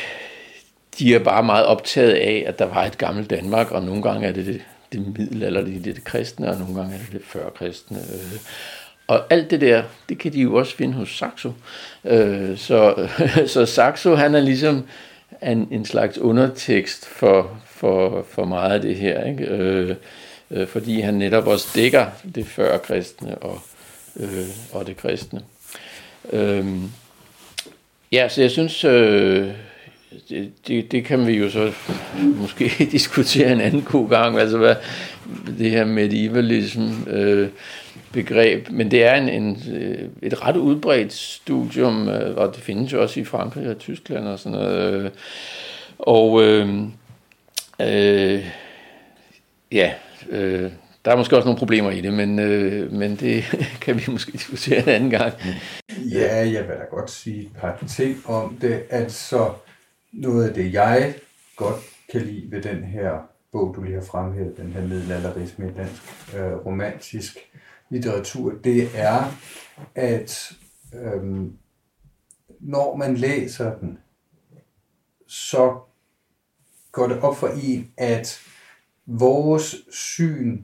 de 0.99 1.15
er 1.15 1.19
bare 1.19 1.43
meget 1.43 1.67
optaget 1.67 2.13
af, 2.13 2.45
at 2.47 2.59
der 2.59 2.65
var 2.65 2.85
et 2.85 2.99
gammelt 2.99 3.31
Danmark, 3.31 3.71
og 3.71 3.83
nogle 3.83 4.03
gange 4.03 4.27
er 4.27 4.33
det 4.33 4.47
det 4.47 4.61
det 4.93 5.19
middelalderlige, 5.19 5.81
det, 5.85 5.97
det 5.97 6.05
kristne, 6.05 6.51
og 6.51 6.59
nogle 6.59 6.75
gange 6.75 6.95
er 6.95 6.99
det 6.99 7.13
det 7.13 7.21
før 7.25 7.51
kristne. 7.51 7.99
Øh. 7.99 8.39
Og 9.13 9.25
alt 9.31 9.51
det 9.51 9.61
der, 9.61 9.83
det 10.09 10.19
kan 10.19 10.33
de 10.33 10.41
jo 10.41 10.55
også 10.55 10.77
finde 10.77 10.95
hos 10.95 11.17
Saxo. 11.19 11.53
Øh, 12.05 12.59
så, 12.59 13.09
så 13.47 13.67
Saxo, 13.67 14.15
han 14.15 14.35
er 14.35 14.41
ligesom 14.41 14.87
en, 15.43 15.69
en 15.71 15.85
slags 15.85 16.19
undertekst 16.19 17.07
for, 17.07 17.61
for, 17.67 18.27
for 18.31 18.45
meget 18.45 18.73
af 18.73 18.81
det 18.81 18.97
her, 18.97 19.25
ikke? 19.25 19.45
Øh, 19.45 19.97
øh, 20.51 20.67
fordi 20.67 21.01
han 21.01 21.15
netop 21.15 21.47
også 21.47 21.69
dækker 21.75 22.07
det 22.35 22.47
før 22.47 22.79
kristne 22.79 23.39
og, 23.39 23.61
øh, 24.17 24.47
og 24.73 24.87
det 24.87 24.97
kristne. 24.97 25.41
Øh, 26.33 26.67
ja, 28.13 28.29
så 28.29 28.41
jeg 28.41 28.51
synes, 28.51 28.85
øh, 28.85 29.49
det, 30.29 30.53
det, 30.67 30.93
det 30.93 31.05
kan 31.05 31.27
vi 31.27 31.33
jo 31.33 31.51
så 31.51 31.73
måske 32.17 32.73
diskutere 32.93 33.53
en 33.53 33.61
anden 33.61 33.83
god 33.83 34.09
gang, 34.09 34.39
altså 34.39 34.59
hvad 34.59 34.75
det 35.59 35.71
her 35.71 35.85
medievalism 35.85 37.09
øh, 37.09 37.49
begreb, 38.13 38.71
men 38.71 38.91
det 38.91 39.05
er 39.05 39.15
en, 39.15 39.29
en, 39.29 39.63
øh, 39.73 40.09
et 40.23 40.43
ret 40.43 40.57
udbredt 40.57 41.13
studium, 41.13 42.09
øh, 42.09 42.37
og 42.37 42.55
det 42.55 42.63
findes 42.63 42.93
jo 42.93 43.03
også 43.03 43.21
i 43.21 43.25
Frankrig 43.25 43.69
og 43.69 43.79
Tyskland 43.79 44.29
og 44.29 44.39
sådan 44.39 44.59
noget. 44.59 44.95
Øh. 44.95 45.11
Og 45.99 46.43
øh, 46.43 46.69
øh, 47.81 48.47
ja, 49.73 49.93
øh, 50.31 50.71
der 51.05 51.13
er 51.13 51.17
måske 51.17 51.37
også 51.37 51.47
nogle 51.47 51.59
problemer 51.59 51.91
i 51.91 52.01
det, 52.01 52.13
men, 52.13 52.39
øh, 52.39 52.93
men 52.93 53.17
det 53.17 53.45
kan 53.85 53.97
vi 53.97 54.05
måske 54.09 54.33
diskutere 54.33 54.83
en 54.83 54.89
anden 54.89 55.11
gang. 55.11 55.33
Ja, 56.13 56.37
jeg 56.37 56.69
vil 56.69 56.77
da 56.77 56.85
godt 56.91 57.11
sige 57.11 57.41
et 57.41 57.51
par 57.61 57.85
ting 57.89 58.17
om 58.27 58.59
det. 58.61 58.83
Altså, 58.91 59.51
noget 60.13 60.49
af 60.49 60.55
det, 60.55 60.73
jeg 60.73 61.15
godt 61.57 61.81
kan 62.13 62.21
lide 62.21 62.51
ved 62.51 62.63
den 62.63 62.85
her 62.85 63.11
bog, 63.53 63.75
du 63.77 63.83
lige 63.83 63.95
har 63.95 64.05
fremhævet, 64.11 64.57
den 64.57 64.73
her 64.73 64.83
middelalderisme 64.83 65.69
i 65.69 65.73
dansk 65.77 66.03
øh, 66.37 66.67
romantisk 66.67 67.39
litteratur, 67.93 68.55
det 68.65 68.89
er, 68.95 69.25
at 69.95 70.53
øhm, 70.95 71.53
når 72.61 72.97
man 72.97 73.17
læser 73.17 73.79
den, 73.79 73.99
så 75.27 75.79
går 76.93 77.07
det 77.07 77.21
op 77.21 77.37
for 77.37 77.49
en, 77.49 77.93
at 77.97 78.41
vores 79.07 79.77
syn 79.91 80.63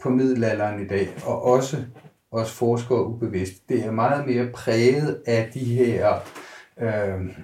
på 0.00 0.10
middelalderen 0.10 0.84
i 0.84 0.88
dag, 0.88 1.08
og 1.26 1.42
også 1.42 1.84
os 2.30 2.52
forskere 2.52 3.06
ubevidst, 3.06 3.68
det 3.68 3.84
er 3.84 3.90
meget 3.90 4.26
mere 4.26 4.50
præget 4.50 5.22
af 5.26 5.50
de 5.54 5.64
her 5.64 6.18
øh, 6.80 7.38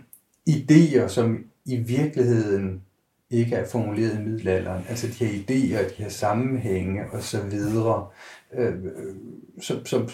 idéer, 0.50 1.08
som 1.08 1.44
i 1.64 1.76
virkeligheden 1.76 2.82
ikke 3.30 3.56
er 3.56 3.68
formuleret 3.68 4.14
i 4.14 4.22
middelalderen. 4.22 4.84
Altså 4.88 5.06
de 5.06 5.26
her 5.26 5.28
idéer, 5.28 5.88
de 5.88 6.02
her 6.02 6.08
sammenhænge 6.08 7.10
og 7.12 7.22
så 7.22 7.42
videre, 7.42 8.06
Øh, 8.54 8.74
øh, 8.74 9.14
som, 9.60 9.86
som, 9.86 10.08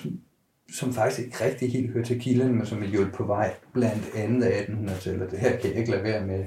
som 0.74 0.92
faktisk 0.92 1.20
ikke 1.20 1.44
rigtig 1.44 1.72
helt 1.72 1.90
hører 1.90 2.04
til 2.04 2.20
kilden, 2.20 2.54
men 2.54 2.66
som 2.66 2.82
er 2.82 2.86
hjulpet 2.86 3.14
på 3.14 3.24
vej 3.24 3.54
blandt 3.72 4.14
andet 4.14 4.42
af 4.42 4.64
1800-tallet. 4.64 5.30
Det 5.30 5.38
her 5.38 5.56
kan 5.56 5.70
jeg 5.70 5.78
ikke 5.78 5.90
lade 5.90 6.02
være 6.02 6.26
med 6.26 6.44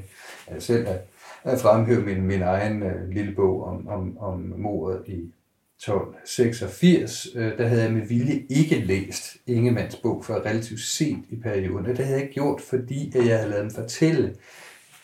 at 0.47 0.63
selv 0.63 0.87
at, 0.87 0.99
at 1.43 1.59
fremhæve 1.59 2.01
min, 2.01 2.21
min 2.21 2.41
egen 2.41 2.83
uh, 2.83 3.09
lille 3.09 3.35
bog 3.35 3.63
om, 3.63 3.87
om, 3.87 4.17
om 4.17 4.53
mordet 4.57 5.03
i 5.07 5.31
1286, 5.79 7.27
øh, 7.35 7.57
der 7.57 7.67
havde 7.67 7.83
jeg 7.83 7.91
med 7.91 8.07
vilje 8.07 8.43
ikke 8.49 8.79
læst 8.79 9.37
Ingemands 9.47 9.95
bog 9.95 10.25
for 10.25 10.33
relativt 10.45 10.79
sent 10.79 11.25
i 11.29 11.35
perioden. 11.35 11.85
Og 11.85 11.97
det 11.97 12.05
havde 12.05 12.19
jeg 12.19 12.29
gjort, 12.29 12.61
fordi 12.61 13.11
jeg 13.15 13.37
havde 13.37 13.49
lavet 13.49 13.63
dem 13.63 13.71
fortælle, 13.71 14.35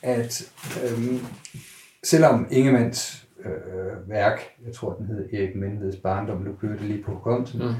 at 0.01 0.51
øhm, 0.83 1.19
selvom 2.03 2.47
Ingemands 2.51 3.22
øh, 3.45 4.09
værk, 4.09 4.39
jeg 4.65 4.73
tror 4.73 4.93
den 4.93 5.05
hed 5.05 5.33
Erik 5.33 5.55
Menveds 5.55 5.95
barndom, 5.95 6.41
nu 6.41 6.53
kører 6.61 6.77
det 6.77 6.81
lige 6.81 7.03
på 7.03 7.11
hukommelsen, 7.11 7.61
mm. 7.61 7.73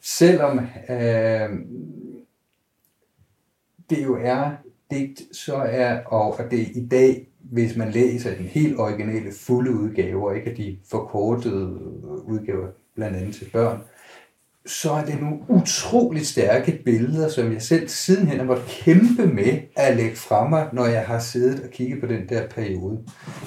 selvom 0.00 0.58
øh, 0.90 1.50
det 3.90 4.04
jo 4.04 4.18
er 4.20 4.50
digt, 4.90 5.36
så 5.36 5.56
er, 5.56 6.04
og 6.04 6.40
at 6.40 6.50
det 6.50 6.58
i 6.58 6.88
dag 6.90 7.28
hvis 7.50 7.76
man 7.76 7.90
læser 7.90 8.34
den 8.36 8.44
helt 8.44 8.80
originale 8.80 9.32
fulde 9.32 9.70
udgave, 9.70 10.28
og 10.28 10.36
ikke 10.36 10.54
de 10.56 10.78
forkortede 10.90 11.78
udgaver, 12.24 12.68
blandt 12.94 13.16
andet 13.16 13.34
til 13.34 13.50
børn, 13.52 13.80
så 14.68 14.92
er 14.92 15.04
det 15.04 15.20
nogle 15.20 15.36
utroligt 15.48 16.26
stærke 16.26 16.82
billeder, 16.84 17.28
som 17.28 17.52
jeg 17.52 17.62
selv 17.62 17.88
sidenhen 17.88 18.38
har 18.38 18.44
måttet 18.44 18.66
kæmpe 18.66 19.26
med 19.26 19.58
at 19.76 19.96
lægge 19.96 20.16
fra 20.16 20.48
mig, 20.48 20.68
når 20.72 20.86
jeg 20.86 21.06
har 21.06 21.18
siddet 21.18 21.60
og 21.64 21.70
kigget 21.70 22.00
på 22.00 22.06
den 22.06 22.28
der 22.28 22.46
periode. 22.46 22.98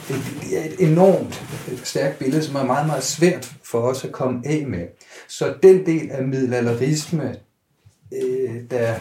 Det, 0.07 0.15
det 0.41 0.59
er 0.59 0.65
et 0.65 0.91
enormt 0.91 1.43
øh, 1.71 1.77
stærkt 1.83 2.19
billede, 2.19 2.43
som 2.43 2.55
er 2.55 2.63
meget, 2.63 2.87
meget 2.87 3.03
svært 3.03 3.51
for 3.63 3.79
os 3.79 4.05
at 4.05 4.11
komme 4.11 4.41
af 4.45 4.65
med. 4.67 4.87
Så 5.27 5.53
den 5.63 5.85
del 5.85 6.11
af 6.11 6.23
middelalderisme, 6.23 7.35
øh, 8.13 8.55
der 8.71 8.95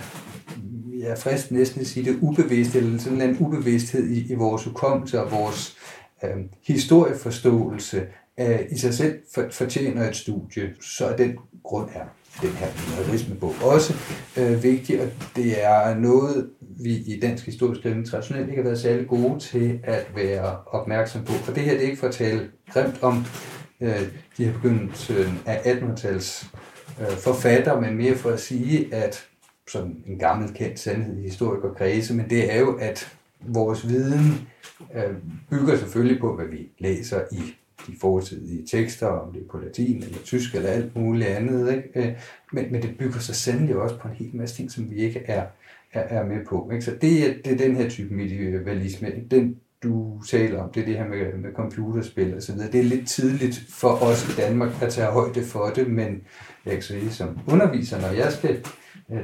jeg 1.01 1.11
er 1.11 1.17
frist 1.17 1.51
næsten 1.51 1.81
at 1.81 1.87
sige 1.87 2.11
det, 2.11 2.19
ubevidst, 2.21 2.75
eller 2.75 2.99
sådan 2.99 3.21
en 3.21 3.37
ubevidsthed 3.41 4.09
i, 4.09 4.33
i 4.33 4.35
vores 4.35 4.65
hukommelse 4.65 5.23
og 5.23 5.33
vores 5.33 5.77
øh, 6.25 6.31
historieforståelse 6.63 8.07
øh, 8.41 8.61
i 8.71 8.79
sig 8.79 8.95
selv 8.95 9.19
fortjener 9.51 10.09
et 10.09 10.17
studie, 10.17 10.75
så 10.81 11.15
den 11.19 11.37
grund 11.65 11.89
er 11.95 12.05
den 12.43 12.51
her 12.51 12.67
binarismebog 12.67 13.55
også 13.63 13.95
øh, 14.39 14.63
vigtig, 14.63 15.03
og 15.03 15.09
det 15.37 15.65
er 15.65 15.95
noget, 15.95 16.51
vi 16.61 16.97
i 16.97 17.21
dansk 17.21 17.47
historisk 17.47 17.81
skrivning 17.81 18.07
traditionelt 18.07 18.49
ikke 18.49 18.63
har 18.63 18.69
været 18.69 18.81
særlig 18.81 19.09
gode 19.09 19.41
til 19.41 19.81
at 19.85 20.07
være 20.15 20.57
opmærksom 20.67 21.25
på. 21.25 21.33
For 21.33 21.53
det 21.53 21.63
her 21.63 21.73
det 21.73 21.83
er 21.83 21.87
ikke 21.87 22.01
for 22.01 22.07
at 22.09 22.15
tale 22.15 22.51
grimt 22.73 23.03
om 23.03 23.25
øh, 23.81 24.01
de 24.37 24.45
her 24.45 24.53
begyndelsen 24.53 25.41
af 25.47 25.57
1800-tals 25.57 26.47
øh, 27.01 27.17
forfatter, 27.17 27.81
men 27.81 27.97
mere 27.97 28.17
for 28.17 28.31
at 28.31 28.41
sige, 28.41 28.95
at 28.95 29.27
sådan 29.69 30.05
en 30.07 30.19
gammel 30.19 30.55
kendt 30.55 30.81
sandhed 30.81 31.19
i 31.19 31.23
historikerkredse, 31.23 32.15
men 32.15 32.31
det 32.31 32.55
er 32.55 32.59
jo, 32.59 32.77
at 32.81 33.17
vores 33.41 33.89
viden 33.89 34.49
øh, 34.95 35.15
bygger 35.51 35.77
selvfølgelig 35.77 36.21
på, 36.21 36.37
hvad 36.37 36.47
vi 36.47 36.69
læser 36.79 37.21
i 37.33 37.55
de 37.87 37.93
fortidige 38.01 38.67
tekster, 38.67 39.07
om 39.07 39.33
det 39.33 39.43
er 39.43 39.47
på 39.51 39.59
latin 39.59 40.03
eller 40.03 40.19
tysk 40.25 40.55
eller 40.55 40.69
alt 40.69 40.97
muligt 40.97 41.29
andet. 41.29 41.75
Ikke? 41.75 42.09
Øh, 42.09 42.17
men, 42.53 42.73
men 42.73 42.83
det 42.83 42.99
bygger 42.99 43.21
sig 43.21 43.35
sandelig 43.35 43.77
også 43.77 43.99
på 43.99 44.09
en 44.09 44.15
hel 44.15 44.31
masse 44.37 44.57
ting, 44.57 44.71
som 44.71 44.91
vi 44.91 44.97
ikke 44.97 45.23
er, 45.27 45.47
er, 45.93 46.21
er 46.21 46.27
med 46.27 46.45
på. 46.47 46.71
Ikke? 46.73 46.85
Så 46.85 46.91
det 47.01 47.29
er, 47.29 47.35
det 47.45 47.53
er 47.53 47.57
den 47.57 47.77
her 47.77 47.89
type 47.89 48.15
medievalisme. 48.15 49.13
Den, 49.31 49.57
du 49.83 50.23
taler 50.29 50.63
om, 50.63 50.73
det 50.73 50.81
er 50.81 50.87
det 50.87 50.97
her 50.97 51.09
med, 51.09 51.39
med 51.39 51.53
computerspil 51.55 52.35
og 52.37 52.43
så 52.43 52.53
videre. 52.53 52.73
Det 52.73 52.81
er 52.81 52.85
lidt 52.85 53.09
tidligt 53.09 53.63
for 53.69 53.89
os 53.89 54.29
i 54.29 54.41
Danmark 54.41 54.83
at 54.83 54.93
tage 54.93 55.11
højde 55.11 55.43
for 55.43 55.67
det, 55.67 55.91
men 55.91 56.23
jeg 56.67 56.73
kan 56.73 56.83
sige 56.83 57.11
som 57.11 57.39
underviser, 57.47 58.01
når 58.01 58.09
jeg 58.09 58.33
skal 58.33 58.65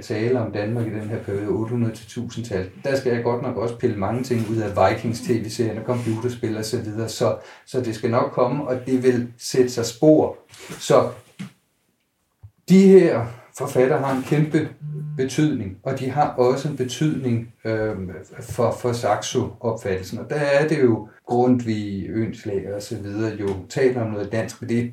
tale 0.03 0.41
om 0.41 0.53
Danmark 0.53 0.87
i 0.87 0.91
den 0.91 1.09
her 1.09 1.18
periode, 1.22 1.47
800-1000-tal, 1.47 2.70
der 2.84 2.97
skal 2.97 3.14
jeg 3.14 3.24
godt 3.24 3.43
nok 3.43 3.57
også 3.57 3.78
pille 3.78 3.97
mange 3.97 4.22
ting 4.22 4.51
ud 4.51 4.57
af 4.57 4.91
Vikings 4.91 5.20
tv-serien 5.20 5.78
og 5.78 5.84
computerspil 5.84 6.57
og 6.57 6.64
så 6.64 6.80
videre, 6.80 7.09
så, 7.09 7.37
så 7.66 7.80
det 7.80 7.95
skal 7.95 8.11
nok 8.11 8.32
komme, 8.32 8.68
og 8.68 8.87
det 8.87 9.03
vil 9.03 9.32
sætte 9.39 9.70
sig 9.70 9.87
spor. 9.87 10.37
Så 10.78 11.11
de 12.68 12.89
her 12.89 13.26
forfatter 13.59 13.99
har 13.99 14.16
en 14.16 14.22
kæmpe 14.22 14.68
betydning, 15.16 15.76
og 15.82 16.01
de 16.01 16.11
har 16.11 16.28
også 16.28 16.68
en 16.68 16.76
betydning 16.76 17.53
øh, 17.64 17.97
for, 18.41 18.72
for 18.80 18.93
Saxo-opfattelsen. 18.93 20.18
Og 20.18 20.30
der 20.30 20.37
er 20.37 20.68
det 20.68 20.82
jo 20.82 21.09
Grundtvig, 21.26 22.07
Ønslag 22.09 22.74
og 22.74 22.82
så 22.82 22.97
videre 22.97 23.37
jo 23.37 23.49
taler 23.68 24.03
om 24.03 24.11
noget 24.11 24.32
dansk, 24.32 24.62
men 24.62 24.68
det 24.68 24.93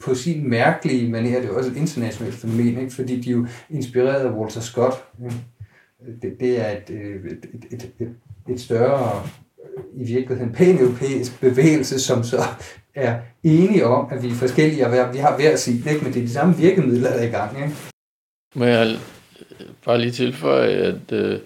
på 0.00 0.14
sin 0.14 0.50
mærkelige 0.50 1.10
manier, 1.10 1.40
det 1.40 1.50
er 1.50 1.54
også 1.54 1.70
et 1.70 1.76
internationalt 1.76 2.34
fænomen, 2.34 2.80
ikke? 2.80 2.92
fordi 2.92 3.20
de 3.20 3.30
er 3.30 3.34
jo 3.34 3.46
inspireret 3.70 4.26
af 4.26 4.30
Walter 4.30 4.60
Scott. 4.60 5.04
Ikke? 5.24 5.36
Det, 6.22 6.40
det 6.40 6.60
er 6.60 6.70
et, 6.70 6.90
øh, 6.90 7.30
et, 7.30 7.46
et, 7.70 7.90
et, 8.00 8.14
et 8.48 8.60
større, 8.60 9.22
øh, 9.64 10.02
i 10.02 10.04
virkeligheden 10.04 10.52
pan-europæisk 10.52 11.40
bevægelse, 11.40 12.00
som 12.00 12.24
så 12.24 12.42
er 12.94 13.18
enige 13.42 13.86
om, 13.86 14.08
at 14.12 14.22
vi 14.22 14.28
er 14.28 14.34
forskellige, 14.34 14.86
og 14.86 15.12
vi 15.12 15.18
har 15.18 15.36
hver 15.36 15.56
sit, 15.56 15.86
ikke? 15.86 16.04
men 16.04 16.12
det 16.12 16.22
er 16.22 16.26
de 16.26 16.32
samme 16.32 16.56
virkemidler, 16.56 17.10
der 17.10 17.18
er 17.18 17.28
i 17.28 17.30
gang. 17.30 17.56
Ikke? 17.56 17.76
Må 18.54 18.64
jeg 18.64 18.96
øh, 19.60 19.66
bare 19.84 20.00
lige 20.00 20.10
tilføje, 20.10 20.68
at 20.68 21.12
øh, 21.12 21.38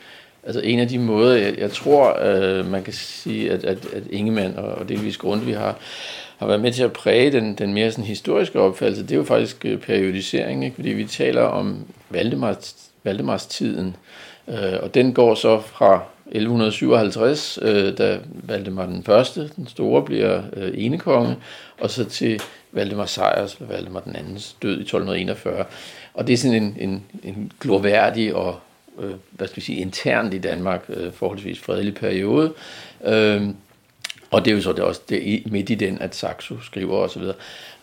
altså 0.42 0.60
en 0.60 0.78
af 0.78 0.88
de 0.88 0.98
måder, 0.98 1.36
jeg, 1.36 1.58
jeg 1.58 1.70
tror, 1.70 2.18
øh, 2.22 2.70
man 2.70 2.82
kan 2.82 2.92
sige, 2.92 3.52
at, 3.52 3.64
at, 3.64 3.86
at 3.92 4.02
Ingemann 4.10 4.56
og 4.56 4.88
delvis 4.88 5.18
vi 5.46 5.52
har 5.52 5.78
har 6.44 6.48
været 6.48 6.60
med 6.60 6.72
til 6.72 6.82
at 6.82 6.92
præge 6.92 7.32
den, 7.32 7.54
den 7.54 7.74
mere 7.74 7.90
sådan 7.90 8.04
historiske 8.04 8.60
opfattelse, 8.60 9.02
det 9.02 9.12
er 9.12 9.16
jo 9.16 9.24
faktisk 9.24 9.64
øh, 9.64 9.78
periodisering, 9.78 10.64
ikke? 10.64 10.74
fordi 10.74 10.88
vi 10.88 11.04
taler 11.04 11.42
om 11.42 11.84
Valdemars, 12.10 12.76
Valdemars 13.04 13.46
tiden, 13.46 13.96
øh, 14.48 14.74
og 14.82 14.94
den 14.94 15.14
går 15.14 15.34
så 15.34 15.60
fra 15.60 16.02
1157, 16.26 17.58
øh, 17.62 17.98
da 17.98 18.18
Valdemar 18.26 18.86
den 18.86 19.02
første, 19.02 19.50
den 19.56 19.66
store, 19.66 20.02
bliver 20.02 20.42
øh, 20.52 20.72
enekonge, 20.74 21.36
og 21.80 21.90
så 21.90 22.04
til 22.04 22.42
Valdemar 22.72 23.06
Sejrs, 23.06 23.56
Valdemar 23.60 24.00
den 24.00 24.16
andens 24.16 24.56
død 24.62 24.78
i 24.78 24.82
1241. 24.82 25.64
Og 26.14 26.26
det 26.26 26.32
er 26.32 26.36
sådan 26.36 26.62
en, 26.62 26.76
en, 26.80 27.02
en 27.22 27.52
glorværdig 27.60 28.34
og 28.34 28.56
øh, 29.00 29.14
hvad 29.30 29.48
skal 29.48 29.56
vi 29.56 29.62
sige, 29.62 29.78
internt 29.78 30.34
i 30.34 30.38
Danmark 30.38 30.84
øh, 30.88 31.12
forholdsvis 31.12 31.60
fredelig 31.60 31.94
periode. 31.94 32.52
Øh, 33.04 33.42
og 34.34 34.44
det 34.44 34.50
er 34.50 34.54
jo 34.54 34.60
så 34.60 34.72
det 34.72 34.84
også 34.84 35.00
det, 35.08 35.52
midt 35.52 35.70
i 35.70 35.74
den, 35.74 35.98
at 36.00 36.14
Saxo 36.14 36.60
skriver 36.60 36.96
osv. 36.96 37.22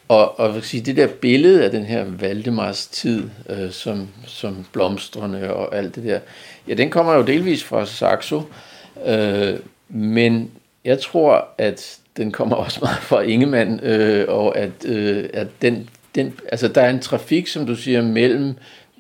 Og, 0.08 0.40
og 0.40 0.56
vil 0.56 0.64
sige, 0.64 0.82
det 0.82 0.98
der 0.98 1.08
billede 1.08 1.64
af 1.64 1.72
den 1.72 1.86
her 1.86 2.06
Valdemars 2.20 2.88
tid, 2.88 3.30
øh, 3.50 3.72
som, 3.72 4.08
som 4.26 4.66
blomstrende 4.72 5.54
og 5.54 5.76
alt 5.76 5.96
det 5.96 6.04
der, 6.04 6.20
ja, 6.68 6.74
den 6.74 6.90
kommer 6.90 7.14
jo 7.14 7.22
delvis 7.22 7.64
fra 7.64 7.86
Saxo, 7.86 8.42
øh, 9.06 9.60
men 9.90 10.52
jeg 10.86 11.00
tror, 11.00 11.48
at 11.58 11.98
den 12.18 12.32
kommer 12.32 12.56
også 12.56 12.80
meget 12.82 12.98
fra 12.98 13.22
Ingemann, 13.22 13.80
øh, 13.80 14.26
og 14.28 14.58
at, 14.58 14.86
øh, 14.86 15.30
at 15.34 15.48
den, 15.62 15.90
den, 16.16 16.34
altså 16.52 16.68
der 16.68 16.82
er 16.82 16.90
en 16.90 17.02
trafik, 17.02 17.48
som 17.48 17.66
du 17.66 17.76
siger, 17.76 18.02
mellem 18.02 18.56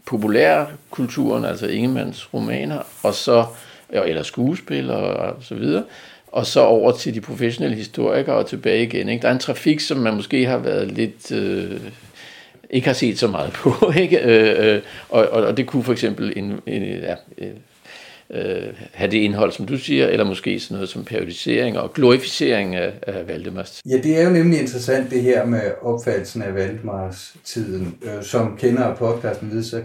populærkulturen, 0.05 1.45
altså 1.45 1.67
Ingemanns 1.67 2.33
romaner, 2.33 2.79
og 3.03 3.13
så, 3.13 3.45
eller 3.89 4.23
skuespil 4.23 4.91
og, 4.91 5.03
og 5.03 5.35
så 5.41 5.55
videre, 5.55 5.83
og 6.32 6.45
så 6.45 6.61
over 6.61 6.91
til 6.91 7.13
de 7.13 7.21
professionelle 7.21 7.77
historikere 7.77 8.36
og 8.36 8.47
tilbage 8.47 8.84
igen. 8.84 9.09
Ikke? 9.09 9.21
Der 9.21 9.27
er 9.27 9.34
en 9.34 9.39
trafik, 9.39 9.79
som 9.79 9.97
man 9.97 10.15
måske 10.15 10.45
har 10.45 10.57
været 10.57 10.91
lidt... 10.91 11.32
Øh, 11.32 11.82
ikke 12.69 12.88
har 12.88 12.93
set 12.93 13.19
så 13.19 13.27
meget 13.27 13.53
på. 13.53 13.73
Ikke? 14.01 14.19
Øh, 14.19 14.75
øh, 14.75 14.82
og, 15.09 15.27
og, 15.29 15.43
og 15.43 15.57
det 15.57 15.67
kunne 15.67 15.84
for 15.84 15.91
eksempel 15.91 16.34
en, 16.36 16.59
en, 16.65 16.84
ja, 16.84 17.15
øh, 17.38 17.49
øh, 18.29 18.73
have 18.93 19.11
det 19.11 19.17
indhold, 19.17 19.51
som 19.51 19.65
du 19.65 19.77
siger, 19.77 20.07
eller 20.07 20.25
måske 20.25 20.59
sådan 20.59 20.75
noget 20.75 20.89
som 20.89 21.05
periodisering 21.05 21.79
og 21.79 21.93
glorificering 21.93 22.75
af, 22.75 22.93
af 23.01 23.27
Valdemars. 23.27 23.82
Ja, 23.89 23.97
det 23.97 24.19
er 24.19 24.23
jo 24.23 24.29
nemlig 24.29 24.59
interessant 24.59 25.11
det 25.11 25.21
her 25.21 25.45
med 25.45 25.61
opfattelsen 25.82 26.41
af 26.41 26.55
Valdemars 26.55 27.36
tiden. 27.43 27.97
Øh, 28.03 28.23
som 28.23 28.57
kender 28.57 28.95
podcasten 28.95 29.51
ved, 29.51 29.63
så 29.63 29.82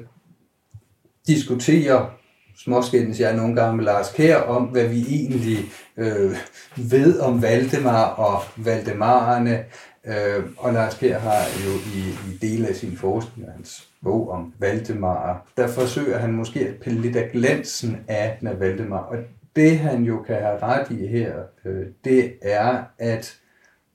diskuterer 1.26 2.10
småskændes 2.58 3.20
jeg 3.20 3.36
nogle 3.36 3.56
gange 3.56 3.76
med 3.76 3.84
Lars 3.84 4.12
Kær 4.12 4.36
om, 4.36 4.64
hvad 4.64 4.88
vi 4.88 5.00
egentlig 5.08 5.58
øh, 5.96 6.36
ved 6.76 7.20
om 7.20 7.42
Valdemar 7.42 8.04
og 8.04 8.42
Valdemarerne. 8.56 9.64
Øh, 10.06 10.44
og 10.56 10.72
Lars 10.72 10.94
Kær 10.94 11.18
har 11.18 11.44
jo 11.66 11.72
i, 11.94 12.32
i 12.32 12.38
dele 12.46 12.68
af 12.68 12.74
sin 12.74 12.96
forskning, 12.96 13.50
hans 13.52 13.88
bog 14.02 14.30
om 14.30 14.54
Valdemar, 14.58 15.46
der 15.56 15.68
forsøger 15.68 16.18
han 16.18 16.32
måske 16.32 16.60
at 16.60 16.74
pille 16.74 17.00
lidt 17.00 17.16
af 17.16 17.30
glansen 17.32 17.96
af, 18.08 18.38
af 18.42 18.60
Valdemar. 18.60 19.02
Og 19.02 19.16
det 19.56 19.78
han 19.78 20.02
jo 20.02 20.22
kan 20.22 20.36
have 20.36 20.58
ret 20.62 20.90
i 20.90 21.06
her, 21.06 21.34
øh, 21.64 21.86
det 22.04 22.32
er, 22.42 22.82
at 22.98 23.36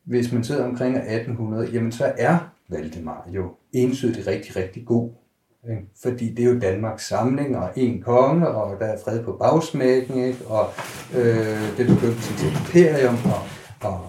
hvis 0.03 0.31
man 0.31 0.43
sidder 0.43 0.63
omkring 0.63 0.97
1800, 0.97 1.69
jamen 1.73 1.91
så 1.91 2.13
er 2.17 2.37
Valdemar 2.69 3.27
jo 3.29 3.55
entydigt 3.73 4.27
rigtig, 4.27 4.55
rigtig 4.55 4.85
god. 4.85 5.09
Ikke? 5.69 5.81
Fordi 6.03 6.33
det 6.33 6.45
er 6.45 6.53
jo 6.53 6.59
Danmarks 6.59 7.07
samling, 7.07 7.57
og 7.57 7.69
en 7.75 8.01
konge, 8.01 8.47
og 8.47 8.79
der 8.79 8.85
er 8.85 8.97
fred 9.03 9.23
på 9.23 9.31
bagsmækken, 9.31 10.23
ikke? 10.23 10.45
og 10.47 10.69
øh, 11.15 11.77
det 11.77 11.87
begyndelsen 11.87 12.35
til 12.37 12.47
imperium, 12.47 13.17
og, 13.25 13.41
og, 13.89 14.07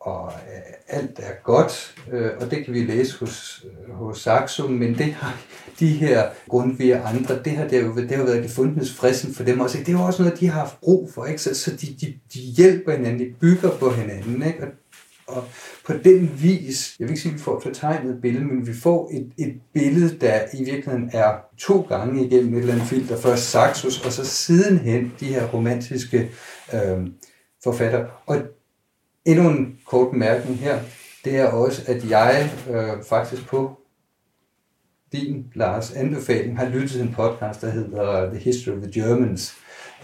og 0.00 0.32
øh, 0.32 0.98
alt 0.98 1.18
er 1.18 1.42
godt, 1.44 1.94
øh, 2.12 2.30
og 2.40 2.50
det 2.50 2.64
kan 2.64 2.74
vi 2.74 2.84
læse 2.84 3.18
hos, 3.20 3.66
hos 3.92 4.20
Saxo, 4.20 4.68
men 4.68 4.98
det 4.98 5.12
har 5.12 5.36
de 5.80 5.88
her 5.88 6.28
Grundtvig 6.48 7.00
og 7.00 7.08
andre, 7.08 7.42
det 7.44 7.52
har, 7.52 7.68
det, 7.68 7.82
jo, 7.82 7.96
det 7.96 8.10
har 8.10 8.24
været 8.24 8.42
gefundenes 8.42 8.94
fristen 8.94 9.34
for 9.34 9.44
dem 9.44 9.60
også. 9.60 9.78
Ikke? 9.78 9.86
Det 9.86 9.94
er 9.94 10.00
jo 10.00 10.06
også 10.06 10.22
noget, 10.22 10.40
de 10.40 10.46
har 10.46 10.60
haft 10.60 10.80
brug 10.80 11.10
for, 11.14 11.26
ikke? 11.26 11.42
så, 11.42 11.54
så 11.54 11.70
de, 11.70 11.86
de, 12.00 12.14
de 12.34 12.38
hjælper 12.38 12.92
hinanden, 12.92 13.20
de 13.20 13.34
bygger 13.40 13.70
på 13.70 13.90
hinanden, 13.90 14.42
ikke? 14.42 14.62
Og, 14.62 14.68
og 15.30 15.44
på 15.86 15.92
den 15.92 16.30
vis, 16.42 16.96
jeg 16.98 17.04
vil 17.04 17.10
ikke 17.10 17.22
sige, 17.22 17.32
at 17.32 17.38
vi 17.38 17.42
får 17.42 17.56
et 17.56 17.62
fortegnet 17.62 18.20
billede, 18.22 18.44
men 18.44 18.66
vi 18.66 18.74
får 18.74 19.10
et, 19.12 19.32
et 19.38 19.60
billede, 19.74 20.18
der 20.18 20.40
i 20.54 20.64
virkeligheden 20.64 21.10
er 21.12 21.32
to 21.58 21.80
gange 21.80 22.26
igennem 22.26 22.54
et 22.54 22.58
eller 22.58 22.72
andet 22.74 22.86
filter. 22.86 23.16
Først 23.16 23.50
Saxos, 23.50 24.06
og 24.06 24.12
så 24.12 24.24
sidenhen 24.24 25.12
de 25.20 25.26
her 25.26 25.46
romantiske 25.46 26.30
øh, 26.74 27.06
forfatter. 27.64 28.06
Og 28.26 28.36
endnu 29.24 29.50
en 29.50 29.78
kort 29.86 30.10
bemærkning 30.10 30.58
her, 30.58 30.80
det 31.24 31.36
er 31.36 31.46
også, 31.46 31.82
at 31.86 32.10
jeg 32.10 32.50
øh, 32.70 33.04
faktisk 33.08 33.46
på 33.46 33.76
din, 35.12 35.46
Lars, 35.54 35.92
anbefaling 35.92 36.58
har 36.58 36.68
lyttet 36.68 36.90
til 36.90 37.00
en 37.00 37.14
podcast, 37.16 37.60
der 37.60 37.70
hedder 37.70 38.30
The 38.30 38.38
History 38.38 38.72
of 38.72 38.82
the 38.82 39.00
Germans. 39.00 39.54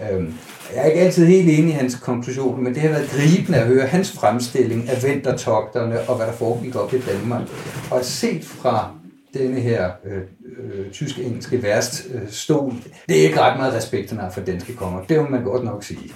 Øhm, 0.00 0.34
jeg 0.74 0.82
er 0.82 0.86
ikke 0.86 1.00
altid 1.00 1.26
helt 1.26 1.50
enig 1.50 1.68
i 1.68 1.76
hans 1.76 1.94
konklusion, 1.94 2.64
men 2.64 2.74
det 2.74 2.82
har 2.82 2.88
været 2.88 3.10
gribende 3.10 3.58
at 3.58 3.66
høre 3.66 3.86
hans 3.86 4.12
fremstilling 4.12 4.88
af 4.88 5.02
vintertogterne 5.02 6.00
og 6.00 6.16
hvad 6.16 6.26
der 6.26 6.32
foregik 6.32 6.76
op 6.76 6.94
i 6.94 7.00
Danmark. 7.00 7.42
Og 7.90 8.04
set 8.04 8.44
fra 8.44 8.90
denne 9.38 9.60
her 9.60 9.90
øh, 10.04 10.22
øh, 10.58 10.90
tysk-engelske 10.90 11.62
værst 11.62 12.06
øh, 12.14 12.20
stol, 12.30 12.72
det 13.08 13.18
er 13.18 13.22
ikke 13.22 13.40
ret 13.40 13.58
meget 13.58 13.74
respekt, 13.74 14.10
han 14.10 14.18
har 14.18 14.30
for 14.30 14.40
danske 14.40 14.74
konger. 14.74 15.04
Det 15.04 15.16
må 15.22 15.28
man 15.28 15.44
godt 15.44 15.64
nok 15.64 15.84
sige. 15.84 16.12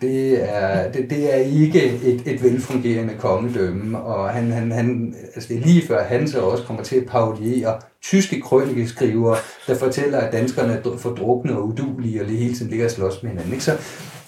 Det 0.00 0.50
er, 0.54 0.92
det, 0.92 1.10
det 1.10 1.34
er 1.34 1.36
ikke 1.36 1.84
et, 1.84 2.22
et 2.26 2.42
velfungerende 2.42 3.14
kongedømme, 3.18 3.98
og 3.98 4.30
han, 4.30 4.50
han, 4.50 4.72
han, 4.72 5.14
altså 5.34 5.48
det 5.48 5.56
er 5.56 5.60
lige 5.60 5.86
før 5.86 6.04
han 6.04 6.28
så 6.28 6.40
også 6.40 6.64
kommer 6.64 6.82
til 6.82 6.96
at 6.96 7.06
parodiere 7.06 7.80
tyske 8.02 8.40
krønikeskrivere, 8.40 9.36
der 9.66 9.74
fortæller, 9.74 10.18
at 10.18 10.32
danskerne 10.32 10.72
er 10.72 10.96
fordrukne 10.98 11.56
og 11.56 11.68
udulige, 11.68 12.20
og 12.20 12.26
lige 12.26 12.38
hele 12.38 12.54
tiden 12.54 12.70
ligger 12.70 12.84
og 12.84 12.90
slås 12.90 13.22
med 13.22 13.30
hinanden. 13.30 13.52
Ikke? 13.52 13.64
Så 13.64 13.78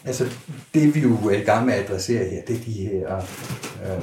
altså, 0.04 0.24
det 0.74 0.94
vi 0.94 1.00
jo 1.00 1.14
er 1.14 1.36
i 1.36 1.44
gang 1.44 1.66
med 1.66 1.74
at 1.74 1.84
adressere 1.84 2.24
her, 2.24 2.42
det 2.46 2.56
er 2.56 2.64
de 2.64 2.72
her 2.72 3.16
øh, 3.16 4.02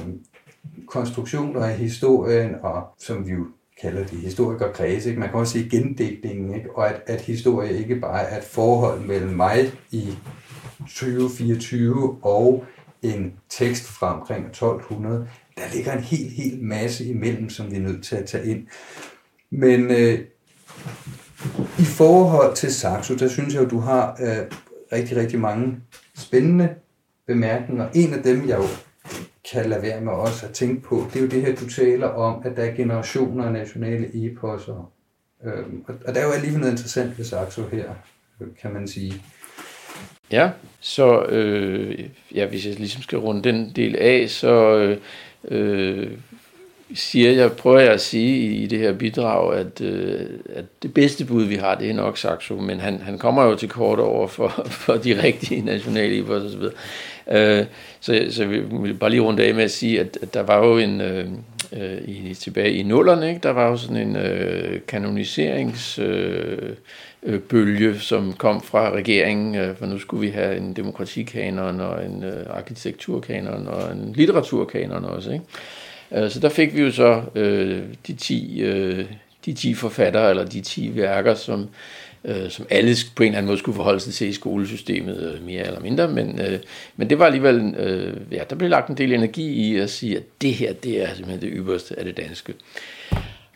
konstruktioner 0.86 1.64
af 1.64 1.74
historien, 1.74 2.50
og 2.62 2.82
som 2.98 3.26
vi 3.26 3.32
jo 3.32 3.46
kalder 3.82 4.06
de 4.06 4.16
historikerkreds. 4.16 5.06
Ikke? 5.06 5.20
Man 5.20 5.28
kan 5.28 5.38
også 5.38 5.52
sige 5.52 5.70
gendækningen, 5.70 6.54
ikke? 6.54 6.76
og 6.76 6.88
at, 6.88 7.02
at 7.06 7.20
historie 7.20 7.78
ikke 7.78 7.96
bare 7.96 8.22
er 8.22 8.38
et 8.38 8.44
forhold 8.44 9.00
mellem 9.00 9.30
mig 9.30 9.72
i 9.90 10.18
2024 10.78 12.18
og 12.22 12.64
en 13.02 13.32
tekst 13.48 13.84
fra 13.84 14.20
omkring 14.20 14.46
1200. 14.46 15.28
Der 15.56 15.62
ligger 15.74 15.92
en 15.92 16.02
helt, 16.02 16.32
helt 16.32 16.62
masse 16.62 17.04
imellem, 17.04 17.50
som 17.50 17.70
vi 17.70 17.76
er 17.76 17.80
nødt 17.80 18.04
til 18.04 18.16
at 18.16 18.26
tage 18.26 18.46
ind. 18.46 18.66
Men 19.50 19.90
øh, 19.90 20.18
i 21.78 21.84
forhold 21.84 22.54
til 22.54 22.74
Saxo, 22.74 23.14
der 23.14 23.28
synes 23.28 23.54
jeg, 23.54 23.62
at 23.62 23.70
du 23.70 23.78
har 23.78 24.18
øh, 24.20 24.58
rigtig, 24.92 25.16
rigtig 25.16 25.40
mange 25.40 25.76
spændende 26.16 26.74
bemærkninger. 27.26 27.88
En 27.94 28.14
af 28.14 28.22
dem, 28.22 28.48
jeg 28.48 28.58
jo 28.58 28.66
kan 29.50 29.70
lade 29.70 29.82
være 29.82 30.00
med 30.00 30.12
også 30.12 30.46
at 30.46 30.52
tænke 30.52 30.82
på, 30.82 31.06
det 31.12 31.18
er 31.18 31.22
jo 31.22 31.30
det 31.30 31.42
her, 31.42 31.54
du 31.54 31.68
taler 31.68 32.08
om, 32.08 32.42
at 32.44 32.56
der 32.56 32.62
er 32.62 32.74
generationer 32.76 33.44
af 33.44 33.52
nationale 33.52 34.26
eposser. 34.26 34.92
Øhm, 35.44 35.84
og, 35.88 35.94
og 36.06 36.14
der 36.14 36.20
er 36.20 36.24
jo 36.24 36.32
alligevel 36.32 36.60
noget 36.60 36.72
interessant 36.72 37.18
ved 37.18 37.24
Saxo 37.24 37.62
her, 37.72 37.94
øh, 38.40 38.46
kan 38.62 38.72
man 38.72 38.88
sige. 38.88 39.22
Ja, 40.30 40.50
så 40.80 41.24
øh, 41.24 42.08
ja, 42.34 42.46
hvis 42.46 42.66
jeg 42.66 42.74
ligesom 42.74 43.02
skal 43.02 43.18
runde 43.18 43.42
den 43.42 43.72
del 43.76 43.96
af, 43.96 44.30
så 44.30 44.76
øh, 44.76 44.98
øh 45.44 46.10
siger 46.94 47.30
jeg, 47.30 47.52
prøver 47.52 47.78
jeg 47.78 47.92
at 47.92 48.00
sige 48.00 48.36
i, 48.36 48.62
i 48.62 48.66
det 48.66 48.78
her 48.78 48.92
bidrag, 48.92 49.54
at, 49.54 49.80
øh, 49.80 50.26
at 50.54 50.64
det 50.82 50.94
bedste 50.94 51.24
bud, 51.24 51.44
vi 51.44 51.56
har, 51.56 51.74
det 51.74 51.90
er 51.90 51.94
nok 51.94 52.18
Saxo, 52.18 52.56
men 52.56 52.80
han, 52.80 53.00
han 53.00 53.18
kommer 53.18 53.44
jo 53.44 53.56
til 53.56 53.68
kort 53.68 53.98
over 53.98 54.26
for, 54.26 54.48
for 54.84 54.94
de 54.94 55.22
rigtige 55.22 55.64
nationale 55.64 56.18
epos 56.18 56.42
osv. 56.42 56.62
Øh, 57.30 57.64
så, 58.00 58.26
så 58.30 58.46
vi 58.46 58.60
vil 58.60 58.94
bare 58.94 59.10
lige 59.10 59.20
runde 59.20 59.44
af 59.44 59.54
med 59.54 59.64
at 59.64 59.70
sige, 59.70 60.00
at, 60.00 60.18
at 60.22 60.34
der 60.34 60.42
var 60.42 60.66
jo 60.66 60.78
en, 60.78 61.00
øh, 61.00 61.26
øh, 61.72 61.98
i, 62.08 62.34
tilbage 62.34 62.72
i 62.72 62.82
nullerne, 62.82 63.28
ikke? 63.28 63.40
der 63.42 63.50
var 63.50 63.68
jo 63.68 63.76
sådan 63.76 63.96
en 63.96 64.16
øh, 64.16 64.80
kanoniseringsbølge, 64.88 66.76
øh, 67.22 67.40
bølge, 67.40 67.98
som 67.98 68.32
kom 68.32 68.62
fra 68.62 68.90
regeringen, 68.90 69.54
øh, 69.54 69.76
for 69.76 69.86
nu 69.86 69.98
skulle 69.98 70.20
vi 70.20 70.32
have 70.32 70.56
en 70.56 70.72
demokratikanon 70.72 71.80
og 71.80 72.04
en 72.04 72.24
øh, 72.24 72.46
arkitekturkanon 72.50 73.68
og 73.68 73.92
en 73.92 74.12
litteraturkanon 74.16 75.04
også. 75.04 75.30
Ikke? 75.30 75.44
Øh, 76.14 76.30
så 76.30 76.40
der 76.40 76.48
fik 76.48 76.76
vi 76.76 76.80
jo 76.80 76.90
så 76.90 77.22
øh, 77.34 77.82
de, 78.06 78.14
10, 78.14 78.60
øh, 78.60 79.04
de 79.46 79.52
10 79.52 79.74
forfattere, 79.74 80.30
eller 80.30 80.44
de 80.44 80.60
10 80.60 80.96
værker, 80.96 81.34
som, 81.34 81.68
øh, 82.24 82.50
som 82.50 82.66
alle 82.70 82.96
på 83.16 83.22
en 83.22 83.26
eller 83.26 83.38
anden 83.38 83.46
måde 83.46 83.58
skulle 83.58 83.76
forholde 83.76 84.00
sig 84.00 84.14
til 84.14 84.28
i 84.28 84.32
skolesystemet, 84.32 85.34
øh, 85.34 85.46
mere 85.46 85.66
eller 85.66 85.80
mindre. 85.80 86.08
Men, 86.08 86.40
øh, 86.40 86.58
men 86.96 87.10
det 87.10 87.18
var 87.18 87.26
alligevel, 87.26 87.74
øh, 87.78 88.16
ja, 88.32 88.42
der 88.50 88.56
blev 88.56 88.70
lagt 88.70 88.88
en 88.88 88.96
del 88.96 89.12
energi 89.12 89.52
i 89.52 89.78
at 89.78 89.90
sige, 89.90 90.16
at 90.16 90.22
det 90.42 90.54
her, 90.54 90.72
det 90.72 91.02
er 91.02 91.14
simpelthen 91.14 91.40
det 91.40 91.58
ypperste 91.58 91.98
af 91.98 92.04
det 92.04 92.16
danske. 92.16 92.54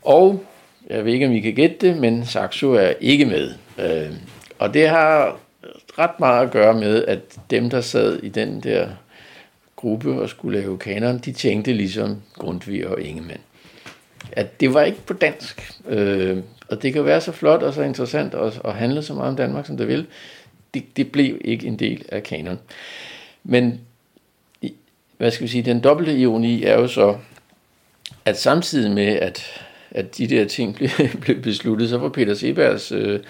Og 0.02 0.44
jeg 0.90 1.04
ved 1.04 1.12
ikke, 1.12 1.26
om 1.26 1.32
I 1.32 1.40
kan 1.40 1.54
gætte 1.54 1.76
det, 1.80 1.96
men 1.96 2.26
Saxo 2.26 2.72
er 2.72 2.92
ikke 3.00 3.26
med. 3.26 3.50
Øh, 3.78 4.12
og 4.59 4.74
det 4.74 4.88
har 4.88 5.40
ret 5.98 6.20
meget 6.20 6.46
at 6.46 6.52
gøre 6.52 6.74
med, 6.74 7.04
at 7.04 7.20
dem, 7.50 7.70
der 7.70 7.80
sad 7.80 8.18
i 8.22 8.28
den 8.28 8.61
der 8.61 8.88
gruppe 9.77 10.20
og 10.20 10.29
skulle 10.29 10.61
lave 10.61 10.79
kanon, 10.79 11.18
de 11.18 11.33
tænkte 11.33 11.72
ligesom 11.72 12.22
Grundtvig 12.35 12.87
og 12.87 13.01
Ingemann. 13.01 13.41
At 14.33 14.61
det 14.61 14.74
var 14.74 14.83
ikke 14.83 15.01
på 15.07 15.12
dansk. 15.12 15.72
Øh, 15.89 16.39
og 16.68 16.83
det 16.83 16.93
kan 16.93 17.05
være 17.05 17.20
så 17.20 17.33
flot 17.33 17.62
og 17.62 17.74
så 17.74 17.83
interessant 17.83 18.35
og, 18.35 18.53
og 18.61 18.74
handle 18.74 19.03
så 19.03 19.14
meget 19.14 19.29
om 19.29 19.37
Danmark, 19.37 19.66
som 19.66 19.77
det 19.77 19.89
vil. 19.89 20.07
Det, 20.74 20.97
det 20.97 21.12
blev 21.12 21.39
ikke 21.45 21.66
en 21.66 21.79
del 21.79 22.05
af 22.09 22.22
kanon. 22.22 22.59
Men 23.45 23.81
hvad 25.16 25.31
skal 25.31 25.45
vi 25.45 25.49
sige, 25.49 25.62
den 25.62 25.81
dobbelte 25.81 26.18
ironi 26.18 26.62
er 26.64 26.74
jo 26.74 26.89
så, 26.89 27.16
at 28.24 28.39
samtidig 28.39 28.91
med, 28.91 29.07
at, 29.07 29.62
at 29.91 30.18
de 30.18 30.27
der 30.27 30.45
ting 30.45 30.74
blev, 30.77 30.91
blev 31.20 31.43
besluttet, 31.43 31.89
så 31.89 31.99
var 31.99 32.09
Peter 32.09 32.35
Sebergs 32.35 32.93
øh, 32.93 33.20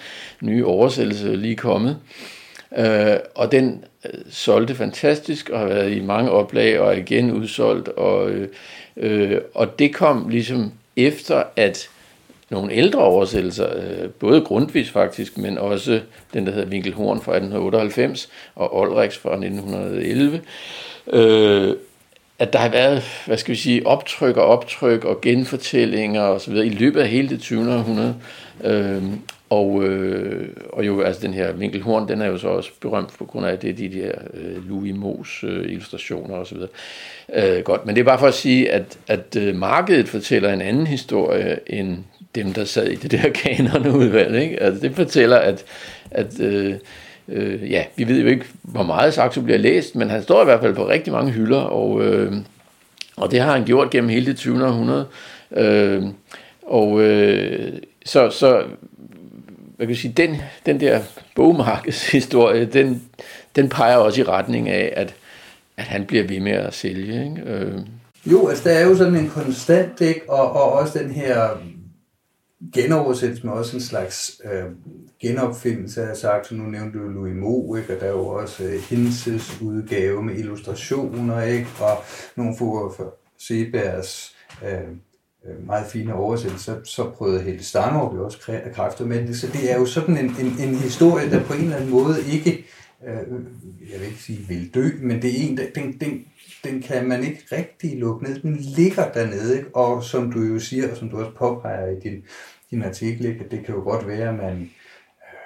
nye 0.41 0.65
oversættelse 0.65 1.35
lige 1.35 1.55
kommet. 1.55 1.91
Øh, 1.91 2.36
Øh, 2.77 3.17
og 3.35 3.51
den 3.51 3.83
øh, 4.05 4.19
solgte 4.29 4.75
fantastisk 4.75 5.49
og 5.49 5.59
har 5.59 5.67
været 5.67 5.91
i 5.91 5.99
mange 5.99 6.31
oplag 6.31 6.79
og 6.79 6.93
er 6.93 6.97
igen 6.97 7.31
udsolgt. 7.31 7.87
Og, 7.87 8.29
øh, 8.29 8.47
øh, 8.97 9.41
og 9.53 9.79
det 9.79 9.95
kom 9.95 10.29
ligesom 10.29 10.71
efter, 10.95 11.43
at 11.55 11.89
nogle 12.49 12.73
ældre 12.73 12.99
oversættelser, 12.99 13.67
øh, 13.75 14.09
både 14.09 14.41
grundvis 14.41 14.89
faktisk, 14.89 15.37
men 15.37 15.57
også 15.57 16.01
den, 16.33 16.45
der 16.45 16.51
hedder 16.51 16.69
Winkelhorn 16.69 17.21
fra 17.21 17.31
1898 17.31 18.29
og 18.55 18.75
Olriks 18.75 19.17
fra 19.17 19.31
1911, 19.31 20.41
øh, 21.07 21.75
at 22.39 22.53
der 22.53 22.59
har 22.59 22.69
været, 22.69 23.03
hvad 23.25 23.37
skal 23.37 23.51
vi 23.51 23.59
sige, 23.59 23.87
optryk 23.87 24.37
og 24.37 24.45
optryk 24.45 25.05
og 25.05 25.21
genfortællinger 25.21 26.21
og 26.21 26.41
så 26.41 26.51
videre 26.51 26.65
i 26.65 26.69
løbet 26.69 26.99
af 26.99 27.07
hele 27.07 27.29
det 27.29 27.39
20. 27.39 27.73
århundrede. 27.73 28.15
Øh, 28.63 29.03
og, 29.49 29.83
øh, 29.83 30.47
og 30.73 30.87
jo, 30.87 31.01
altså 31.01 31.21
den 31.21 31.33
her 31.33 31.51
vinkelhorn, 31.51 32.07
den 32.07 32.21
er 32.21 32.25
jo 32.25 32.37
så 32.37 32.47
også 32.47 32.71
berømt 32.81 33.17
på 33.17 33.25
grund 33.25 33.45
af 33.45 33.59
det, 33.59 33.77
de 33.77 33.89
der 33.89 34.11
øh, 34.33 34.69
Louis 34.69 34.95
Moos 34.95 35.43
øh, 35.43 35.63
illustrationer 35.63 36.35
osv. 36.35 36.57
Øh, 37.33 37.63
godt, 37.63 37.85
men 37.85 37.95
det 37.95 38.01
er 38.01 38.05
bare 38.05 38.19
for 38.19 38.27
at 38.27 38.33
sige, 38.33 38.71
at, 38.71 38.97
at 39.07 39.35
øh, 39.35 39.55
markedet 39.55 40.07
fortæller 40.07 40.53
en 40.53 40.61
anden 40.61 40.87
historie 40.87 41.59
end 41.67 41.97
dem, 42.35 42.53
der 42.53 42.65
sad 42.65 42.87
i 42.87 42.95
det 42.95 43.11
der 43.11 43.29
kanonudvalg. 43.43 44.41
Ikke? 44.41 44.63
Altså, 44.63 44.81
det 44.81 44.95
fortæller, 44.95 45.37
at, 45.37 45.65
at 46.11 46.39
øh, 46.39 46.73
øh, 47.29 47.71
ja, 47.71 47.83
vi 47.95 48.07
ved 48.07 48.21
jo 48.21 48.27
ikke, 48.27 48.45
hvor 48.61 48.83
meget 48.83 49.13
Saxo 49.13 49.41
bliver 49.41 49.59
læst, 49.59 49.95
men 49.95 50.09
han 50.09 50.23
står 50.23 50.41
i 50.41 50.45
hvert 50.45 50.61
fald 50.61 50.75
på 50.75 50.87
rigtig 50.87 51.13
mange 51.13 51.31
hylder, 51.31 51.61
og, 51.61 52.05
øh, 52.05 52.33
og 53.17 53.31
det 53.31 53.39
har 53.39 53.51
han 53.51 53.65
gjort 53.65 53.89
gennem 53.89 54.09
hele 54.09 54.25
det 54.25 54.37
20. 54.37 54.65
århundrede. 54.65 55.05
Øh, 55.51 56.03
og 56.61 57.01
øh, 57.01 57.73
så, 58.05 58.29
så 58.29 58.63
hvad 59.77 59.87
kan 59.87 59.89
jeg 59.89 59.97
sige, 59.97 60.13
den, 60.13 60.35
den 60.65 60.79
der 60.79 61.01
bogmarkedshistorie, 61.35 62.65
den, 62.65 63.03
den 63.55 63.69
peger 63.69 63.95
også 63.95 64.21
i 64.21 64.23
retning 64.23 64.69
af, 64.69 64.93
at, 64.95 65.15
at 65.77 65.83
han 65.83 66.05
bliver 66.05 66.27
ved 66.27 66.39
med 66.39 66.51
at 66.51 66.73
sælge. 66.73 67.23
Ikke? 67.23 67.41
Øh. 67.41 67.79
Jo, 68.25 68.47
altså 68.47 68.69
der 68.69 68.75
er 68.75 68.85
jo 68.85 68.95
sådan 68.95 69.15
en 69.15 69.29
konstant, 69.29 70.01
ikke? 70.01 70.21
Og, 70.29 70.51
og 70.51 70.71
også 70.71 70.99
den 70.99 71.11
her 71.11 71.49
genoversættelse 72.73 73.45
med 73.45 73.53
også 73.53 73.77
en 73.77 73.81
slags 73.81 74.41
øh, 74.45 74.63
genopfindelse 75.21 76.03
af 76.03 76.17
Saxo. 76.17 76.55
Nu 76.55 76.63
nævnte 76.63 76.99
du 76.99 77.03
Louis 77.03 77.35
Mo, 77.35 77.75
ikke? 77.75 77.95
og 77.95 77.99
der 77.99 78.05
er 78.05 78.11
jo 78.11 78.27
også 78.27 78.63
øh, 78.63 78.81
Hinses 78.89 79.61
udgave 79.61 80.23
med 80.23 80.35
illustrationer, 80.35 81.41
ikke? 81.41 81.67
og 81.79 82.03
nogle 82.35 82.55
få 82.57 82.93
for 82.97 83.15
Sebergs 83.39 84.35
øh, 84.63 84.97
Øh, 85.47 85.67
meget 85.67 85.85
fine 85.85 86.13
oversættelse, 86.13 86.65
så, 86.65 86.79
så 86.83 87.09
prøvede 87.09 87.41
Helle 87.41 87.63
Stangerup 87.63 88.15
jo 88.15 88.25
også 88.25 88.61
kræfter 88.73 89.05
med 89.05 89.27
det. 89.27 89.39
Så 89.39 89.47
det 89.47 89.71
er 89.71 89.79
jo 89.79 89.85
sådan 89.85 90.17
en, 90.17 90.35
en, 90.39 90.69
en 90.69 90.75
historie, 90.75 91.31
der 91.31 91.43
på 91.43 91.53
en 91.53 91.61
eller 91.61 91.75
anden 91.75 91.91
måde 91.91 92.15
ikke, 92.31 92.65
øh, 93.07 93.13
jeg 93.91 93.99
vil 93.99 94.07
ikke 94.07 94.21
sige 94.21 94.39
vil 94.47 94.73
dø, 94.73 94.89
men 95.01 95.21
det 95.21 95.29
er 95.29 95.49
en, 95.49 95.57
der, 95.57 95.63
den, 95.75 95.99
den, 95.99 96.25
den 96.63 96.81
kan 96.81 97.07
man 97.07 97.23
ikke 97.23 97.43
rigtig 97.51 97.99
lukke 97.99 98.23
ned. 98.23 98.41
Den 98.41 98.55
ligger 98.55 99.11
dernede, 99.11 99.57
ikke? 99.57 99.75
og 99.75 100.03
som 100.03 100.31
du 100.31 100.41
jo 100.41 100.59
siger, 100.59 100.91
og 100.91 100.97
som 100.97 101.09
du 101.09 101.19
også 101.19 101.35
påpeger 101.37 101.87
i 101.87 101.99
din, 101.99 102.23
din 102.71 102.83
artikel, 102.83 103.25
ikke? 103.25 103.45
det 103.51 103.65
kan 103.65 103.75
jo 103.75 103.81
godt 103.81 104.07
være, 104.07 104.29
at 104.29 104.35
man, 104.35 104.53
øh, 104.53 105.37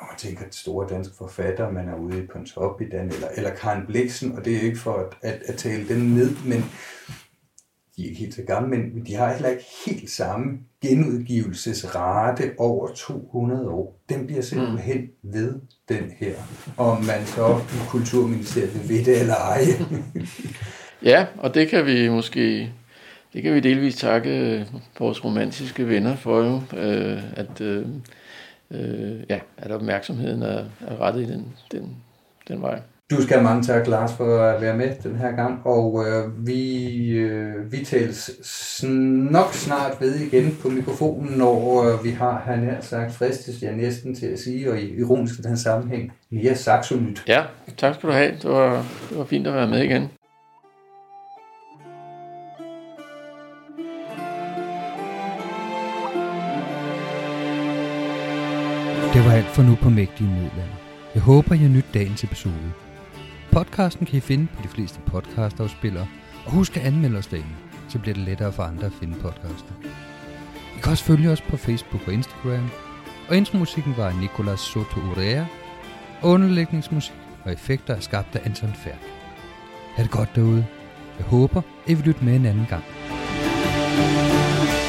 når 0.00 0.06
man 0.10 0.18
tænker 0.18 0.44
at 0.44 0.54
store 0.54 0.88
danske 0.88 1.14
forfattere, 1.18 1.72
man 1.72 1.88
er 1.88 1.96
ude 1.96 2.26
på 2.32 2.38
en 2.38 2.46
top 2.46 2.80
i 2.80 2.84
den, 2.84 3.08
eller, 3.08 3.28
eller 3.36 3.54
Karen 3.54 3.86
Bliksen, 3.86 4.32
og 4.32 4.44
det 4.44 4.56
er 4.56 4.60
ikke 4.60 4.78
for 4.78 4.94
at, 4.94 5.32
at, 5.32 5.42
at 5.46 5.56
tale 5.56 5.88
den 5.88 6.14
ned, 6.14 6.30
men 6.44 6.64
de 7.96 8.02
er 8.02 8.08
ikke 8.08 8.20
helt 8.20 8.34
så 8.34 8.42
gamle, 8.42 8.68
men 8.68 9.06
de 9.06 9.14
har 9.14 9.32
heller 9.32 9.48
ikke 9.48 9.64
helt 9.86 10.10
samme 10.10 10.58
genudgivelsesrate 10.82 12.52
over 12.58 12.88
200 12.88 13.68
år. 13.68 14.00
Den 14.08 14.26
bliver 14.26 14.42
simpelthen 14.42 15.00
mm. 15.00 15.32
ved 15.32 15.54
den 15.88 16.12
her. 16.18 16.34
Om 16.76 16.96
man 16.96 17.26
så 17.26 17.58
i 17.58 17.78
Kulturministeriet 17.88 18.88
vil 18.88 19.06
det 19.06 19.20
eller 19.20 19.34
ej. 19.34 19.60
ja, 21.12 21.26
og 21.38 21.54
det 21.54 21.68
kan 21.68 21.86
vi 21.86 22.08
måske 22.08 22.72
det 23.32 23.42
kan 23.42 23.54
vi 23.54 23.60
delvis 23.60 23.96
takke 23.96 24.30
øh, 24.30 24.66
vores 24.98 25.24
romantiske 25.24 25.88
venner 25.88 26.16
for 26.16 26.42
jo, 26.42 26.78
øh, 26.78 27.38
at, 27.38 27.60
øh, 27.60 27.86
øh, 28.70 29.20
ja, 29.30 29.40
at 29.56 29.70
opmærksomheden 29.70 30.42
er, 30.42 30.64
er 30.80 31.00
rettet 31.00 31.22
i 31.22 31.32
den, 31.32 31.46
den, 31.72 31.96
den 32.48 32.62
vej. 32.62 32.80
Du 33.10 33.22
skal 33.22 33.36
have 33.36 33.44
mange 33.44 33.62
tak, 33.62 33.86
Lars, 33.86 34.12
for 34.12 34.38
at 34.40 34.60
være 34.60 34.76
med 34.76 34.94
den 35.02 35.16
her 35.16 35.32
gang, 35.32 35.66
og 35.66 36.04
øh, 36.06 36.46
vi, 36.46 37.08
øh, 37.08 37.72
vi 37.72 37.84
tales 37.84 38.30
nok 39.30 39.52
snart 39.52 39.96
ved 40.00 40.14
igen 40.14 40.58
på 40.62 40.68
mikrofonen, 40.68 41.38
når 41.38 41.82
øh, 41.84 42.04
vi 42.04 42.10
har, 42.10 42.42
han 42.46 42.64
her 42.64 42.80
sagt, 42.80 43.14
fristes 43.14 43.62
jeg 43.62 43.76
næsten 43.76 44.14
til 44.14 44.26
at 44.26 44.38
sige, 44.38 44.70
og 44.70 44.78
i 44.78 45.00
ironisk 45.00 45.42
den 45.42 45.56
sammenhæng, 45.56 46.12
mere 46.30 46.54
saxonyt. 46.54 47.24
Ja, 47.28 47.42
tak 47.76 47.94
skal 47.94 48.08
du 48.08 48.14
have. 48.14 48.32
Det 48.42 48.50
var, 48.50 48.86
det 49.10 49.18
var 49.18 49.24
fint 49.24 49.46
at 49.46 49.54
være 49.54 49.68
med 49.68 49.82
igen. 49.82 50.02
Det 59.14 59.24
var 59.24 59.32
alt 59.32 59.46
for 59.46 59.62
nu 59.62 59.74
på 59.82 59.90
Mægtige 59.90 60.28
Middelalder. 60.28 60.78
Jeg 61.14 61.22
håber, 61.22 61.54
I 61.54 61.58
har 61.58 61.68
nyt 61.68 61.86
dagens 61.94 62.24
episode. 62.24 62.83
Podcasten 63.52 64.06
kan 64.06 64.16
I 64.16 64.20
finde 64.20 64.46
på 64.56 64.62
de 64.62 64.68
fleste 64.68 65.00
podcastafspillere, 65.06 66.06
og 66.46 66.52
husk 66.52 66.76
at 66.76 66.82
anmelde 66.82 67.18
os 67.18 67.26
derinde, 67.26 67.48
så 67.88 67.98
bliver 67.98 68.14
det 68.14 68.24
lettere 68.24 68.52
for 68.52 68.62
andre 68.62 68.86
at 68.86 68.92
finde 69.00 69.14
podcasten. 69.20 69.74
I 70.76 70.80
kan 70.82 70.92
også 70.92 71.04
følge 71.04 71.30
os 71.30 71.40
på 71.40 71.56
Facebook 71.56 72.02
og 72.06 72.12
Instagram, 72.12 72.70
og 73.28 73.36
intromusikken 73.36 73.94
var 73.96 74.20
Nicolas 74.20 74.60
Soto 74.60 75.00
Urea, 75.00 75.44
og 76.22 76.30
underlægningsmusik 76.30 77.14
og 77.44 77.52
effekter 77.52 77.94
er 77.94 78.00
skabt 78.00 78.36
af 78.36 78.40
Anton 78.44 78.74
Færk. 78.74 79.02
Ha' 79.96 80.02
det 80.02 80.10
godt 80.10 80.36
derude. 80.36 80.66
Jeg 81.18 81.26
håber, 81.26 81.62
I 81.86 81.94
vil 81.94 82.04
lytte 82.04 82.24
med 82.24 82.36
en 82.36 82.46
anden 82.46 82.66
gang. 82.68 82.84
thank 83.94 84.78
you 84.78 84.83